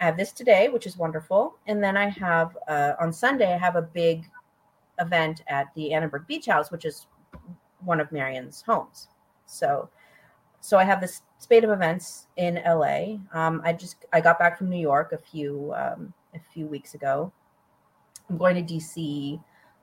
I 0.00 0.06
have 0.06 0.16
this 0.16 0.32
today, 0.32 0.68
which 0.68 0.86
is 0.86 0.96
wonderful. 0.96 1.56
And 1.66 1.82
then 1.84 1.96
I 1.96 2.08
have 2.08 2.56
uh, 2.68 2.94
on 2.98 3.12
Sunday, 3.12 3.52
I 3.52 3.58
have 3.58 3.76
a 3.76 3.82
big 3.82 4.26
event 4.98 5.42
at 5.46 5.66
the 5.74 5.92
Annenberg 5.92 6.26
Beach 6.26 6.46
House, 6.46 6.70
which 6.70 6.86
is 6.86 7.06
one 7.84 8.00
of 8.00 8.10
Marion's 8.10 8.62
homes. 8.62 9.08
So, 9.44 9.90
so 10.60 10.78
I 10.78 10.84
have 10.84 11.02
this 11.02 11.22
spate 11.38 11.64
of 11.64 11.70
events 11.70 12.28
in 12.38 12.62
LA. 12.66 13.18
Um, 13.34 13.60
I 13.62 13.74
just 13.74 14.06
I 14.12 14.22
got 14.22 14.38
back 14.38 14.56
from 14.56 14.70
New 14.70 14.80
York 14.80 15.12
a 15.12 15.18
few 15.18 15.72
um, 15.76 16.14
a 16.34 16.40
few 16.52 16.66
weeks 16.66 16.94
ago. 16.94 17.30
I'm 18.30 18.38
going 18.38 18.64
to 18.64 18.74
DC. 18.74 19.42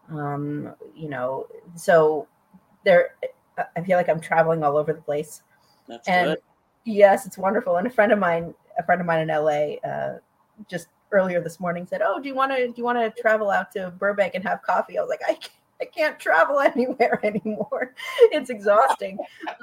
Um, 0.10 0.74
you 0.96 1.10
know, 1.10 1.46
so 1.76 2.28
there. 2.84 3.12
I 3.76 3.82
feel 3.82 3.98
like 3.98 4.10
I'm 4.10 4.20
traveling 4.20 4.64
all 4.64 4.78
over 4.78 4.94
the 4.94 5.02
place. 5.02 5.42
That's 5.88 6.08
and 6.08 6.32
good. 6.32 6.40
yes, 6.86 7.26
it's 7.26 7.38
wonderful. 7.38 7.78
And 7.78 7.88
a 7.88 7.90
friend 7.90 8.12
of 8.12 8.20
mine 8.20 8.54
a 8.78 8.84
friend 8.84 9.02
of 9.02 9.08
mine 9.08 9.22
in 9.22 9.28
LA 9.28 9.76
uh, 9.90 10.20
just 10.70 10.88
earlier 11.12 11.42
this 11.42 11.60
morning 11.60 11.86
said, 11.86 12.02
"Oh, 12.04 12.20
do 12.20 12.28
you 12.28 12.36
want 12.36 12.52
to 12.52 12.68
do 12.68 12.74
you 12.76 12.84
want 12.84 12.98
to 12.98 13.22
travel 13.22 13.50
out 13.50 13.72
to 13.74 13.92
Burbank 13.92 14.36
and 14.36 14.44
have 14.44 14.62
coffee?" 14.62 14.98
I 14.98 15.02
was 15.02 15.10
like, 15.10 15.22
"I 15.28 15.34
can't, 15.34 15.52
I 15.82 15.86
can't 15.86 16.20
travel 16.20 16.60
anywhere 16.76 17.20
anymore. 17.24 17.94
it's 18.32 18.50
exhausting." 18.50 19.18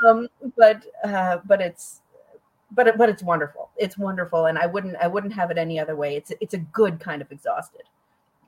Um, 0.06 0.28
but 0.56 0.84
uh, 1.04 1.38
but 1.44 1.60
it's 1.60 2.00
but 2.72 2.88
it, 2.88 2.98
but 2.98 3.08
it's 3.08 3.22
wonderful. 3.22 3.70
It's 3.76 3.96
wonderful, 3.96 4.46
and 4.46 4.58
I 4.58 4.66
wouldn't 4.66 4.96
I 4.96 5.06
wouldn't 5.06 5.32
have 5.34 5.50
it 5.50 5.58
any 5.58 5.78
other 5.78 5.96
way. 5.96 6.16
It's 6.16 6.32
it's 6.40 6.54
a 6.54 6.58
good 6.58 7.00
kind 7.00 7.22
of 7.22 7.30
exhausted. 7.30 7.82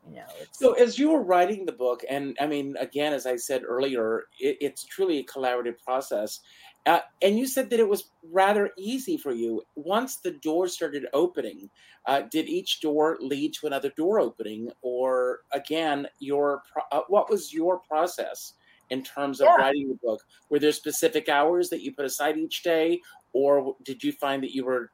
You 0.09 0.17
know, 0.17 0.27
so 0.53 0.73
as 0.75 0.99
you 0.99 1.11
were 1.11 1.23
writing 1.23 1.67
the 1.67 1.73
book, 1.73 2.03
and 2.09 2.37
I 2.41 2.47
mean, 2.47 2.77
again, 2.79 3.13
as 3.13 3.27
I 3.27 3.37
said 3.37 3.63
earlier, 3.67 4.27
it, 4.39 4.57
it's 4.61 4.85
truly 4.85 5.19
a 5.19 5.25
collaborative 5.25 5.83
process. 5.83 6.41
Uh, 6.87 7.01
and 7.21 7.37
you 7.37 7.47
said 7.49 7.69
that 7.71 7.81
it 7.81 7.89
was 7.89 8.11
rather 8.31 8.71
easy 8.79 9.17
for 9.17 9.33
you. 9.33 9.63
Once 9.75 10.17
the 10.17 10.31
door 10.31 10.69
started 10.69 11.07
opening, 11.13 11.69
uh, 12.07 12.23
did 12.31 12.49
each 12.49 12.81
door 12.81 13.17
lead 13.21 13.53
to 13.55 13.67
another 13.67 13.91
door 13.97 14.21
opening, 14.21 14.71
or 14.83 15.41
again, 15.53 16.07
your 16.21 16.63
uh, 16.93 17.01
what 17.09 17.29
was 17.29 17.53
your 17.53 17.81
process 17.81 18.55
in 18.91 19.03
terms 19.03 19.41
of 19.41 19.47
yeah. 19.47 19.57
writing 19.57 19.89
the 19.89 19.99
book? 20.01 20.23
Were 20.49 20.61
there 20.61 20.71
specific 20.71 21.29
hours 21.29 21.69
that 21.71 21.83
you 21.83 21.93
put 21.93 22.05
aside 22.05 22.39
each 22.39 22.63
day, 22.63 23.01
or 23.33 23.75
did 23.83 24.05
you 24.05 24.13
find 24.13 24.41
that 24.45 24.55
you 24.55 24.65
were 24.65 24.93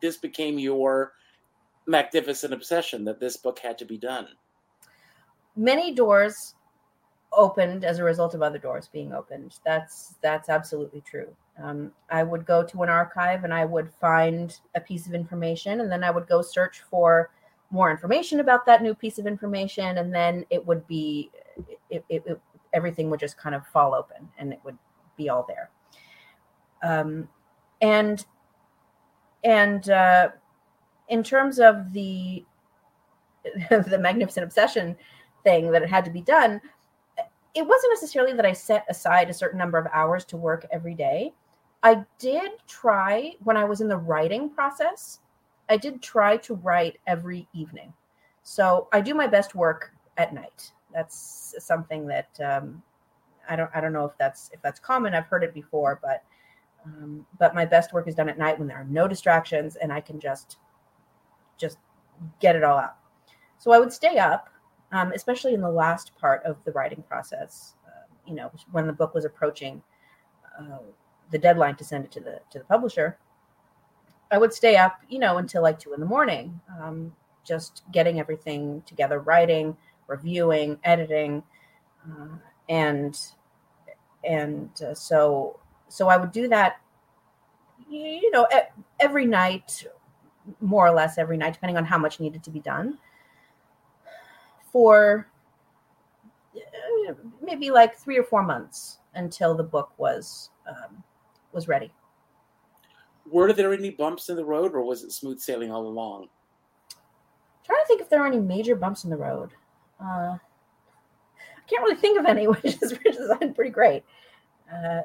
this 0.00 0.16
became 0.16 0.58
your 0.58 1.12
magnificent 1.86 2.52
obsession 2.52 3.04
that 3.04 3.18
this 3.18 3.36
book 3.36 3.58
had 3.58 3.76
to 3.78 3.84
be 3.84 3.98
done? 3.98 4.28
Many 5.56 5.94
doors 5.94 6.54
opened 7.32 7.84
as 7.84 7.98
a 7.98 8.04
result 8.04 8.34
of 8.34 8.42
other 8.42 8.58
doors 8.58 8.88
being 8.92 9.12
opened. 9.12 9.58
That's 9.64 10.14
that's 10.22 10.48
absolutely 10.48 11.00
true. 11.00 11.34
Um, 11.62 11.92
I 12.10 12.22
would 12.22 12.46
go 12.46 12.64
to 12.64 12.82
an 12.82 12.88
archive 12.88 13.44
and 13.44 13.54
I 13.54 13.64
would 13.64 13.90
find 14.00 14.58
a 14.74 14.80
piece 14.80 15.06
of 15.06 15.14
information, 15.14 15.80
and 15.80 15.90
then 15.90 16.02
I 16.02 16.10
would 16.10 16.26
go 16.26 16.42
search 16.42 16.82
for 16.90 17.30
more 17.70 17.90
information 17.90 18.40
about 18.40 18.66
that 18.66 18.82
new 18.82 18.94
piece 18.94 19.18
of 19.18 19.26
information, 19.26 19.98
and 19.98 20.14
then 20.14 20.44
it 20.50 20.64
would 20.64 20.86
be 20.86 21.30
it, 21.90 22.04
it, 22.08 22.22
it, 22.26 22.40
everything 22.72 23.10
would 23.10 23.20
just 23.20 23.36
kind 23.36 23.54
of 23.54 23.66
fall 23.66 23.94
open, 23.94 24.28
and 24.38 24.52
it 24.52 24.60
would 24.64 24.78
be 25.16 25.28
all 25.28 25.46
there. 25.48 25.70
Um, 26.82 27.28
and 27.80 28.24
and 29.44 29.88
uh, 29.90 30.30
in 31.08 31.22
terms 31.22 31.58
of 31.58 31.92
the 31.92 32.44
the 33.70 33.98
magnificent 33.98 34.44
obsession 34.44 34.96
thing 35.44 35.70
that 35.70 35.82
it 35.82 35.88
had 35.88 36.04
to 36.04 36.10
be 36.10 36.22
done 36.22 36.60
it 37.54 37.66
wasn't 37.66 37.92
necessarily 37.92 38.32
that 38.32 38.44
I 38.44 38.52
set 38.52 38.84
aside 38.88 39.30
a 39.30 39.34
certain 39.34 39.58
number 39.58 39.78
of 39.78 39.86
hours 39.92 40.24
to 40.26 40.36
work 40.36 40.66
every 40.72 40.94
day. 40.94 41.32
I 41.82 42.04
did 42.18 42.52
try 42.66 43.32
when 43.44 43.56
I 43.56 43.64
was 43.64 43.80
in 43.80 43.88
the 43.88 43.96
writing 43.96 44.50
process, 44.50 45.20
I 45.68 45.76
did 45.76 46.02
try 46.02 46.36
to 46.38 46.54
write 46.54 46.98
every 47.06 47.48
evening. 47.54 47.92
So 48.42 48.88
I 48.92 49.00
do 49.00 49.14
my 49.14 49.26
best 49.26 49.54
work 49.54 49.92
at 50.18 50.34
night. 50.34 50.72
That's 50.92 51.54
something 51.58 52.06
that 52.08 52.28
um, 52.44 52.82
I 53.48 53.56
don't 53.56 53.70
I 53.74 53.80
don't 53.80 53.92
know 53.92 54.04
if 54.04 54.12
that's 54.18 54.50
if 54.52 54.60
that's 54.60 54.80
common. 54.80 55.14
I've 55.14 55.26
heard 55.26 55.44
it 55.44 55.54
before, 55.54 56.00
but 56.02 56.22
um, 56.84 57.24
but 57.38 57.54
my 57.54 57.64
best 57.64 57.92
work 57.92 58.08
is 58.08 58.14
done 58.14 58.28
at 58.28 58.38
night 58.38 58.58
when 58.58 58.68
there 58.68 58.76
are 58.76 58.84
no 58.84 59.08
distractions 59.08 59.76
and 59.76 59.92
I 59.92 60.00
can 60.00 60.18
just 60.18 60.58
just 61.56 61.78
get 62.40 62.56
it 62.56 62.64
all 62.64 62.78
out. 62.78 62.96
So 63.58 63.72
I 63.72 63.78
would 63.78 63.92
stay 63.92 64.18
up 64.18 64.48
um, 64.94 65.10
especially 65.12 65.54
in 65.54 65.60
the 65.60 65.70
last 65.70 66.16
part 66.16 66.42
of 66.44 66.56
the 66.64 66.72
writing 66.72 67.02
process. 67.02 67.74
Uh, 67.84 68.06
you 68.26 68.34
know, 68.34 68.50
when 68.70 68.86
the 68.86 68.92
book 68.92 69.12
was 69.12 69.24
approaching 69.24 69.82
uh, 70.58 70.78
the 71.32 71.38
deadline 71.38 71.74
to 71.74 71.84
send 71.84 72.04
it 72.04 72.12
to 72.12 72.20
the 72.20 72.40
to 72.50 72.60
the 72.60 72.64
publisher, 72.64 73.18
I 74.30 74.38
would 74.38 74.54
stay 74.54 74.76
up, 74.76 75.00
you 75.08 75.18
know, 75.18 75.38
until 75.38 75.62
like 75.62 75.80
two 75.80 75.92
in 75.94 76.00
the 76.00 76.06
morning, 76.06 76.60
um, 76.80 77.12
just 77.44 77.82
getting 77.92 78.20
everything 78.20 78.82
together, 78.86 79.18
writing, 79.18 79.76
reviewing, 80.06 80.78
editing, 80.84 81.42
uh, 82.06 82.36
and 82.68 83.18
and 84.22 84.70
uh, 84.80 84.94
so 84.94 85.58
so 85.88 86.08
I 86.08 86.16
would 86.16 86.30
do 86.30 86.46
that, 86.48 86.80
you 87.90 88.30
know, 88.30 88.46
every 89.00 89.26
night, 89.26 89.84
more 90.60 90.86
or 90.86 90.92
less 90.92 91.18
every 91.18 91.36
night, 91.36 91.54
depending 91.54 91.76
on 91.76 91.84
how 91.84 91.98
much 91.98 92.20
needed 92.20 92.44
to 92.44 92.50
be 92.50 92.60
done. 92.60 92.96
For 94.74 95.30
uh, 96.56 97.14
maybe 97.40 97.70
like 97.70 97.96
three 97.96 98.18
or 98.18 98.24
four 98.24 98.42
months 98.42 98.98
until 99.14 99.54
the 99.54 99.62
book 99.62 99.92
was 99.98 100.50
um, 100.68 101.04
was 101.52 101.68
ready. 101.68 101.92
Were 103.30 103.52
there 103.52 103.72
any 103.72 103.90
bumps 103.90 104.30
in 104.30 104.36
the 104.36 104.44
road, 104.44 104.74
or 104.74 104.82
was 104.82 105.04
it 105.04 105.12
smooth 105.12 105.38
sailing 105.38 105.70
all 105.70 105.86
along? 105.86 106.22
I'm 106.90 106.98
trying 107.64 107.82
to 107.82 107.86
think 107.86 108.00
if 108.00 108.10
there 108.10 108.20
are 108.20 108.26
any 108.26 108.40
major 108.40 108.74
bumps 108.74 109.04
in 109.04 109.10
the 109.10 109.16
road. 109.16 109.52
Uh, 110.00 110.36
I 110.36 111.68
can't 111.70 111.82
really 111.82 111.94
think 111.94 112.18
of 112.18 112.26
any, 112.26 112.48
which 112.48 112.64
is, 112.64 112.98
which 113.04 113.16
is 113.16 113.30
pretty 113.54 113.70
great. 113.70 114.02
Uh, 114.68 115.02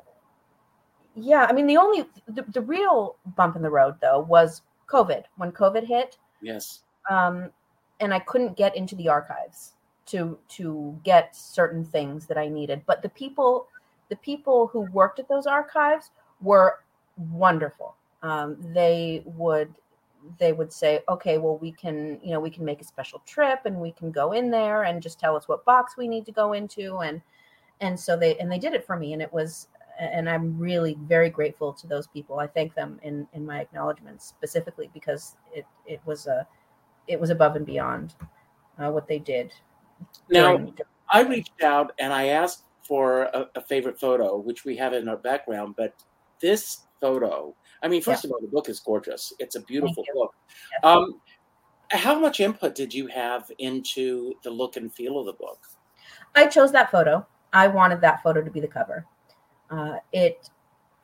yeah, 1.13 1.45
I 1.47 1.53
mean 1.53 1.67
the 1.67 1.77
only 1.77 2.05
the, 2.27 2.43
the 2.49 2.61
real 2.61 3.17
bump 3.35 3.55
in 3.55 3.61
the 3.61 3.69
road 3.69 3.95
though 4.01 4.21
was 4.21 4.63
COVID. 4.87 5.25
When 5.37 5.51
COVID 5.51 5.85
hit, 5.85 6.17
yes, 6.41 6.81
um, 7.07 7.51
and 7.99 8.13
I 8.13 8.19
couldn't 8.19 8.57
get 8.57 8.75
into 8.75 8.95
the 8.95 9.09
archives 9.09 9.73
to 10.07 10.37
to 10.49 10.99
get 11.03 11.35
certain 11.35 11.85
things 11.85 12.25
that 12.27 12.37
I 12.37 12.47
needed. 12.47 12.83
But 12.85 13.01
the 13.01 13.09
people 13.09 13.67
the 14.09 14.15
people 14.17 14.67
who 14.67 14.81
worked 14.81 15.19
at 15.19 15.27
those 15.27 15.45
archives 15.45 16.11
were 16.41 16.79
wonderful. 17.17 17.95
Um, 18.21 18.57
they 18.73 19.23
would 19.25 19.73
they 20.37 20.53
would 20.53 20.71
say, 20.71 21.01
okay, 21.07 21.37
well, 21.37 21.57
we 21.57 21.71
can, 21.71 22.19
you 22.23 22.31
know, 22.31 22.39
we 22.39 22.49
can 22.49 22.65
make 22.65 22.81
a 22.81 22.83
special 22.83 23.21
trip 23.25 23.61
and 23.65 23.79
we 23.79 23.91
can 23.91 24.11
go 24.11 24.33
in 24.33 24.51
there 24.51 24.83
and 24.83 25.01
just 25.01 25.19
tell 25.19 25.35
us 25.35 25.47
what 25.47 25.65
box 25.65 25.95
we 25.97 26.07
need 26.07 26.25
to 26.25 26.31
go 26.31 26.53
into. 26.53 26.97
And, 26.99 27.21
and 27.81 27.99
so 27.99 28.17
they, 28.17 28.37
and 28.37 28.51
they 28.51 28.59
did 28.59 28.73
it 28.73 28.85
for 28.85 28.97
me. 28.97 29.13
And 29.13 29.21
it 29.21 29.31
was, 29.31 29.67
and 29.99 30.29
I'm 30.29 30.57
really 30.57 30.97
very 31.01 31.29
grateful 31.29 31.73
to 31.73 31.87
those 31.87 32.07
people. 32.07 32.39
I 32.39 32.47
thank 32.47 32.75
them 32.75 32.99
in, 33.03 33.27
in 33.33 33.45
my 33.45 33.61
acknowledgments 33.61 34.25
specifically 34.25 34.89
because 34.93 35.35
it, 35.53 35.65
it 35.85 36.01
was 36.05 36.27
a, 36.27 36.45
it 37.09 37.19
was 37.19 37.29
above 37.29 37.55
and 37.55 37.65
beyond 37.65 38.13
uh, 38.77 38.89
what 38.89 39.07
they 39.07 39.19
did. 39.19 39.51
Now, 40.29 40.55
during, 40.57 40.77
I 41.11 41.23
reached 41.23 41.61
out 41.63 41.91
and 41.99 42.13
I 42.13 42.27
asked 42.27 42.63
for 42.83 43.23
a, 43.23 43.47
a 43.55 43.61
favorite 43.61 43.99
photo, 43.99 44.37
which 44.37 44.63
we 44.63 44.77
have 44.77 44.93
in 44.93 45.09
our 45.09 45.17
background, 45.17 45.75
but 45.77 45.93
this 46.39 46.85
photo 47.01 47.53
I 47.81 47.87
mean, 47.87 48.01
first 48.01 48.23
yeah. 48.23 48.29
of 48.29 48.31
all, 48.33 48.41
the 48.41 48.47
book 48.47 48.69
is 48.69 48.79
gorgeous. 48.79 49.33
It's 49.39 49.55
a 49.55 49.61
beautiful 49.61 50.03
book. 50.13 50.35
Um, 50.83 51.21
how 51.91 52.19
much 52.19 52.39
input 52.39 52.75
did 52.75 52.93
you 52.93 53.07
have 53.07 53.49
into 53.57 54.33
the 54.43 54.49
look 54.49 54.77
and 54.77 54.93
feel 54.93 55.19
of 55.19 55.25
the 55.25 55.33
book? 55.33 55.65
I 56.35 56.47
chose 56.47 56.71
that 56.73 56.91
photo. 56.91 57.25
I 57.53 57.67
wanted 57.67 58.01
that 58.01 58.21
photo 58.21 58.41
to 58.41 58.51
be 58.51 58.59
the 58.59 58.67
cover. 58.67 59.05
Uh, 59.71 59.95
it, 60.11 60.49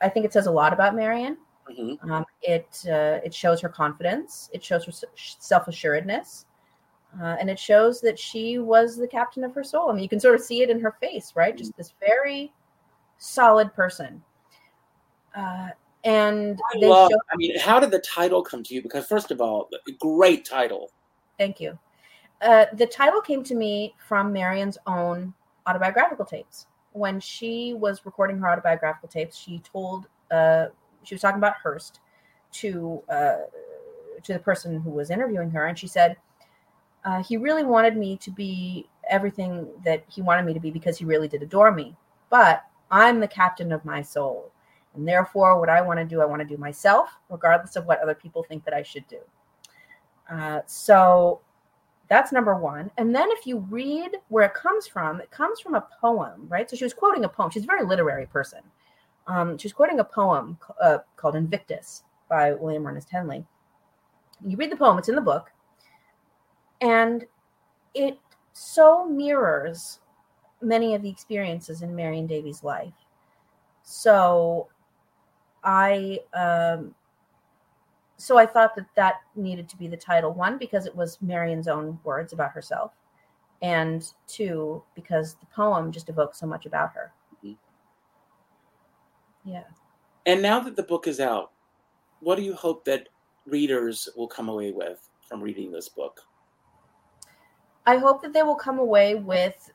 I 0.00 0.08
think 0.08 0.26
it 0.26 0.32
says 0.32 0.46
a 0.46 0.50
lot 0.50 0.72
about 0.72 0.94
Marion. 0.94 1.38
Mm-hmm. 1.70 2.10
Um, 2.10 2.24
it 2.42 2.84
uh, 2.86 3.18
it 3.24 3.34
shows 3.34 3.60
her 3.60 3.68
confidence. 3.68 4.48
It 4.52 4.62
shows 4.64 4.84
her 4.84 4.92
self 5.16 5.68
assuredness, 5.68 6.46
uh, 7.20 7.36
and 7.40 7.50
it 7.50 7.58
shows 7.58 8.00
that 8.02 8.18
she 8.18 8.58
was 8.58 8.96
the 8.96 9.08
captain 9.08 9.42
of 9.44 9.54
her 9.54 9.64
soul. 9.64 9.90
I 9.90 9.94
mean, 9.94 10.02
you 10.02 10.08
can 10.08 10.20
sort 10.20 10.36
of 10.36 10.42
see 10.42 10.62
it 10.62 10.70
in 10.70 10.80
her 10.80 10.96
face, 11.00 11.32
right? 11.34 11.54
Mm-hmm. 11.54 11.58
Just 11.58 11.76
this 11.76 11.94
very 12.00 12.52
solid 13.18 13.74
person. 13.74 14.22
Uh, 15.34 15.70
and 16.04 16.58
I 16.74 16.78
love. 16.78 17.10
Showed- 17.10 17.20
I 17.32 17.36
mean, 17.36 17.58
how 17.58 17.80
did 17.80 17.90
the 17.90 17.98
title 17.98 18.42
come 18.42 18.62
to 18.62 18.74
you? 18.74 18.82
Because 18.82 19.06
first 19.06 19.30
of 19.30 19.40
all, 19.40 19.68
great 19.98 20.44
title. 20.44 20.90
Thank 21.38 21.60
you. 21.60 21.78
Uh, 22.40 22.66
the 22.74 22.86
title 22.86 23.20
came 23.20 23.42
to 23.44 23.54
me 23.54 23.94
from 23.98 24.32
Marion's 24.32 24.78
own 24.86 25.34
autobiographical 25.66 26.24
tapes. 26.24 26.66
When 26.92 27.18
she 27.20 27.74
was 27.74 28.06
recording 28.06 28.38
her 28.38 28.48
autobiographical 28.48 29.08
tapes, 29.08 29.36
she 29.36 29.58
told 29.60 30.06
uh, 30.30 30.66
she 31.06 31.14
was 31.14 31.22
talking 31.22 31.38
about 31.38 31.54
Hearst 31.62 32.00
to 32.52 33.02
uh, 33.08 33.36
to 34.22 34.32
the 34.32 34.38
person 34.38 34.80
who 34.80 34.90
was 34.90 35.10
interviewing 35.10 35.50
her, 35.50 35.66
and 35.66 35.78
she 35.78 35.86
said 35.86 36.16
uh, 37.04 37.22
he 37.22 37.36
really 37.36 37.62
wanted 37.62 37.96
me 37.96 38.16
to 38.16 38.30
be 38.30 38.88
everything 39.08 39.68
that 39.84 40.04
he 40.08 40.20
wanted 40.20 40.44
me 40.44 40.52
to 40.52 40.60
be 40.60 40.70
because 40.70 40.98
he 40.98 41.04
really 41.04 41.28
did 41.28 41.42
adore 41.42 41.70
me. 41.70 41.94
But 42.30 42.64
I'm 42.90 43.20
the 43.20 43.28
captain 43.28 43.72
of 43.72 43.84
my 43.84 44.02
soul. 44.02 44.50
And 44.94 45.06
therefore, 45.06 45.60
what 45.60 45.68
I 45.68 45.80
want 45.82 46.00
to 46.00 46.04
do, 46.04 46.20
I 46.20 46.24
want 46.24 46.40
to 46.40 46.48
do 46.48 46.56
myself, 46.56 47.10
regardless 47.28 47.76
of 47.76 47.86
what 47.86 48.00
other 48.00 48.14
people 48.14 48.42
think 48.42 48.64
that 48.64 48.74
I 48.74 48.82
should 48.82 49.06
do. 49.06 49.18
Uh, 50.30 50.60
so 50.66 51.40
that's 52.08 52.32
number 52.32 52.56
one. 52.56 52.90
And 52.96 53.14
then 53.14 53.28
if 53.30 53.46
you 53.46 53.58
read 53.70 54.12
where 54.28 54.46
it 54.46 54.54
comes 54.54 54.86
from, 54.86 55.20
it 55.20 55.30
comes 55.30 55.60
from 55.60 55.74
a 55.74 55.86
poem, 56.00 56.46
right? 56.48 56.68
So 56.68 56.76
she 56.76 56.84
was 56.84 56.94
quoting 56.94 57.24
a 57.24 57.28
poem. 57.28 57.50
She's 57.50 57.64
a 57.64 57.66
very 57.66 57.84
literary 57.84 58.26
person. 58.26 58.60
Um, 59.26 59.58
she 59.58 59.66
was 59.66 59.72
quoting 59.72 60.00
a 60.00 60.04
poem 60.04 60.58
uh, 60.80 60.98
called 61.16 61.36
Invictus 61.36 62.04
by 62.28 62.52
William 62.52 62.86
Ernest 62.86 63.10
Henley. 63.10 63.44
You 64.44 64.56
read 64.56 64.70
the 64.70 64.76
poem, 64.76 64.98
it's 64.98 65.08
in 65.08 65.14
the 65.14 65.20
book, 65.20 65.50
and 66.80 67.24
it 67.94 68.18
so 68.52 69.06
mirrors 69.06 70.00
many 70.60 70.94
of 70.94 71.02
the 71.02 71.08
experiences 71.08 71.82
in 71.82 71.94
Marion 71.94 72.26
Davies' 72.26 72.62
life. 72.62 72.92
So 73.82 74.68
I 75.64 76.20
um, 76.34 76.94
so 78.16 78.38
I 78.38 78.46
thought 78.46 78.74
that 78.76 78.86
that 78.94 79.16
needed 79.34 79.68
to 79.70 79.76
be 79.76 79.88
the 79.88 79.96
title 79.96 80.32
one 80.32 80.58
because 80.58 80.86
it 80.86 80.94
was 80.94 81.18
Marion's 81.20 81.68
own 81.68 81.98
words 82.04 82.32
about 82.32 82.52
herself, 82.52 82.92
and 83.62 84.10
two 84.26 84.82
because 84.94 85.34
the 85.34 85.46
poem 85.46 85.92
just 85.92 86.08
evokes 86.08 86.38
so 86.38 86.46
much 86.46 86.66
about 86.66 86.92
her. 86.94 87.12
Yeah. 89.46 89.62
And 90.26 90.42
now 90.42 90.60
that 90.60 90.76
the 90.76 90.82
book 90.82 91.06
is 91.06 91.20
out, 91.20 91.52
what 92.20 92.36
do 92.36 92.42
you 92.42 92.54
hope 92.54 92.84
that 92.86 93.08
readers 93.46 94.08
will 94.16 94.26
come 94.26 94.48
away 94.48 94.72
with 94.72 95.08
from 95.28 95.40
reading 95.40 95.70
this 95.70 95.88
book? 95.88 96.20
I 97.86 97.96
hope 97.98 98.20
that 98.22 98.32
they 98.32 98.42
will 98.42 98.56
come 98.56 98.80
away 98.80 99.14
with 99.14 99.70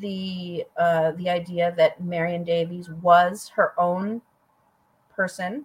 the 0.00 0.64
uh, 0.76 1.12
the 1.12 1.30
idea 1.30 1.74
that 1.76 2.02
Marion 2.02 2.44
Davies 2.44 2.90
was 2.90 3.48
her 3.48 3.72
own 3.78 4.20
person. 5.14 5.64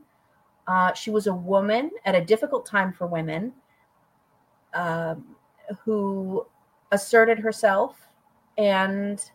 Uh, 0.68 0.94
she 0.94 1.12
was 1.12 1.28
a 1.28 1.34
woman 1.34 1.92
at 2.06 2.16
a 2.16 2.24
difficult 2.24 2.66
time 2.66 2.94
for 2.94 3.08
women 3.08 3.52
um, 4.74 5.36
who 5.84 6.46
asserted 6.92 7.40
herself 7.40 8.08
and 8.58 9.32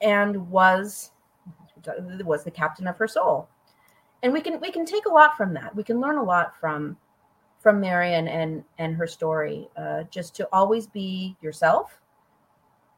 and 0.00 0.48
was 0.50 1.10
was 2.24 2.44
the 2.44 2.50
captain 2.50 2.86
of 2.86 2.96
her 2.96 3.08
soul 3.08 3.48
and 4.22 4.32
we 4.32 4.40
can 4.40 4.60
we 4.60 4.70
can 4.70 4.84
take 4.84 5.06
a 5.06 5.12
lot 5.12 5.36
from 5.36 5.52
that 5.54 5.74
we 5.74 5.82
can 5.82 6.00
learn 6.00 6.16
a 6.16 6.22
lot 6.22 6.58
from 6.58 6.96
from 7.60 7.80
marion 7.80 8.28
and 8.28 8.64
and 8.78 8.94
her 8.94 9.06
story 9.06 9.68
uh, 9.76 10.02
just 10.10 10.34
to 10.34 10.48
always 10.52 10.86
be 10.86 11.36
yourself 11.40 12.00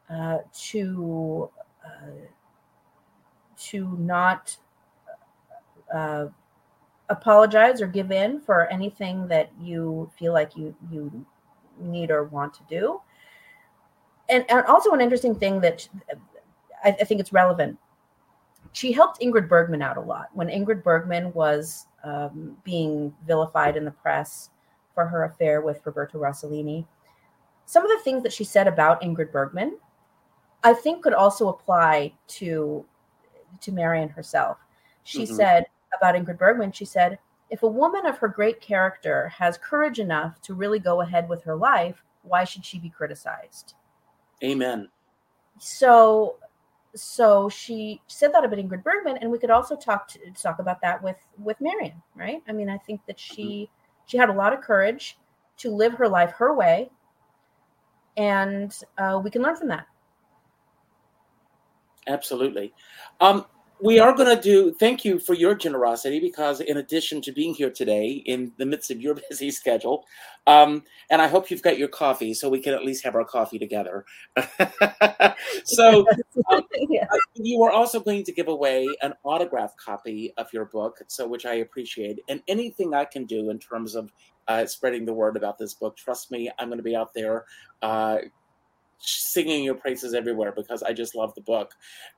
uh, 0.09 0.39
to 0.53 1.49
uh, 1.85 2.25
to 3.57 3.95
not 3.99 4.55
uh, 5.93 6.25
apologize 7.09 7.81
or 7.81 7.87
give 7.87 8.11
in 8.11 8.39
for 8.39 8.67
anything 8.67 9.27
that 9.27 9.51
you 9.61 10.09
feel 10.17 10.33
like 10.33 10.55
you 10.55 10.75
you 10.89 11.25
need 11.79 12.11
or 12.11 12.23
want 12.25 12.53
to 12.53 12.61
do. 12.69 13.01
And, 14.29 14.45
and 14.49 14.65
also 14.65 14.91
an 14.91 15.01
interesting 15.01 15.35
thing 15.35 15.61
that 15.61 15.87
I, 16.83 16.89
I 16.89 17.03
think 17.03 17.19
it's 17.19 17.33
relevant. 17.33 17.77
She 18.73 18.91
helped 18.91 19.21
Ingrid 19.21 19.49
Bergman 19.49 19.81
out 19.81 19.97
a 19.97 20.01
lot 20.01 20.29
when 20.33 20.47
Ingrid 20.47 20.83
Bergman 20.83 21.33
was 21.33 21.87
um, 22.03 22.57
being 22.63 23.13
vilified 23.27 23.75
in 23.75 23.85
the 23.85 23.91
press 23.91 24.49
for 24.93 25.05
her 25.05 25.25
affair 25.25 25.61
with 25.61 25.85
Roberto 25.85 26.19
Rossellini. 26.19 26.85
Some 27.65 27.83
of 27.83 27.89
the 27.89 28.03
things 28.03 28.23
that 28.23 28.33
she 28.33 28.43
said 28.43 28.67
about 28.67 29.01
Ingrid 29.01 29.31
Bergman, 29.31 29.77
I 30.63 30.73
think, 30.73 31.03
could 31.03 31.13
also 31.13 31.49
apply 31.49 32.13
to 32.27 32.85
to 33.59 33.71
Marion 33.71 34.09
herself. 34.09 34.57
She 35.03 35.23
mm-hmm. 35.23 35.35
said, 35.35 35.65
about 35.93 36.15
Ingrid 36.15 36.37
Bergman, 36.37 36.71
she 36.71 36.85
said, 36.85 37.19
if 37.49 37.63
a 37.63 37.67
woman 37.67 38.05
of 38.05 38.17
her 38.19 38.29
great 38.29 38.61
character 38.61 39.27
has 39.27 39.57
courage 39.57 39.99
enough 39.99 40.41
to 40.43 40.53
really 40.53 40.79
go 40.79 41.01
ahead 41.01 41.27
with 41.27 41.43
her 41.43 41.55
life, 41.55 42.03
why 42.23 42.45
should 42.45 42.63
she 42.63 42.79
be 42.79 42.89
criticized? 42.89 43.73
Amen. 44.43 44.87
So 45.59 46.37
so 46.95 47.49
she 47.49 48.01
said 48.07 48.33
that 48.33 48.43
about 48.43 48.59
Ingrid 48.59 48.83
Bergman, 48.83 49.17
and 49.17 49.31
we 49.31 49.37
could 49.37 49.51
also 49.51 49.75
talk 49.75 50.07
to 50.09 50.19
talk 50.31 50.59
about 50.59 50.81
that 50.81 51.01
with 51.01 51.17
with 51.37 51.59
Marion, 51.61 52.01
right? 52.15 52.41
I 52.47 52.51
mean, 52.51 52.69
I 52.69 52.77
think 52.77 53.01
that 53.07 53.19
she 53.19 53.43
mm-hmm. 53.43 54.03
she 54.07 54.17
had 54.17 54.29
a 54.29 54.33
lot 54.33 54.53
of 54.53 54.61
courage 54.61 55.17
to 55.57 55.71
live 55.71 55.93
her 55.93 56.07
life 56.07 56.31
her 56.31 56.53
way, 56.53 56.89
and 58.17 58.75
uh, 58.97 59.19
we 59.23 59.29
can 59.29 59.41
learn 59.41 59.55
from 59.55 59.69
that. 59.69 59.87
Absolutely. 62.07 62.73
Um, 63.19 63.45
we 63.81 63.99
are 63.99 64.13
going 64.13 64.35
to 64.35 64.41
do 64.41 64.73
thank 64.73 65.03
you 65.03 65.19
for 65.19 65.33
your 65.33 65.55
generosity 65.55 66.19
because 66.19 66.61
in 66.61 66.77
addition 66.77 67.21
to 67.21 67.31
being 67.31 67.53
here 67.53 67.69
today 67.69 68.23
in 68.25 68.51
the 68.57 68.65
midst 68.65 68.91
of 68.91 69.01
your 69.01 69.15
busy 69.29 69.51
schedule 69.51 70.05
um, 70.47 70.83
and 71.09 71.21
i 71.21 71.27
hope 71.27 71.49
you've 71.49 71.61
got 71.61 71.77
your 71.77 71.87
coffee 71.87 72.33
so 72.33 72.49
we 72.49 72.59
can 72.59 72.73
at 72.73 72.85
least 72.85 73.03
have 73.03 73.15
our 73.15 73.25
coffee 73.25 73.59
together 73.59 74.05
so 75.63 76.05
um, 76.51 76.61
yeah. 76.89 77.07
you 77.35 77.61
are 77.63 77.71
also 77.71 77.99
going 77.99 78.23
to 78.23 78.31
give 78.31 78.47
away 78.47 78.87
an 79.01 79.13
autograph 79.23 79.75
copy 79.77 80.33
of 80.37 80.47
your 80.53 80.65
book 80.65 80.99
so 81.07 81.27
which 81.27 81.45
i 81.45 81.55
appreciate 81.55 82.19
and 82.29 82.41
anything 82.47 82.93
i 82.93 83.05
can 83.05 83.25
do 83.25 83.49
in 83.49 83.59
terms 83.59 83.95
of 83.95 84.11
uh, 84.47 84.65
spreading 84.65 85.05
the 85.05 85.13
word 85.13 85.37
about 85.37 85.57
this 85.57 85.73
book 85.73 85.95
trust 85.95 86.31
me 86.31 86.49
i'm 86.59 86.67
going 86.67 86.77
to 86.77 86.83
be 86.83 86.95
out 86.95 87.13
there 87.13 87.45
uh, 87.81 88.17
singing 89.01 89.63
your 89.63 89.75
praises 89.75 90.13
everywhere 90.13 90.51
because 90.51 90.83
I 90.83 90.93
just 90.93 91.15
love 91.15 91.33
the 91.35 91.41
book. 91.41 91.73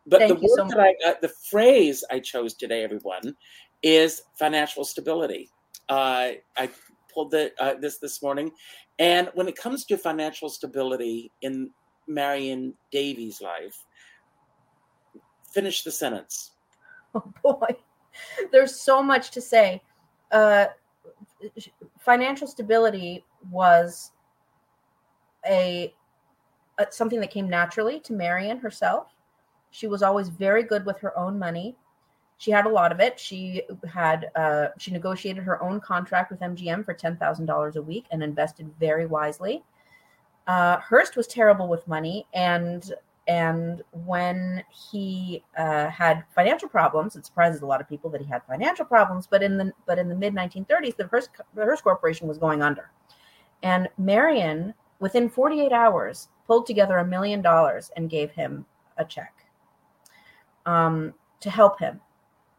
But 0.06 0.20
Thank 0.20 0.40
the 0.40 0.48
word 0.48 0.58
so 0.58 0.68
that 0.70 0.80
I, 0.80 1.10
uh, 1.10 1.14
the 1.22 1.32
phrase 1.50 2.04
I 2.12 2.20
chose 2.20 2.54
today, 2.54 2.84
everyone, 2.84 3.36
is 3.82 4.22
financial 4.38 4.84
stability. 4.84 5.50
Uh, 5.90 6.32
I 6.58 6.70
pulled 7.14 7.32
the, 7.32 7.52
uh, 7.60 7.76
this 7.80 8.00
this 8.00 8.22
morning, 8.22 8.52
and 9.00 9.30
when 9.34 9.48
it 9.48 9.56
comes 9.56 9.86
to 9.86 9.98
financial 9.98 10.50
stability 10.50 11.32
in 11.42 11.70
Marion 12.08 12.74
Davies' 12.92 13.42
life, 13.42 13.86
finish 15.54 15.84
the 15.84 15.92
sentence. 15.92 16.52
Oh 17.16 17.32
boy, 17.44 17.76
there's 18.52 18.76
so 18.76 19.04
much 19.04 19.30
to 19.32 19.40
say. 19.40 19.84
Uh, 20.32 20.66
financial 22.00 22.48
stability 22.48 23.24
was 23.52 24.14
a 25.46 25.94
something 26.90 27.20
that 27.20 27.32
came 27.32 27.50
naturally 27.50 28.00
to 28.02 28.14
Marion 28.14 28.60
herself. 28.60 29.08
She 29.72 29.88
was 29.88 30.04
always 30.04 30.30
very 30.30 30.64
good 30.64 30.86
with 30.86 31.00
her 31.00 31.18
own 31.18 31.38
money. 31.38 31.76
She 32.38 32.52
had 32.52 32.66
a 32.66 32.70
lot 32.70 32.92
of 32.92 33.00
it. 33.00 33.20
She 33.20 33.64
had 33.92 34.30
uh, 34.36 34.68
she 34.78 34.92
negotiated 34.92 35.44
her 35.44 35.62
own 35.64 35.80
contract 35.80 36.32
with 36.32 36.42
MGM 36.42 36.84
for 36.84 36.94
ten 36.94 37.16
thousand 37.18 37.46
dollars 37.46 37.76
a 37.76 37.82
week 37.82 38.06
and 38.12 38.24
invested 38.24 38.70
very 38.80 39.06
wisely. 39.06 39.64
Uh, 40.48 40.78
Hearst 40.80 41.16
was 41.16 41.28
terrible 41.28 41.68
with 41.68 41.88
money, 41.88 42.28
and 42.34 42.92
and 43.28 43.82
when 44.06 44.64
he 44.70 45.44
uh, 45.58 45.88
had 45.88 46.26
financial 46.36 46.68
problems, 46.68 47.16
it 47.16 47.26
surprises 47.26 47.62
a 47.62 47.66
lot 47.66 47.80
of 47.80 47.88
people 47.88 48.10
that 48.10 48.22
he 48.22 48.28
had 48.28 48.44
financial 48.46 48.84
problems. 48.84 49.26
But 49.26 49.42
in 49.42 49.58
the 49.58 49.72
but 49.86 49.98
in 49.98 50.10
the 50.10 50.16
mid 50.16 50.34
1930s, 50.34 50.98
the 50.98 51.08
Hearst 51.08 51.30
the 51.56 51.64
Hearst 51.64 51.84
Corporation 51.84 52.28
was 52.28 52.38
going 52.38 52.62
under, 52.62 52.92
and 53.62 53.88
Marion 53.98 54.74
within 55.04 55.28
48 55.28 55.74
hours 55.74 56.30
pulled 56.48 56.66
together 56.66 57.00
a 57.00 57.06
million 57.06 57.42
dollars 57.42 57.92
and 57.98 58.10
gave 58.10 58.32
him 58.32 58.66
a 58.98 59.04
check 59.04 59.34
um, 60.66 61.14
to 61.42 61.50
help 61.50 61.78
him. 61.78 62.00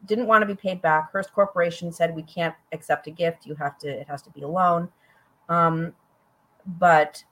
Didn't 0.05 0.26
want 0.26 0.42
to 0.42 0.47
be 0.47 0.55
paid 0.55 0.82
back. 0.82 1.11
Hearst 1.11 1.32
Corporation 1.32 1.90
said 1.90 2.14
we 2.14 2.22
can't 2.22 2.55
accept 2.72 3.07
a 3.07 3.11
gift. 3.11 3.47
You 3.47 3.55
have 3.55 3.78
to. 3.78 3.88
It 3.88 4.07
has 4.09 4.20
to 4.22 4.30
be 4.30 4.42
a 4.42 4.47
loan. 4.47 4.90
Um, 5.49 5.95
but 6.78 7.24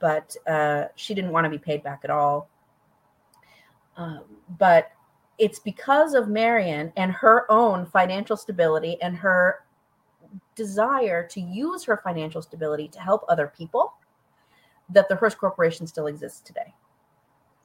but 0.00 0.34
uh, 0.48 0.86
she 0.96 1.14
didn't 1.14 1.30
want 1.30 1.44
to 1.44 1.50
be 1.50 1.58
paid 1.58 1.84
back 1.84 2.00
at 2.02 2.10
all. 2.10 2.48
Um, 3.96 4.24
but 4.58 4.90
it's 5.38 5.60
because 5.60 6.14
of 6.14 6.28
Marion 6.28 6.92
and 6.96 7.12
her 7.12 7.46
own 7.48 7.86
financial 7.86 8.36
stability 8.36 9.00
and 9.02 9.16
her 9.16 9.64
desire 10.56 11.24
to 11.28 11.40
use 11.40 11.84
her 11.84 12.00
financial 12.02 12.42
stability 12.42 12.88
to 12.88 12.98
help 12.98 13.24
other 13.28 13.52
people 13.56 13.94
that 14.90 15.08
the 15.08 15.16
Hearst 15.16 15.38
Corporation 15.38 15.86
still 15.86 16.06
exists 16.06 16.40
today. 16.40 16.74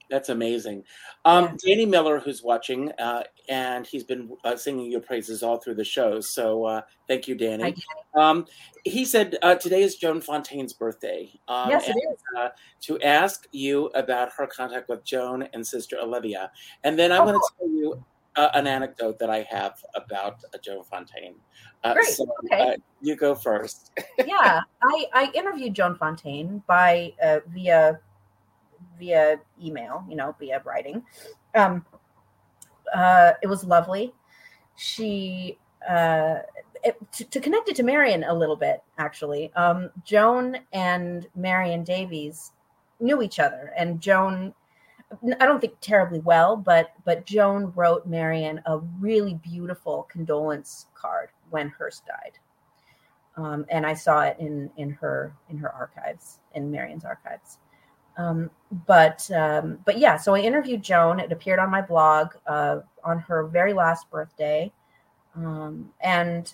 That's 0.09 0.30
amazing. 0.30 0.84
Um, 1.26 1.45
yeah. 1.45 1.55
Danny 1.65 1.86
Miller, 1.88 2.19
who's 2.19 2.43
watching, 2.43 2.91
uh, 2.99 3.24
and 3.49 3.88
he's 3.88 4.03
been 4.03 4.30
uh, 4.43 4.55
singing 4.55 4.91
your 4.91 5.01
praises 5.01 5.41
all 5.41 5.57
through 5.57 5.76
the 5.76 5.84
show. 5.84 6.19
So 6.19 6.65
uh, 6.65 6.82
thank 7.07 7.28
you, 7.28 7.34
Danny. 7.34 7.76
Um, 8.15 8.45
he 8.84 9.05
said 9.05 9.38
uh, 9.41 9.55
today 9.55 9.82
is 9.82 9.95
Joan 9.95 10.21
Fontaine's 10.21 10.74
birthday. 10.74 11.32
Um, 11.47 11.69
yes, 11.69 11.88
and, 11.88 11.95
it 11.95 12.13
is. 12.13 12.19
Uh, 12.38 12.49
to 12.82 13.01
ask 13.01 13.47
you 13.53 13.88
about 13.95 14.30
her 14.38 14.45
contact 14.45 14.88
with 14.88 15.03
Joan 15.03 15.47
and 15.53 15.65
Sister 15.65 15.97
Olivia. 15.99 16.51
And 16.84 16.99
then 16.99 17.11
I'm 17.11 17.21
oh. 17.21 17.26
going 17.26 17.39
to 17.39 17.49
tell 17.57 17.69
you 17.69 18.05
uh, 18.36 18.50
an 18.54 18.68
anecdote 18.68 19.20
that 19.20 19.30
I 19.30 19.46
have 19.50 19.76
about 19.96 20.44
Joan 20.64 20.84
Fontaine. 20.84 21.36
Uh, 21.84 21.94
Great. 21.94 22.08
So, 22.08 22.26
okay. 22.46 22.74
Uh, 22.74 22.76
you 23.02 23.16
go 23.16 23.36
first. 23.36 23.92
yeah, 24.26 24.62
I, 24.82 25.06
I 25.14 25.32
interviewed 25.34 25.74
Joan 25.74 25.96
Fontaine 25.96 26.64
by 26.68 27.14
uh, 27.22 27.40
via 27.50 28.00
via 29.00 29.40
email, 29.62 30.06
you 30.10 30.16
know, 30.16 30.36
via 30.40 30.62
writing. 30.66 31.04
Um, 31.56 31.86
uh, 32.94 33.34
it 33.42 33.48
was 33.48 33.64
lovely. 33.64 34.14
She 34.76 35.58
uh, 35.88 36.40
it, 36.84 36.98
to, 37.14 37.26
to, 37.26 37.40
connect 37.40 37.70
it 37.70 37.76
to 37.78 37.84
Marion 37.84 38.24
a 38.24 38.34
little 38.34 38.56
bit, 38.56 38.82
actually. 38.98 39.52
Um, 39.56 39.90
Joan 40.04 40.58
and 40.72 41.28
Marion 41.36 41.84
Davies 41.84 42.52
knew 43.00 43.22
each 43.22 43.40
other, 43.40 43.74
and 43.78 44.02
Joan 44.02 44.54
I 45.39 45.45
don't 45.45 45.59
think 45.59 45.76
terribly 45.82 46.20
well, 46.20 46.55
but 46.55 46.93
but 47.05 47.26
Joan 47.26 47.72
wrote 47.76 48.05
Marion 48.05 48.61
a 48.66 48.80
really 48.99 49.36
beautiful 49.36 50.07
condolence 50.11 50.88
card 50.95 51.30
when 51.49 51.70
Hearst 51.70 52.05
died, 52.05 52.38
um, 53.38 53.66
and 53.70 53.86
I 53.86 53.93
saw 53.93 54.24
it 54.24 54.38
in 54.39 54.70
in 54.78 54.91
her 54.91 55.34
in 55.49 55.57
her 55.57 55.72
archives 55.72 56.39
in 56.53 56.72
Marion's 56.72 57.05
archives. 57.05 57.59
Um, 58.18 58.49
but 58.86 59.30
um, 59.32 59.80
but 59.86 59.97
yeah, 59.97 60.18
so 60.18 60.36
I 60.36 60.39
interviewed 60.39 60.84
Joan. 60.84 61.20
It 61.20 61.32
appeared 61.32 61.59
on 61.59 61.70
my 61.70 61.82
blog 61.82 62.34
uh, 62.47 62.80
on 63.03 63.20
her 63.20 63.47
very 63.47 63.74
last 63.74 64.09
birthday, 64.11 64.72
um, 65.36 65.91
and 66.01 66.53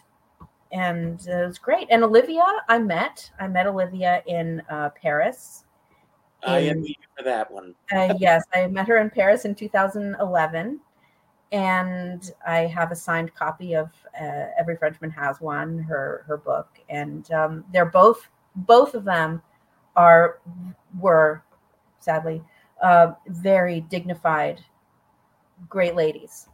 and 0.71 1.25
it 1.27 1.45
was 1.47 1.57
great. 1.57 1.87
And 1.89 2.03
Olivia, 2.03 2.45
I 2.67 2.79
met 2.79 3.31
I 3.39 3.47
met 3.47 3.67
Olivia 3.67 4.23
in 4.25 4.61
uh, 4.69 4.89
Paris 4.89 5.65
I 6.43 6.59
am 6.59 6.83
you 6.83 6.95
for 7.17 7.23
that 7.23 7.51
one. 7.51 7.75
uh, 7.93 8.15
yes, 8.19 8.43
I 8.53 8.67
met 8.67 8.87
her 8.87 8.97
in 8.97 9.09
Paris 9.09 9.45
in 9.45 9.55
2011, 9.55 10.79
and 11.51 12.31
I 12.47 12.59
have 12.59 12.91
a 12.91 12.95
signed 12.95 13.33
copy 13.33 13.75
of 13.75 13.89
uh, 14.19 14.47
Every 14.57 14.77
Frenchman 14.77 15.11
Has 15.11 15.41
One, 15.41 15.79
her 15.79 16.23
her 16.27 16.37
book, 16.37 16.67
and 16.89 17.29
um, 17.31 17.65
they're 17.73 17.85
both 17.85 18.27
both 18.55 18.93
of 18.93 19.03
them 19.03 19.41
are 19.95 20.39
were 20.99 21.43
sadly 21.99 22.41
uh, 22.81 23.13
very 23.27 23.81
dignified, 23.81 24.61
great 25.67 25.95
ladies. 25.95 26.47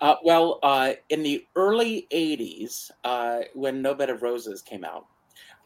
Uh, 0.00 0.14
well, 0.24 0.58
uh, 0.62 0.92
in 1.08 1.22
the 1.22 1.46
early 1.56 2.06
80s, 2.12 2.90
uh, 3.04 3.40
when 3.54 3.82
No 3.82 3.94
Bed 3.94 4.10
of 4.10 4.22
Roses 4.22 4.62
came 4.62 4.84
out, 4.84 5.06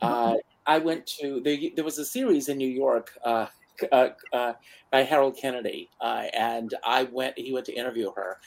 uh, 0.01 0.35
I 0.67 0.79
went 0.79 1.07
to 1.19 1.41
the, 1.41 1.73
there 1.77 1.85
was 1.85 1.99
a 1.99 2.05
series 2.05 2.49
in 2.49 2.59
New 2.59 2.69
York 2.69 3.13
uh, 3.25 3.47
uh, 3.93 4.09
uh, 4.33 4.53
by 4.91 5.03
Harold 5.03 5.37
Kennedy, 5.37 5.91
uh, 6.01 6.25
and 6.37 6.75
I 6.85 7.05
went. 7.05 7.39
He 7.39 7.53
went 7.53 7.67
to 7.67 7.75
interview 7.75 8.11
her, 8.17 8.39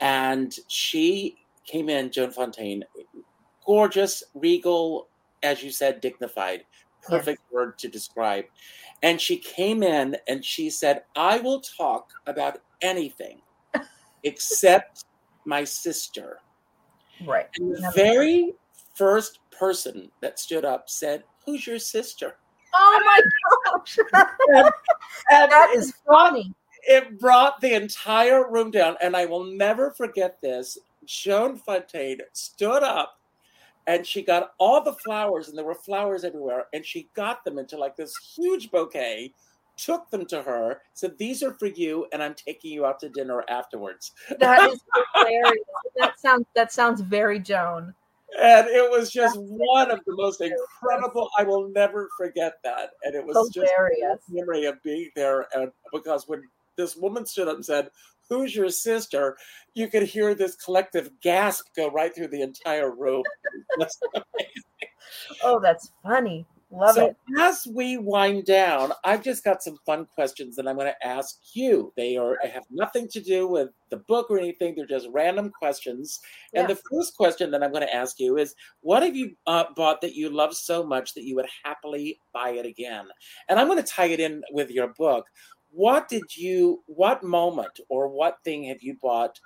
and 0.00 0.54
she 0.68 1.36
came 1.66 1.88
in. 1.88 2.10
Joan 2.10 2.30
Fontaine, 2.30 2.84
gorgeous, 3.66 4.22
regal, 4.34 5.08
as 5.42 5.62
you 5.62 5.70
said, 5.70 6.00
dignified. 6.00 6.64
Perfect 7.02 7.42
word 7.52 7.78
to 7.78 7.88
describe. 7.88 8.46
And 9.02 9.20
she 9.20 9.36
came 9.36 9.82
in 9.82 10.16
and 10.26 10.44
she 10.44 10.70
said, 10.70 11.02
"I 11.16 11.38
will 11.38 11.60
talk 11.60 12.10
about 12.26 12.58
anything 12.80 13.40
except 14.24 15.04
my 15.44 15.64
sister." 15.64 16.40
Right. 17.26 17.48
And 17.58 17.76
the 17.76 17.92
very 17.94 18.54
first 18.94 19.40
person 19.50 20.10
that 20.20 20.38
stood 20.38 20.64
up 20.64 20.88
said, 20.88 21.24
Who's 21.44 21.66
your 21.66 21.78
sister? 21.78 22.36
Oh 22.74 23.02
my 23.04 23.20
gosh. 23.70 23.98
and, 24.48 24.70
and 25.30 25.52
that 25.52 25.70
is 25.74 25.94
funny. 26.06 26.52
It 26.86 27.18
brought 27.18 27.60
the 27.60 27.74
entire 27.74 28.50
room 28.50 28.70
down. 28.70 28.96
And 29.02 29.16
I 29.16 29.26
will 29.26 29.44
never 29.44 29.90
forget 29.92 30.40
this. 30.40 30.78
Joan 31.06 31.56
Fontaine 31.56 32.20
stood 32.32 32.82
up 32.82 33.18
and 33.86 34.06
she 34.06 34.22
got 34.22 34.54
all 34.58 34.82
the 34.82 34.94
flowers, 34.94 35.48
and 35.48 35.58
there 35.58 35.64
were 35.64 35.74
flowers 35.74 36.24
everywhere. 36.24 36.64
And 36.72 36.84
she 36.84 37.08
got 37.14 37.44
them 37.44 37.58
into 37.58 37.76
like 37.76 37.96
this 37.96 38.14
huge 38.34 38.70
bouquet, 38.70 39.32
took 39.76 40.10
them 40.10 40.24
to 40.26 40.42
her, 40.42 40.80
said, 40.94 41.18
These 41.18 41.42
are 41.42 41.52
for 41.52 41.66
you, 41.66 42.06
and 42.12 42.22
I'm 42.22 42.34
taking 42.34 42.72
you 42.72 42.86
out 42.86 42.98
to 43.00 43.08
dinner 43.08 43.44
afterwards. 43.48 44.12
That 44.38 44.70
is 44.70 44.80
hilarious. 45.14 45.64
that 45.98 46.18
sounds 46.18 46.46
that 46.54 46.72
sounds 46.72 47.00
very 47.02 47.38
Joan 47.38 47.94
and 48.40 48.66
it 48.68 48.90
was 48.90 49.10
just 49.10 49.38
one 49.38 49.90
of 49.90 50.00
the 50.06 50.14
most 50.16 50.40
incredible. 50.40 51.28
I 51.38 51.44
will 51.44 51.68
never 51.70 52.08
forget 52.16 52.54
that, 52.64 52.90
and 53.04 53.14
it 53.14 53.24
was 53.24 53.50
Hilarious. 53.54 54.18
just 54.18 54.30
a 54.30 54.34
memory 54.34 54.64
of 54.66 54.82
being 54.82 55.10
there. 55.14 55.46
And 55.54 55.70
because 55.92 56.28
when 56.28 56.42
this 56.76 56.96
woman 56.96 57.26
stood 57.26 57.48
up 57.48 57.56
and 57.56 57.64
said, 57.64 57.90
"Who's 58.28 58.54
your 58.54 58.70
sister?" 58.70 59.36
you 59.74 59.88
could 59.88 60.04
hear 60.04 60.34
this 60.34 60.56
collective 60.56 61.10
gasp 61.20 61.66
go 61.76 61.90
right 61.90 62.14
through 62.14 62.28
the 62.28 62.42
entire 62.42 62.94
room. 62.94 63.24
oh, 65.42 65.60
that's 65.60 65.92
funny. 66.02 66.46
Love 66.74 66.94
so 66.94 67.06
it. 67.06 67.16
as 67.38 67.66
we 67.72 67.98
wind 67.98 68.46
down, 68.46 68.92
I've 69.04 69.22
just 69.22 69.44
got 69.44 69.62
some 69.62 69.78
fun 69.86 70.06
questions 70.06 70.56
that 70.56 70.66
I'm 70.66 70.76
going 70.76 70.92
to 70.92 71.06
ask 71.06 71.38
you. 71.52 71.92
They 71.96 72.16
are 72.16 72.36
have 72.42 72.64
nothing 72.70 73.06
to 73.08 73.20
do 73.20 73.46
with 73.46 73.70
the 73.90 73.98
book 73.98 74.26
or 74.28 74.38
anything. 74.38 74.74
They're 74.74 74.86
just 74.86 75.08
random 75.12 75.50
questions. 75.56 76.20
And 76.52 76.68
the 76.68 76.80
first 76.90 77.16
question 77.16 77.50
that 77.52 77.62
I'm 77.62 77.70
going 77.70 77.86
to 77.86 77.94
ask 77.94 78.18
you 78.18 78.38
is, 78.38 78.54
what 78.80 79.02
have 79.02 79.14
you 79.14 79.36
uh, 79.46 79.64
bought 79.76 80.00
that 80.00 80.14
you 80.14 80.30
love 80.30 80.54
so 80.54 80.84
much 80.84 81.14
that 81.14 81.24
you 81.24 81.36
would 81.36 81.48
happily 81.64 82.18
buy 82.32 82.50
it 82.50 82.66
again? 82.66 83.06
And 83.48 83.60
I'm 83.60 83.68
going 83.68 83.82
to 83.82 83.88
tie 83.88 84.06
it 84.06 84.20
in 84.20 84.42
with 84.50 84.70
your 84.70 84.88
book. 84.88 85.26
What 85.70 86.08
did 86.08 86.36
you? 86.36 86.82
What 86.86 87.22
moment 87.22 87.78
or 87.88 88.08
what 88.08 88.38
thing 88.44 88.64
have 88.64 88.82
you 88.82 88.96
bought 89.00 89.38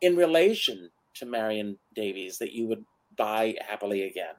in 0.00 0.16
relation 0.16 0.90
to 1.14 1.26
Marion 1.26 1.78
Davies 1.94 2.38
that 2.38 2.52
you 2.52 2.68
would 2.68 2.84
buy 3.16 3.56
happily 3.66 4.04
again? 4.04 4.34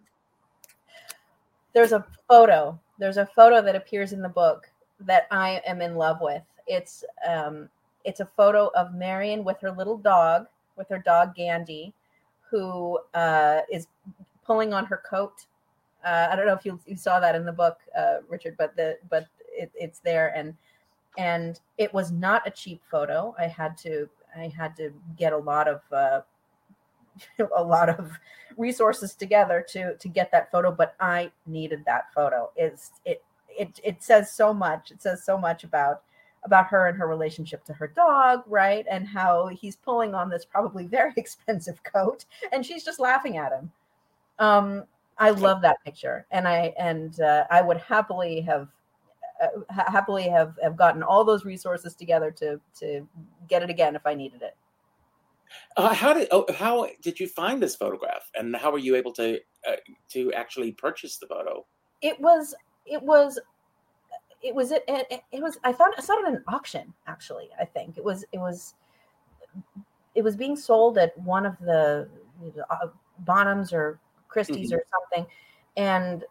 There's 1.74 1.92
a 1.92 2.06
photo 2.28 2.80
there's 2.98 3.18
a 3.18 3.26
photo 3.26 3.62
that 3.62 3.76
appears 3.76 4.14
in 4.14 4.22
the 4.22 4.30
book 4.30 4.70
that 5.00 5.28
i 5.32 5.62
am 5.66 5.82
in 5.82 5.96
love 5.96 6.18
with. 6.22 6.44
It's 6.68 7.04
um 7.28 7.70
it's 8.06 8.20
a 8.20 8.26
photo 8.26 8.72
of 8.76 8.94
marion 8.94 9.44
with 9.44 9.60
her 9.62 9.72
little 9.72 9.98
dog 9.98 10.48
with 10.78 10.90
her 10.90 11.00
dog 11.00 11.36
gandhi 11.36 11.94
who 12.50 13.00
uh 13.14 13.62
is 13.72 13.88
pulling 14.46 14.74
on 14.74 14.86
her 14.86 15.02
coat. 15.10 15.46
Uh, 16.06 16.28
i 16.32 16.36
don't 16.36 16.46
know 16.46 16.54
if 16.54 16.66
you, 16.66 16.80
you 16.86 16.96
saw 16.96 17.20
that 17.20 17.36
in 17.36 17.46
the 17.46 17.52
book 17.52 17.80
uh 17.98 18.18
richard 18.30 18.56
but 18.58 18.76
the 18.76 18.98
but 19.10 19.28
it, 19.52 19.72
it's 19.76 20.00
there. 20.00 20.34
And 20.36 20.56
and 21.18 21.60
it 21.78 21.94
was 21.94 22.12
not 22.12 22.48
a 22.48 22.52
cheap 22.52 22.82
photo. 22.90 23.36
I 23.38 23.48
had 23.48 23.78
to 23.80 24.10
i 24.38 24.48
had 24.48 24.76
to 24.78 24.92
get 25.18 25.34
a 25.34 25.38
lot 25.38 25.68
of 25.68 25.82
uh 25.92 26.22
a 27.56 27.64
lot 27.64 27.90
of 27.90 28.12
resources 28.58 29.14
together 29.14 29.66
to 29.68 29.96
to 29.98 30.08
get 30.08 30.32
that 30.32 30.52
photo 30.52 30.72
but 30.72 30.96
i 31.00 31.32
needed 31.46 31.84
that 31.86 32.14
photo. 32.14 32.52
Is 32.58 32.92
it 33.06 33.24
it 33.50 33.80
it 33.84 34.04
says 34.04 34.32
so 34.32 34.54
much. 34.54 34.92
It 34.92 35.02
says 35.02 35.24
so 35.24 35.38
much 35.38 35.64
about 35.64 36.04
about 36.46 36.68
her 36.68 36.88
and 36.88 36.98
her 36.98 37.08
relationship 37.08 37.66
to 37.66 37.74
her 37.74 37.88
dog 37.88 38.44
right? 38.48 38.86
And 38.90 39.08
how 39.08 39.48
he's 39.48 39.76
pulling 39.76 40.16
on 40.16 40.30
this 40.30 40.46
probably 40.46 40.88
very 41.00 41.14
expensive 41.18 41.82
coat 41.84 42.26
and 42.52 42.66
she's 42.66 42.84
just 42.84 43.00
laughing 43.00 43.38
at 43.38 43.52
him. 43.52 43.72
Um 44.40 44.84
i 45.20 45.30
love 45.32 45.62
that 45.62 45.84
picture 45.84 46.26
and 46.32 46.48
i 46.48 46.74
and 46.80 47.20
uh, 47.20 47.44
i 47.52 47.62
would 47.62 47.78
happily 47.78 48.40
have 48.42 48.70
uh, 49.42 49.48
happily 49.70 50.28
have 50.28 50.56
have 50.64 50.78
gotten 50.78 51.04
all 51.04 51.24
those 51.24 51.46
resources 51.46 51.94
together 51.94 52.32
to 52.32 52.60
to 52.74 53.08
get 53.48 53.62
it 53.62 53.70
again 53.70 53.96
if 53.96 54.06
i 54.06 54.14
needed 54.14 54.42
it 54.42 54.56
Uh, 55.78 55.94
how 55.94 56.14
did 56.14 56.28
oh, 56.32 56.46
how 56.54 56.88
did 57.02 57.20
you 57.20 57.28
find 57.28 57.62
this 57.62 57.76
photograph, 57.76 58.30
and 58.36 58.56
how 58.56 58.72
were 58.72 58.78
you 58.78 58.96
able 58.96 59.14
to 59.14 59.40
uh, 59.68 59.76
to 60.10 60.32
actually 60.34 60.72
purchase 60.72 61.18
the 61.18 61.28
photo? 61.28 61.66
it 62.02 62.20
was 62.20 62.56
it 62.86 63.02
was 63.02 63.40
it 64.42 64.56
was 64.56 64.72
it, 64.72 64.84
it, 64.88 65.22
it 65.32 65.42
was 65.42 65.58
i 65.64 65.74
found 65.74 65.94
i 65.98 66.02
saw 66.02 66.14
it 66.14 66.28
at 66.28 66.34
an 66.34 66.44
auction 66.48 66.94
actually 67.08 67.50
i 67.60 67.66
think. 67.66 67.98
It 67.98 68.04
was 68.04 68.24
it 68.32 68.38
was 68.38 68.76
it 70.16 70.24
was 70.24 70.36
being 70.36 70.56
sold 70.56 70.98
at 70.98 71.18
one 71.20 71.46
of 71.46 71.58
the 71.60 72.08
uh, 72.70 72.88
bonhams 73.26 73.74
or 73.74 74.00
christie's 74.28 74.72
or 74.72 74.84
something. 74.92 75.30
And 75.78 76.24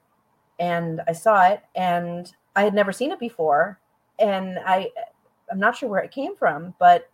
and 0.59 1.01
i 1.07 1.13
saw 1.13 1.49
it 1.49 1.63
and 1.75 2.33
i 2.57 2.63
had 2.63 2.75
never 2.75 2.93
seen 2.93 3.13
it 3.13 3.21
before. 3.21 3.79
And 4.19 4.59
i 4.65 4.91
i'm 5.51 5.61
not 5.61 5.77
sure 5.77 5.89
where 5.89 6.03
it 6.03 6.11
came 6.11 6.35
from 6.35 6.75
but 6.79 7.11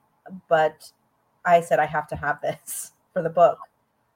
but 0.49 0.91
i 1.45 1.61
said 1.61 1.79
i 1.79 1.87
have 1.87 2.07
to 2.07 2.17
have 2.17 2.41
this 2.41 2.93
for 3.13 3.23
the 3.23 3.31
book 3.31 3.59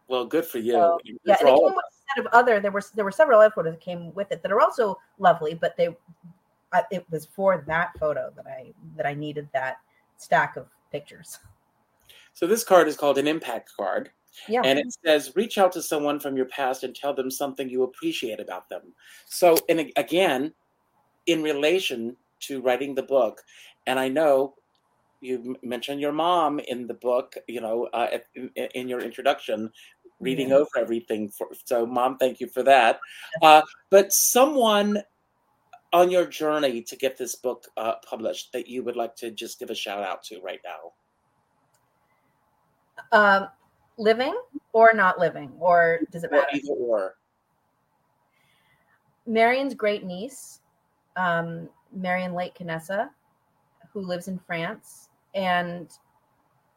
Well, 0.08 0.24
good 0.24 0.46
for 0.46 0.58
you. 0.58 0.72
So, 0.72 0.98
Good 1.04 1.18
yeah, 1.24 1.36
for 1.36 1.40
and 1.40 1.48
it 1.48 1.52
all 1.52 1.68
came 1.68 1.76
with 1.76 1.84
a 1.84 1.96
set 2.16 2.26
of 2.26 2.32
other. 2.32 2.60
There 2.60 2.70
were 2.70 2.82
there 2.94 3.04
were 3.04 3.12
several 3.12 3.40
other 3.40 3.52
photos 3.54 3.74
that 3.74 3.80
came 3.80 4.12
with 4.14 4.32
it 4.32 4.42
that 4.42 4.50
are 4.50 4.60
also 4.60 4.98
lovely, 5.18 5.54
but 5.54 5.76
they, 5.76 5.94
I, 6.72 6.82
it 6.90 7.04
was 7.10 7.26
for 7.26 7.62
that 7.66 7.90
photo 7.98 8.32
that 8.34 8.46
I 8.46 8.72
that 8.96 9.06
I 9.06 9.14
needed 9.14 9.48
that 9.52 9.76
stack 10.16 10.56
of 10.56 10.66
pictures. 10.90 11.38
So 12.32 12.46
this 12.46 12.64
card 12.64 12.88
is 12.88 12.96
called 12.96 13.18
an 13.18 13.28
impact 13.28 13.70
card, 13.76 14.10
Yeah, 14.48 14.62
and 14.64 14.78
it 14.78 14.86
says 15.04 15.36
reach 15.36 15.58
out 15.58 15.72
to 15.72 15.82
someone 15.82 16.18
from 16.20 16.36
your 16.36 16.46
past 16.46 16.84
and 16.84 16.94
tell 16.94 17.12
them 17.12 17.30
something 17.30 17.68
you 17.68 17.82
appreciate 17.82 18.40
about 18.40 18.68
them. 18.70 18.94
So, 19.26 19.56
and 19.68 19.92
again, 19.96 20.54
in 21.26 21.42
relation 21.42 22.16
to 22.40 22.62
writing 22.62 22.94
the 22.94 23.02
book, 23.02 23.42
and 23.86 23.98
I 23.98 24.08
know 24.08 24.54
you 25.20 25.56
mentioned 25.62 26.00
your 26.00 26.12
mom 26.12 26.60
in 26.60 26.86
the 26.86 26.94
book. 26.94 27.34
You 27.46 27.60
know, 27.60 27.88
uh, 27.92 28.18
in, 28.34 28.50
in 28.74 28.88
your 28.88 29.00
introduction. 29.00 29.70
Reading 30.20 30.48
Yeah. 30.48 30.56
over 30.56 30.68
everything, 30.76 31.28
for, 31.28 31.46
so 31.64 31.86
mom, 31.86 32.18
thank 32.18 32.40
you 32.40 32.48
for 32.48 32.64
that. 32.64 32.98
Uh, 33.40 33.62
but 33.88 34.12
someone 34.12 35.00
on 35.92 36.10
your 36.10 36.26
journey 36.26 36.82
to 36.82 36.96
get 36.96 37.16
this 37.16 37.36
book 37.36 37.66
uh, 37.76 37.94
published 38.04 38.52
that 38.52 38.66
you 38.66 38.82
would 38.82 38.96
like 38.96 39.14
to 39.14 39.30
just 39.30 39.60
give 39.60 39.70
a 39.70 39.76
shout 39.76 40.02
out 40.02 40.24
to 40.24 40.40
right 40.40 40.58
now? 40.64 40.92
um, 43.12 43.48
living 43.96 44.34
or 44.72 44.92
not 44.92 45.18
living, 45.18 45.52
or 45.58 46.00
does 46.10 46.24
it 46.24 46.30
Or 46.32 46.38
matter? 46.38 46.48
either 46.52 46.72
or. 46.72 47.14
Marion's 49.26 49.74
great 49.74 50.04
niece, 50.04 50.60
um, 51.16 51.68
Marion 51.92 52.34
Lake 52.34 52.56
Canessa, 52.58 53.10
who 53.92 54.00
lives 54.00 54.28
in 54.28 54.38
France 54.38 55.07
and 55.38 55.92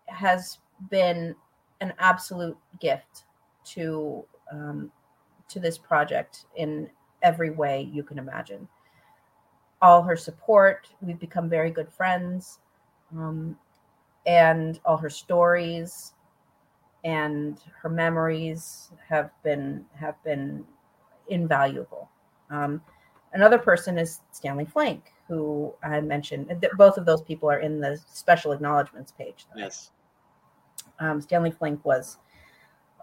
has 0.05 0.59
been 0.91 1.35
an 1.81 1.93
absolute 1.97 2.57
gift 2.79 3.25
to 3.65 4.23
um, 4.51 4.91
to 5.49 5.59
this 5.59 5.77
project 5.77 6.45
in 6.55 6.89
every 7.23 7.49
way 7.49 7.89
you 7.91 8.03
can 8.03 8.19
imagine. 8.19 8.67
All 9.81 10.03
her 10.03 10.15
support, 10.15 10.89
we've 11.01 11.19
become 11.19 11.49
very 11.49 11.71
good 11.71 11.91
friends, 11.91 12.59
um, 13.17 13.57
and 14.27 14.79
all 14.85 14.97
her 14.97 15.09
stories 15.09 16.13
and 17.03 17.59
her 17.81 17.89
memories 17.89 18.91
have 19.09 19.31
been 19.43 19.85
have 19.95 20.23
been 20.23 20.63
invaluable. 21.29 22.09
Um, 22.51 22.79
another 23.33 23.57
person 23.57 23.97
is 23.97 24.21
Stanley 24.31 24.65
Flink, 24.65 25.13
who 25.27 25.73
I 25.83 26.01
mentioned. 26.01 26.53
Both 26.77 26.97
of 26.97 27.05
those 27.05 27.21
people 27.21 27.49
are 27.49 27.59
in 27.59 27.79
the 27.79 27.99
special 28.07 28.51
acknowledgments 28.51 29.11
page. 29.11 29.45
Yes. 29.55 29.91
Um, 30.99 31.21
Stanley 31.21 31.51
Flink 31.51 31.83
was 31.85 32.17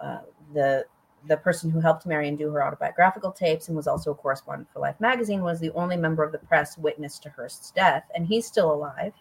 uh, 0.01 0.20
the 0.55 0.87
the 1.26 1.37
person 1.37 1.68
who 1.68 1.81
helped 1.81 2.07
Marion 2.07 2.37
do 2.37 2.49
her 2.53 2.62
autobiographical 2.62 3.33
tapes 3.33 3.66
and 3.66 3.76
was 3.76 3.89
also 3.89 4.12
a 4.12 4.14
correspondent 4.14 4.68
for 4.72 4.79
Life 4.79 5.01
magazine. 5.01 5.43
Was 5.43 5.59
the 5.59 5.72
only 5.72 5.97
member 5.97 6.22
of 6.22 6.31
the 6.31 6.39
press 6.39 6.79
witness 6.79 7.18
to 7.20 7.31
Hearst's 7.31 7.72
death, 7.72 8.05
and 8.14 8.26
he's 8.26 8.47
still 8.47 8.72
alive. 8.72 9.14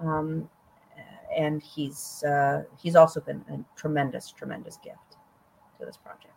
Um, 0.00 0.48
and 1.36 1.62
he's 1.62 2.22
uh, 2.24 2.64
he's 2.78 2.96
also 2.96 3.20
been 3.20 3.44
a 3.50 3.78
tremendous, 3.78 4.32
tremendous 4.32 4.78
gift 4.82 5.16
to 5.78 5.86
this 5.86 5.96
project. 5.96 6.34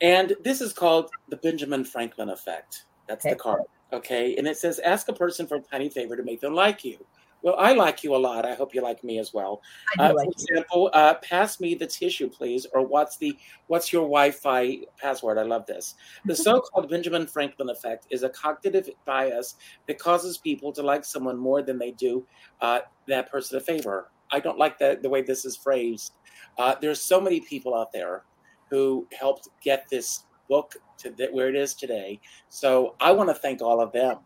And 0.00 0.34
this 0.42 0.60
is 0.60 0.72
called 0.72 1.10
the 1.28 1.36
Benjamin 1.36 1.84
Franklin 1.84 2.30
effect. 2.30 2.86
That's 3.10 3.26
Okay. 3.26 3.34
the 3.34 3.40
card. 3.40 3.62
Okay. 3.92 4.36
And 4.36 4.46
it 4.46 4.56
says, 4.56 4.78
ask 4.78 5.08
a 5.08 5.12
person 5.12 5.46
for 5.48 5.56
a 5.56 5.60
tiny 5.60 5.88
favor 5.88 6.16
to 6.16 6.22
make 6.22 6.40
them 6.40 6.54
like 6.54 6.84
you. 6.84 7.04
Well, 7.42 7.56
I 7.58 7.72
like 7.72 8.04
you 8.04 8.14
a 8.14 8.18
lot. 8.18 8.44
I 8.44 8.54
hope 8.54 8.74
you 8.74 8.82
like 8.82 9.02
me 9.02 9.18
as 9.18 9.32
well. 9.32 9.62
Uh, 9.98 10.12
like 10.14 10.26
for 10.26 10.32
example, 10.32 10.90
uh, 10.92 11.14
pass 11.14 11.58
me 11.58 11.74
the 11.74 11.86
tissue, 11.86 12.28
please, 12.28 12.66
or 12.72 12.86
what's 12.86 13.16
the 13.16 13.36
what's 13.66 13.92
your 13.92 14.02
Wi-Fi 14.02 14.80
password? 14.98 15.38
I 15.38 15.42
love 15.42 15.64
this. 15.66 15.94
The 16.26 16.36
so-called 16.46 16.90
Benjamin 16.90 17.26
Franklin 17.26 17.70
effect 17.70 18.06
is 18.10 18.22
a 18.22 18.28
cognitive 18.28 18.90
bias 19.06 19.56
that 19.88 19.98
causes 19.98 20.36
people 20.36 20.70
to 20.74 20.82
like 20.82 21.04
someone 21.04 21.38
more 21.38 21.62
than 21.62 21.78
they 21.78 21.92
do 21.92 22.26
uh, 22.60 22.80
that 23.08 23.30
person 23.30 23.56
a 23.56 23.60
favor. 23.60 24.10
I 24.30 24.38
don't 24.38 24.58
like 24.58 24.78
the 24.78 24.98
the 25.02 25.08
way 25.08 25.22
this 25.22 25.46
is 25.46 25.56
phrased. 25.56 26.12
Uh, 26.58 26.74
there's 26.80 27.00
so 27.00 27.20
many 27.20 27.40
people 27.40 27.74
out 27.74 27.90
there 27.90 28.24
who 28.68 29.08
helped 29.18 29.48
get 29.62 29.88
this 29.90 30.24
book 30.50 30.74
to 30.98 31.12
th- 31.12 31.30
where 31.32 31.48
it 31.48 31.56
is 31.56 31.74
today. 31.76 32.20
So 32.50 32.96
I 33.00 33.12
want 33.12 33.30
to 33.30 33.36
thank 33.36 33.62
all 33.62 33.80
of 33.80 33.92
them. 33.92 34.18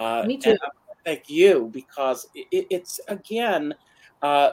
Uh, 0.00 0.26
Me 0.26 0.38
too. 0.38 0.56
thank 1.06 1.28
you 1.28 1.70
because 1.72 2.26
it, 2.34 2.66
it's 2.70 3.00
again. 3.08 3.74
Uh, 4.22 4.52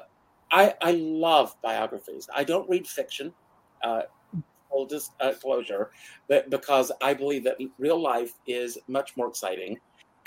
I, 0.52 0.76
I 0.82 0.94
love 0.94 1.56
biographies. 1.62 2.30
I 2.36 2.46
don't 2.46 2.70
read 2.70 2.88
fiction, 2.88 3.34
uh, 3.84 4.04
full 4.72 4.88
disclosure, 4.88 5.92
but 6.30 6.50
because 6.50 6.92
I 7.02 7.14
believe 7.14 7.44
that 7.46 7.58
real 7.80 8.02
life 8.02 8.34
is 8.48 8.78
much 8.88 9.12
more 9.18 9.28
exciting. 9.28 9.78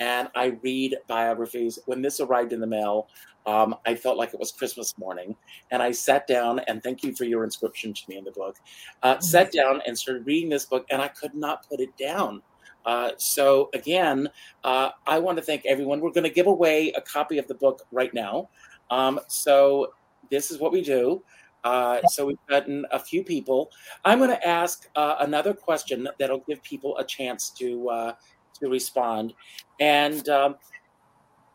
And 0.01 0.29
I 0.35 0.59
read 0.63 0.97
biographies. 1.07 1.79
When 1.87 2.03
this 2.03 2.21
arrived 2.21 2.53
in 2.53 2.61
the 2.61 2.67
mail, 2.67 3.09
um, 3.47 3.77
I 3.87 3.95
felt 3.95 4.17
like 4.17 4.35
it 4.35 4.41
was 4.41 4.51
Christmas 4.51 4.97
morning. 4.99 5.37
And 5.71 5.83
I 5.83 5.93
sat 5.93 6.27
down, 6.27 6.61
and 6.61 6.83
thank 6.83 7.05
you 7.05 7.15
for 7.15 7.25
your 7.25 7.45
inscription 7.45 7.93
to 7.93 8.03
me 8.09 8.17
in 8.17 8.25
the 8.25 8.33
book. 8.33 8.57
Uh, 9.03 9.19
sat 9.21 9.53
down 9.53 9.81
and 9.87 9.97
started 9.97 10.27
reading 10.27 10.51
this 10.51 10.65
book, 10.65 10.87
and 10.91 11.01
I 11.01 11.09
could 11.09 11.35
not 11.35 11.69
put 11.69 11.81
it 11.81 11.97
down. 11.97 12.43
Uh, 12.85 13.11
so, 13.19 13.69
again, 13.75 14.29
uh, 14.65 14.91
I 15.07 15.19
want 15.19 15.37
to 15.39 15.45
thank 15.45 15.67
everyone. 15.67 16.01
We're 16.01 16.13
going 16.13 16.25
to 16.25 16.31
give 16.31 16.47
away 16.47 16.93
a 16.93 17.01
copy 17.01 17.39
of 17.39 17.47
the 17.47 17.55
book 17.55 17.83
right 17.93 18.13
now. 18.15 18.49
Um, 18.91 19.21
so, 19.29 19.93
this 20.31 20.51
is 20.51 20.59
what 20.59 20.73
we 20.73 20.83
do. 20.83 21.23
Uh, 21.65 22.01
so 22.09 22.27
we've 22.27 22.47
gotten 22.49 22.87
a 22.91 22.99
few 22.99 23.23
people. 23.23 23.71
I'm 24.05 24.19
going 24.19 24.31
to 24.31 24.47
ask 24.47 24.89
uh, 24.97 25.17
another 25.21 25.53
question 25.53 26.09
that'll 26.19 26.45
give 26.49 26.63
people 26.63 26.97
a 26.99 27.05
chance 27.05 27.51
to 27.51 27.89
uh, 27.91 28.13
to 28.63 28.69
respond. 28.69 29.35
And 29.79 30.29
um, 30.29 30.57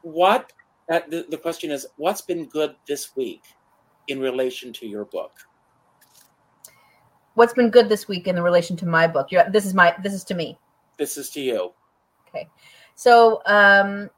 what 0.01 0.51
uh, 0.91 1.01
the, 1.09 1.25
the 1.29 1.37
question 1.37 1.71
is, 1.71 1.87
what's 1.97 2.21
been 2.21 2.45
good 2.45 2.75
this 2.87 3.15
week 3.15 3.43
in 4.07 4.19
relation 4.19 4.73
to 4.73 4.87
your 4.87 5.05
book? 5.05 5.31
What's 7.33 7.53
been 7.53 7.69
good 7.69 7.89
this 7.89 8.07
week 8.07 8.27
in 8.27 8.41
relation 8.41 8.77
to 8.77 8.85
my 8.85 9.07
book? 9.07 9.31
You're, 9.31 9.49
this 9.49 9.65
is 9.65 9.73
my 9.73 9.95
this 10.01 10.13
is 10.13 10.23
to 10.25 10.35
me. 10.35 10.57
This 10.97 11.17
is 11.17 11.29
to 11.31 11.41
you. 11.41 11.73
Okay, 12.29 12.49
so 12.95 13.41
um, 13.45 14.09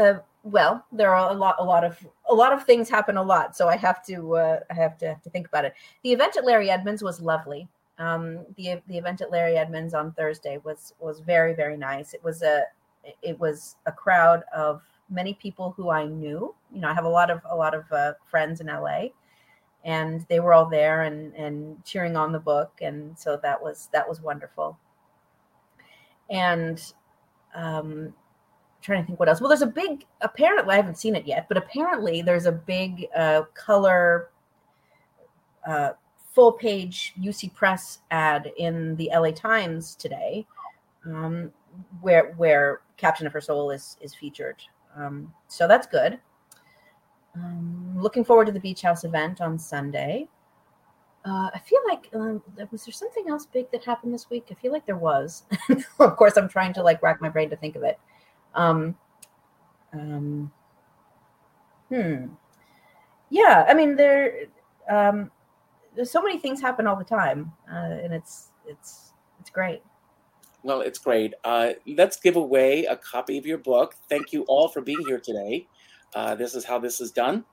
uh, 0.00 0.14
well, 0.46 0.86
there 0.92 1.12
are 1.14 1.30
a 1.30 1.34
lot, 1.34 1.56
a 1.58 1.64
lot 1.64 1.84
of, 1.84 1.98
a 2.28 2.34
lot 2.34 2.52
of 2.52 2.64
things 2.64 2.88
happen 2.88 3.16
a 3.16 3.22
lot. 3.22 3.56
So 3.56 3.68
I 3.68 3.76
have 3.76 4.04
to, 4.06 4.36
uh, 4.36 4.60
I 4.70 4.74
have 4.74 4.96
to, 4.98 5.08
have 5.08 5.22
to 5.22 5.30
think 5.30 5.48
about 5.48 5.64
it. 5.64 5.74
The 6.04 6.12
event 6.12 6.36
at 6.36 6.44
Larry 6.44 6.70
Edmunds 6.70 7.02
was 7.02 7.20
lovely. 7.20 7.68
Um, 7.98 8.44
the 8.56 8.80
the 8.88 8.98
event 8.98 9.20
at 9.20 9.30
Larry 9.30 9.56
Edmunds 9.56 9.94
on 9.94 10.12
Thursday 10.12 10.58
was 10.64 10.94
was 11.00 11.20
very 11.20 11.54
very 11.54 11.76
nice. 11.76 12.12
It 12.14 12.22
was 12.22 12.42
a, 12.42 12.64
it 13.22 13.38
was 13.38 13.76
a 13.86 13.92
crowd 13.92 14.42
of 14.54 14.82
many 15.08 15.34
people 15.34 15.72
who 15.76 15.90
I 15.90 16.04
knew. 16.04 16.54
You 16.72 16.80
know, 16.80 16.88
I 16.88 16.94
have 16.94 17.04
a 17.04 17.08
lot 17.08 17.30
of 17.30 17.40
a 17.48 17.56
lot 17.56 17.74
of 17.74 17.90
uh, 17.90 18.12
friends 18.28 18.60
in 18.60 18.66
LA, 18.66 19.06
and 19.84 20.26
they 20.28 20.40
were 20.40 20.52
all 20.52 20.66
there 20.66 21.02
and 21.02 21.34
and 21.34 21.82
cheering 21.84 22.16
on 22.16 22.32
the 22.32 22.38
book, 22.38 22.72
and 22.82 23.18
so 23.18 23.38
that 23.42 23.62
was 23.62 23.88
that 23.92 24.08
was 24.08 24.20
wonderful. 24.20 24.78
And 26.28 26.82
um, 27.54 28.12
trying 28.82 29.02
to 29.02 29.06
think 29.06 29.18
what 29.18 29.28
else. 29.28 29.40
Well, 29.40 29.48
there's 29.48 29.62
a 29.62 29.66
big 29.66 30.04
apparently 30.20 30.74
I 30.74 30.76
haven't 30.76 30.98
seen 30.98 31.16
it 31.16 31.26
yet, 31.26 31.46
but 31.48 31.56
apparently 31.56 32.22
there's 32.22 32.46
a 32.46 32.52
big 32.52 33.06
uh, 33.16 33.42
color 33.54 34.30
uh, 35.66 35.90
full 36.36 36.52
page 36.52 37.14
UC 37.18 37.54
Press 37.54 38.00
ad 38.10 38.52
in 38.58 38.94
the 38.96 39.10
LA 39.12 39.30
Times 39.30 39.96
today, 39.96 40.46
um, 41.06 41.50
where 42.02 42.34
where 42.34 42.82
Captain 42.98 43.26
of 43.26 43.32
Her 43.32 43.40
Soul 43.40 43.70
is 43.70 43.96
is 44.02 44.14
featured. 44.14 44.62
Um, 44.94 45.32
so 45.48 45.66
that's 45.66 45.86
good. 45.86 46.20
Um, 47.34 47.96
looking 47.98 48.22
forward 48.22 48.44
to 48.46 48.52
the 48.52 48.60
Beach 48.60 48.82
House 48.82 49.04
event 49.04 49.40
on 49.40 49.58
Sunday. 49.58 50.28
Uh, 51.24 51.50
I 51.52 51.58
feel 51.64 51.80
like 51.88 52.08
um, 52.14 52.42
was 52.70 52.84
there 52.84 52.92
something 52.92 53.28
else 53.28 53.46
big 53.46 53.70
that 53.72 53.82
happened 53.82 54.12
this 54.12 54.28
week? 54.30 54.46
I 54.50 54.54
feel 54.54 54.72
like 54.72 54.84
there 54.84 54.98
was. 54.98 55.44
of 55.98 56.16
course, 56.16 56.36
I'm 56.36 56.48
trying 56.48 56.74
to 56.74 56.82
like 56.82 57.02
rack 57.02 57.20
my 57.22 57.30
brain 57.30 57.48
to 57.50 57.56
think 57.56 57.76
of 57.76 57.82
it. 57.82 57.98
Um, 58.54 58.94
um, 59.94 60.52
hmm. 61.88 62.26
Yeah, 63.30 63.64
I 63.66 63.72
mean 63.72 63.96
there. 63.96 64.48
Um, 64.88 65.30
there's 65.96 66.10
so 66.10 66.22
many 66.22 66.38
things 66.38 66.60
happen 66.60 66.86
all 66.86 66.96
the 66.96 67.04
time, 67.04 67.52
uh, 67.70 67.98
and 68.04 68.12
it's 68.12 68.50
it's 68.66 69.12
it's 69.40 69.50
great. 69.50 69.82
Well, 70.62 70.80
it's 70.80 70.98
great. 70.98 71.34
Uh, 71.44 71.70
let's 71.86 72.18
give 72.18 72.36
away 72.36 72.84
a 72.84 72.96
copy 72.96 73.38
of 73.38 73.46
your 73.46 73.58
book. 73.58 73.94
Thank 74.08 74.32
you 74.32 74.42
all 74.48 74.68
for 74.68 74.80
being 74.80 75.02
here 75.06 75.20
today. 75.20 75.66
Uh, 76.14 76.34
this 76.34 76.54
is 76.54 76.64
how 76.64 76.78
this 76.78 77.00
is 77.00 77.12
done. 77.12 77.44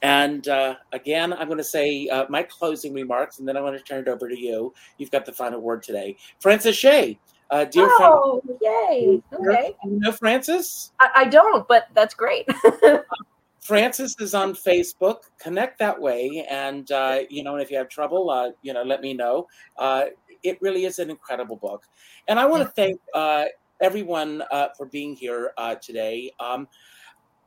And 0.00 0.46
uh, 0.48 0.76
again, 0.92 1.32
I'm 1.32 1.48
going 1.48 1.58
to 1.58 1.64
say 1.64 2.08
uh, 2.08 2.26
my 2.28 2.42
closing 2.42 2.94
remarks, 2.94 3.38
and 3.38 3.48
then 3.48 3.56
I'm 3.56 3.62
going 3.62 3.76
to 3.76 3.84
turn 3.84 4.00
it 4.00 4.08
over 4.08 4.28
to 4.28 4.38
you. 4.38 4.72
You've 4.98 5.10
got 5.10 5.26
the 5.26 5.32
final 5.32 5.60
word 5.60 5.82
today. 5.82 6.16
Francis 6.40 6.76
Shea, 6.76 7.18
uh, 7.50 7.64
dear 7.66 7.88
oh, 7.90 8.40
friend, 8.44 8.58
yay! 8.62 9.22
Okay, 9.32 9.74
you 9.84 9.98
know 10.00 10.12
Francis? 10.12 10.92
I, 11.00 11.10
I 11.16 11.24
don't, 11.24 11.66
but 11.68 11.88
that's 11.94 12.14
great. 12.14 12.46
Francis 13.62 14.16
is 14.18 14.34
on 14.34 14.54
Facebook. 14.54 15.18
Connect 15.38 15.78
that 15.78 15.98
way, 15.98 16.46
and 16.50 16.90
uh, 16.90 17.20
you 17.30 17.44
know, 17.44 17.56
if 17.56 17.70
you 17.70 17.78
have 17.78 17.88
trouble, 17.88 18.28
uh, 18.28 18.50
you 18.62 18.72
know, 18.72 18.82
let 18.82 19.00
me 19.00 19.14
know. 19.14 19.46
Uh, 19.78 20.06
it 20.42 20.60
really 20.60 20.84
is 20.84 20.98
an 20.98 21.10
incredible 21.10 21.56
book, 21.56 21.84
and 22.26 22.40
I 22.40 22.44
want 22.44 22.64
to 22.64 22.68
thank 22.70 23.00
uh, 23.14 23.44
everyone 23.80 24.42
uh, 24.50 24.68
for 24.76 24.86
being 24.86 25.14
here 25.14 25.52
uh, 25.56 25.76
today. 25.76 26.32
Um, 26.40 26.66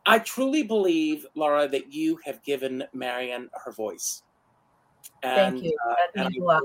I 0.05 0.19
truly 0.19 0.63
believe, 0.63 1.25
Laura, 1.35 1.67
that 1.67 1.91
you 1.91 2.17
have 2.23 2.41
given 2.43 2.83
Marion 2.93 3.49
her 3.65 3.71
voice. 3.73 4.23
And, 5.21 5.59
thank 5.59 5.63
you. 5.65 5.77
That 6.13 6.29
means 6.29 6.41
a 6.41 6.45
lot. 6.45 6.63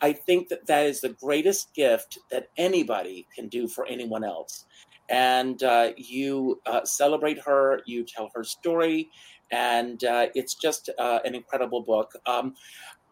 I 0.00 0.12
think 0.12 0.48
that 0.48 0.66
that 0.66 0.86
is 0.86 1.00
the 1.00 1.10
greatest 1.10 1.74
gift 1.74 2.18
that 2.30 2.48
anybody 2.56 3.26
can 3.34 3.48
do 3.48 3.66
for 3.68 3.86
anyone 3.86 4.24
else. 4.24 4.64
And 5.08 5.62
uh, 5.62 5.90
you 5.96 6.60
uh, 6.66 6.84
celebrate 6.84 7.40
her, 7.40 7.80
you 7.86 8.04
tell 8.04 8.30
her 8.34 8.44
story, 8.44 9.10
and 9.50 10.02
uh, 10.04 10.26
it's 10.34 10.54
just 10.54 10.90
uh, 10.98 11.20
an 11.24 11.34
incredible 11.34 11.82
book. 11.82 12.12
Um, 12.26 12.54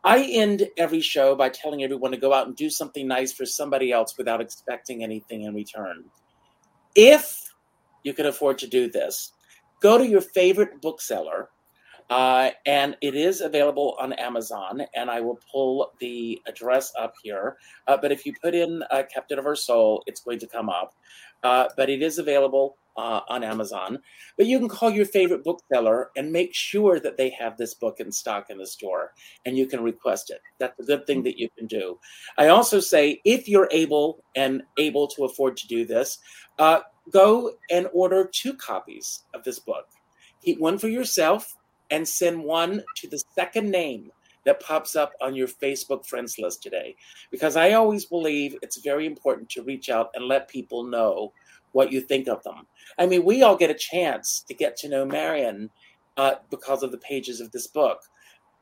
I 0.04 0.22
end 0.24 0.68
every 0.76 1.00
show 1.00 1.34
by 1.34 1.48
telling 1.48 1.82
everyone 1.82 2.12
to 2.12 2.16
go 2.16 2.32
out 2.32 2.46
and 2.46 2.54
do 2.54 2.70
something 2.70 3.08
nice 3.08 3.32
for 3.32 3.46
somebody 3.46 3.90
else 3.90 4.16
without 4.16 4.40
expecting 4.40 5.02
anything 5.02 5.42
in 5.42 5.54
return. 5.54 6.04
If 6.94 7.52
you 8.04 8.14
can 8.14 8.26
afford 8.26 8.58
to 8.58 8.68
do 8.68 8.88
this, 8.88 9.32
go 9.80 9.98
to 9.98 10.06
your 10.06 10.20
favorite 10.20 10.80
bookseller 10.80 11.48
uh, 12.10 12.50
and 12.66 12.96
it 13.00 13.14
is 13.14 13.40
available 13.40 13.96
on 13.98 14.12
Amazon, 14.14 14.82
and 14.94 15.10
I 15.10 15.20
will 15.20 15.40
pull 15.50 15.92
the 16.00 16.40
address 16.46 16.92
up 16.98 17.14
here. 17.22 17.56
Uh, 17.86 17.96
but 18.00 18.12
if 18.12 18.24
you 18.24 18.32
put 18.42 18.54
in 18.54 18.82
uh, 18.90 19.02
Captain 19.12 19.38
of 19.38 19.46
Our 19.46 19.56
Soul, 19.56 20.02
it's 20.06 20.20
going 20.20 20.38
to 20.40 20.46
come 20.46 20.68
up. 20.68 20.94
Uh, 21.42 21.68
but 21.76 21.90
it 21.90 22.02
is 22.02 22.18
available 22.18 22.76
uh, 22.96 23.20
on 23.28 23.44
Amazon. 23.44 23.98
But 24.36 24.46
you 24.46 24.58
can 24.58 24.68
call 24.68 24.90
your 24.90 25.04
favorite 25.04 25.44
bookseller 25.44 26.10
and 26.16 26.32
make 26.32 26.54
sure 26.54 26.98
that 27.00 27.16
they 27.16 27.30
have 27.30 27.56
this 27.56 27.74
book 27.74 28.00
in 28.00 28.10
stock 28.10 28.50
in 28.50 28.58
the 28.58 28.66
store, 28.66 29.12
and 29.44 29.56
you 29.56 29.66
can 29.66 29.82
request 29.82 30.30
it. 30.30 30.40
That's 30.58 30.78
a 30.80 30.84
good 30.84 31.06
thing 31.06 31.22
that 31.24 31.38
you 31.38 31.48
can 31.56 31.66
do. 31.66 31.98
I 32.38 32.48
also 32.48 32.80
say 32.80 33.20
if 33.24 33.48
you're 33.48 33.68
able 33.70 34.22
and 34.34 34.62
able 34.78 35.08
to 35.08 35.24
afford 35.24 35.56
to 35.58 35.68
do 35.68 35.84
this, 35.84 36.18
uh, 36.58 36.80
go 37.10 37.52
and 37.70 37.88
order 37.92 38.28
two 38.32 38.54
copies 38.54 39.24
of 39.34 39.44
this 39.44 39.58
book. 39.58 39.86
Keep 40.42 40.60
one 40.60 40.78
for 40.78 40.88
yourself 40.88 41.55
and 41.90 42.06
send 42.06 42.42
one 42.42 42.82
to 42.96 43.08
the 43.08 43.22
second 43.34 43.70
name 43.70 44.10
that 44.44 44.60
pops 44.60 44.96
up 44.96 45.12
on 45.20 45.34
your 45.34 45.48
Facebook 45.48 46.06
friends 46.06 46.38
list 46.38 46.62
today. 46.62 46.96
Because 47.30 47.56
I 47.56 47.72
always 47.72 48.04
believe 48.04 48.56
it's 48.62 48.78
very 48.78 49.04
important 49.04 49.50
to 49.50 49.62
reach 49.62 49.90
out 49.90 50.10
and 50.14 50.24
let 50.24 50.48
people 50.48 50.84
know 50.84 51.32
what 51.72 51.92
you 51.92 52.00
think 52.00 52.28
of 52.28 52.42
them. 52.44 52.66
I 52.98 53.06
mean, 53.06 53.24
we 53.24 53.42
all 53.42 53.56
get 53.56 53.70
a 53.70 53.74
chance 53.74 54.44
to 54.48 54.54
get 54.54 54.76
to 54.78 54.88
know 54.88 55.04
Marion 55.04 55.68
uh, 56.16 56.36
because 56.48 56.82
of 56.82 56.92
the 56.92 56.98
pages 56.98 57.40
of 57.40 57.50
this 57.52 57.66
book. 57.66 58.00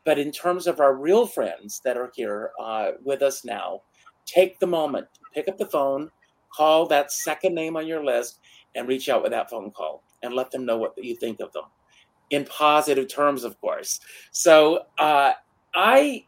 But 0.04 0.18
in 0.18 0.32
terms 0.32 0.66
of 0.66 0.80
our 0.80 0.94
real 0.94 1.26
friends 1.26 1.80
that 1.84 1.96
are 1.96 2.10
here 2.14 2.50
uh, 2.60 2.92
with 3.04 3.22
us 3.22 3.44
now, 3.44 3.82
take 4.26 4.58
the 4.58 4.66
moment, 4.66 5.06
pick 5.34 5.48
up 5.48 5.58
the 5.58 5.66
phone, 5.66 6.10
call 6.52 6.86
that 6.86 7.12
second 7.12 7.54
name 7.54 7.76
on 7.76 7.86
your 7.86 8.04
list, 8.04 8.40
and 8.74 8.88
reach 8.88 9.08
out 9.08 9.22
with 9.22 9.32
that 9.32 9.50
phone 9.50 9.70
call 9.70 10.02
and 10.22 10.34
let 10.34 10.50
them 10.50 10.64
know 10.64 10.78
what 10.78 10.92
you 10.96 11.14
think 11.14 11.40
of 11.40 11.52
them 11.52 11.64
in 12.30 12.44
positive 12.46 13.08
terms, 13.08 13.44
of 13.44 13.60
course. 13.60 14.00
So 14.32 14.86
uh, 14.98 15.32
I 15.74 16.26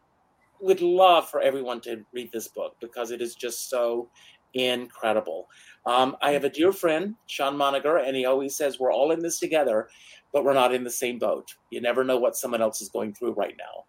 would 0.61 0.81
love 0.81 1.29
for 1.29 1.41
everyone 1.41 1.81
to 1.83 2.05
read 2.13 2.31
this 2.33 2.49
book 2.49 2.77
because 2.81 3.11
it 3.11 3.21
is 3.21 3.35
just 3.35 3.69
so 3.69 4.09
incredible. 4.55 5.49
Um, 5.85 6.17
I 6.23 6.33
have 6.33 6.45
a 6.45 6.51
dear 6.51 6.73
friend, 6.73 7.15
Sean 7.27 7.57
Moniger, 7.57 7.99
and 7.99 8.17
he 8.17 8.25
always 8.25 8.57
says 8.57 8.79
we're 8.79 8.93
all 8.93 9.13
in 9.13 9.21
this 9.21 9.39
together, 9.39 9.89
but 10.33 10.45
we're 10.45 10.55
not 10.55 10.75
in 10.75 10.85
the 10.85 10.91
same 10.91 11.19
boat. 11.19 11.55
You 11.71 11.81
never 11.81 12.05
know 12.05 12.19
what 12.19 12.37
someone 12.37 12.63
else 12.63 12.81
is 12.81 12.89
going 12.89 13.15
through 13.15 13.33
right 13.33 13.55
now. 13.59 13.85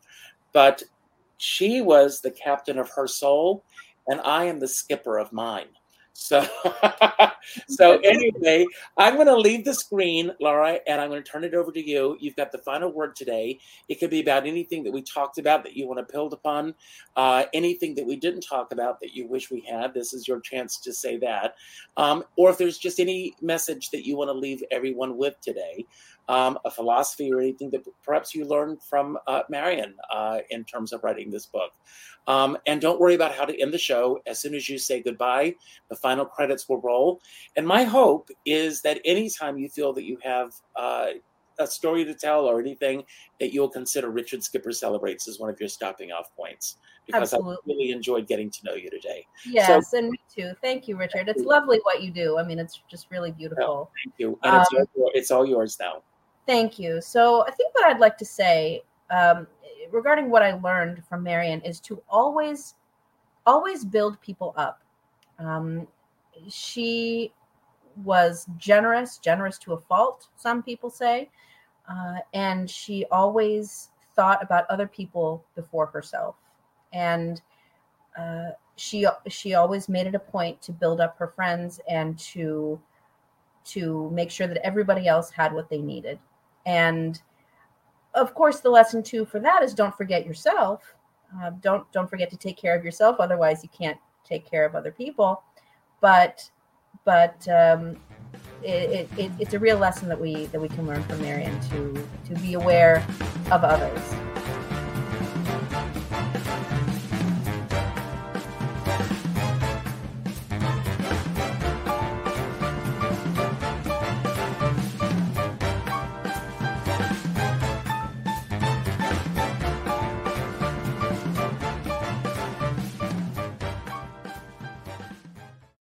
But 0.54 0.84
she 1.38 1.82
was 1.82 2.22
the 2.22 2.32
captain 2.32 2.78
of 2.80 2.90
her 2.90 3.08
soul, 3.08 3.64
and 4.08 4.20
I 4.22 4.46
am 4.46 4.60
the 4.60 4.68
skipper 4.68 5.18
of 5.18 5.32
mine. 5.34 5.68
So, 6.20 6.44
so 7.70 8.00
anyway, 8.00 8.66
I'm 8.98 9.16
going 9.16 9.28
to 9.28 9.38
leave 9.38 9.66
the 9.66 9.74
screen, 9.76 10.32
Laura, 10.42 10.80
and 10.88 11.00
I'm 11.00 11.12
going 11.12 11.24
to 11.24 11.32
turn 11.32 11.44
it 11.44 11.54
over 11.54 11.72
to 11.72 11.80
you. 11.80 12.18
You've 12.20 12.36
got 12.36 12.52
the 12.52 12.58
final 12.58 12.92
word 12.92 13.16
today. 13.16 13.60
It 13.88 14.00
could 14.00 14.10
be 14.10 14.20
about 14.20 14.48
anything 14.48 14.84
that 14.86 14.92
we 14.92 15.04
talked 15.04 15.38
about 15.38 15.64
that 15.64 15.78
you 15.78 15.88
want 15.88 16.00
to 16.00 16.12
build 16.12 16.34
upon, 16.34 16.74
uh, 17.16 17.44
anything 17.54 17.94
that 17.96 18.08
we 18.08 18.16
didn't 18.16 18.42
talk 18.42 18.72
about 18.72 19.00
that 19.02 19.14
you 19.14 19.28
wish 19.28 19.52
we 19.52 19.62
had. 19.62 19.94
This 19.94 20.12
is 20.12 20.28
your 20.28 20.40
chance 20.40 20.80
to 20.80 20.92
say 20.92 21.18
that, 21.18 21.54
um, 21.98 22.24
or 22.36 22.50
if 22.50 22.58
there's 22.58 22.80
just 22.80 23.00
any 23.00 23.36
message 23.40 23.92
that 23.92 24.04
you 24.04 24.18
want 24.18 24.30
to 24.30 24.34
leave 24.34 24.64
everyone 24.72 25.18
with 25.18 25.40
today 25.42 25.86
um, 26.30 26.58
a 26.66 26.72
philosophy 26.72 27.32
or 27.32 27.40
anything 27.40 27.70
that 27.72 27.84
perhaps 28.04 28.36
you 28.36 28.46
learned 28.46 28.82
from 28.84 29.18
uh, 29.28 29.42
Marion 29.50 29.96
uh, 30.14 30.40
in 30.50 30.64
terms 30.66 30.94
of 30.94 31.04
writing 31.04 31.32
this 31.32 31.46
book. 31.46 31.72
Um, 32.28 32.58
and 32.68 32.82
don't 32.82 33.00
worry 33.00 33.16
about 33.16 33.34
how 33.34 33.46
to 33.46 33.60
end 33.60 33.74
the 33.74 33.78
show. 33.78 34.20
As 34.28 34.40
soon 34.40 34.54
as 34.54 34.68
you 34.68 34.78
say 34.78 35.02
goodbye, 35.02 35.56
the 35.90 35.96
final 35.96 36.26
credits 36.26 36.68
will 36.68 36.82
roll. 36.82 37.22
And 37.56 37.66
my 37.66 37.84
hope 37.84 38.30
is 38.46 38.82
that 38.82 39.00
anytime 39.06 39.58
you 39.58 39.70
feel 39.70 39.94
that 39.94 40.04
you 40.04 40.18
have 40.22 40.54
uh, 40.76 41.08
a 41.60 41.68
story 41.68 42.04
to 42.04 42.14
tell 42.14 42.46
or 42.46 42.60
anything, 42.60 43.04
that 43.40 43.54
you'll 43.54 43.70
consider 43.70 44.10
Richard 44.10 44.44
Skipper 44.44 44.74
Celebrates 44.74 45.28
as 45.28 45.40
one 45.40 45.50
of 45.50 45.60
your 45.60 45.70
stopping 45.70 46.12
off 46.12 46.36
points. 46.36 46.78
Because 47.06 47.34
Absolutely. 47.34 47.56
I 47.56 47.78
really 47.78 47.92
enjoyed 47.92 48.28
getting 48.28 48.50
to 48.52 48.60
know 48.66 48.74
you 48.74 48.90
today. 48.90 49.26
Yes, 49.46 49.92
so, 49.92 49.98
and 49.98 50.10
me 50.10 50.20
too. 50.34 50.52
Thank 50.62 50.90
you, 50.90 50.98
Richard. 50.98 51.30
It's 51.30 51.42
lovely 51.42 51.80
what 51.84 52.04
you 52.04 52.12
do. 52.12 52.38
I 52.38 52.44
mean, 52.44 52.60
it's 52.60 52.82
just 52.92 53.10
really 53.10 53.32
beautiful. 53.32 53.90
thank 54.04 54.14
you. 54.18 54.38
And 54.44 54.56
um, 54.58 54.62
it's, 54.62 54.74
all, 54.74 55.12
it's 55.14 55.32
all 55.32 55.46
yours 55.46 55.78
now. 55.80 56.04
Thank 56.48 56.80
you. 56.80 57.02
So 57.02 57.46
I 57.46 57.52
think 57.52 57.76
what 57.76 57.86
I'd 57.86 58.00
like 58.00 58.18
to 58.18 58.26
say 58.26 58.82
um, 59.12 59.46
regarding 59.92 60.30
what 60.32 60.42
I 60.42 60.54
learned 60.54 61.04
from 61.06 61.22
Marion 61.22 61.62
is 61.62 61.80
to 61.82 62.02
always, 62.10 62.76
always 63.46 63.86
build 63.86 64.20
people 64.22 64.54
up. 64.58 64.82
Um, 65.40 65.88
she 66.50 67.34
was 68.04 68.48
generous, 68.58 69.18
generous 69.18 69.58
to 69.60 69.74
a 69.74 69.78
fault, 69.78 70.30
some 70.38 70.64
people 70.64 70.90
say. 70.90 71.30
Uh, 71.90 72.20
and 72.34 72.70
she 72.70 73.06
always 73.12 73.90
thought 74.16 74.42
about 74.42 74.66
other 74.70 74.88
people 74.88 75.44
before 75.56 75.88
herself. 75.88 76.36
And 76.94 77.42
uh, 78.18 78.52
she 78.78 79.06
she 79.28 79.54
always 79.54 79.90
made 79.90 80.08
it 80.08 80.16
a 80.16 80.20
point 80.20 80.62
to 80.62 80.72
build 80.72 81.02
up 81.02 81.18
her 81.18 81.28
friends 81.28 81.80
and 81.90 82.18
to 82.20 82.80
to 83.66 84.10
make 84.12 84.32
sure 84.32 84.48
that 84.48 84.66
everybody 84.66 85.08
else 85.08 85.30
had 85.30 85.54
what 85.54 85.70
they 85.70 85.80
needed. 85.80 86.20
And 86.68 87.20
of 88.14 88.36
course, 88.36 88.60
the 88.60 88.70
lesson 88.70 89.02
too 89.02 89.26
for 89.26 89.40
that 89.40 89.64
is 89.64 89.74
don't 89.74 89.96
forget 89.96 90.26
yourself. 90.26 90.94
Uh, 91.42 91.52
don't 91.62 91.90
don't 91.92 92.10
forget 92.10 92.30
to 92.30 92.38
take 92.38 92.58
care 92.58 92.78
of 92.78 92.84
yourself. 92.84 93.16
Otherwise, 93.20 93.64
you 93.64 93.70
can't 93.70 93.98
take 94.26 94.48
care 94.48 94.66
of 94.66 94.76
other 94.76 94.92
people. 94.92 95.42
But 96.02 96.50
but 97.06 97.48
um, 97.48 97.98
it, 98.62 99.10
it, 99.18 99.32
it's 99.40 99.54
a 99.54 99.60
real 99.60 99.78
lesson 99.78 100.10
that 100.10 100.20
we 100.20 100.48
that 100.48 100.62
we 100.62 100.68
can 100.68 100.86
learn 100.86 101.04
from 101.04 101.22
there 101.22 101.38
and 101.38 101.62
to 101.72 102.08
to 102.34 102.42
be 102.42 102.54
aware 102.54 102.98
of 103.50 103.64
others. 103.64 104.27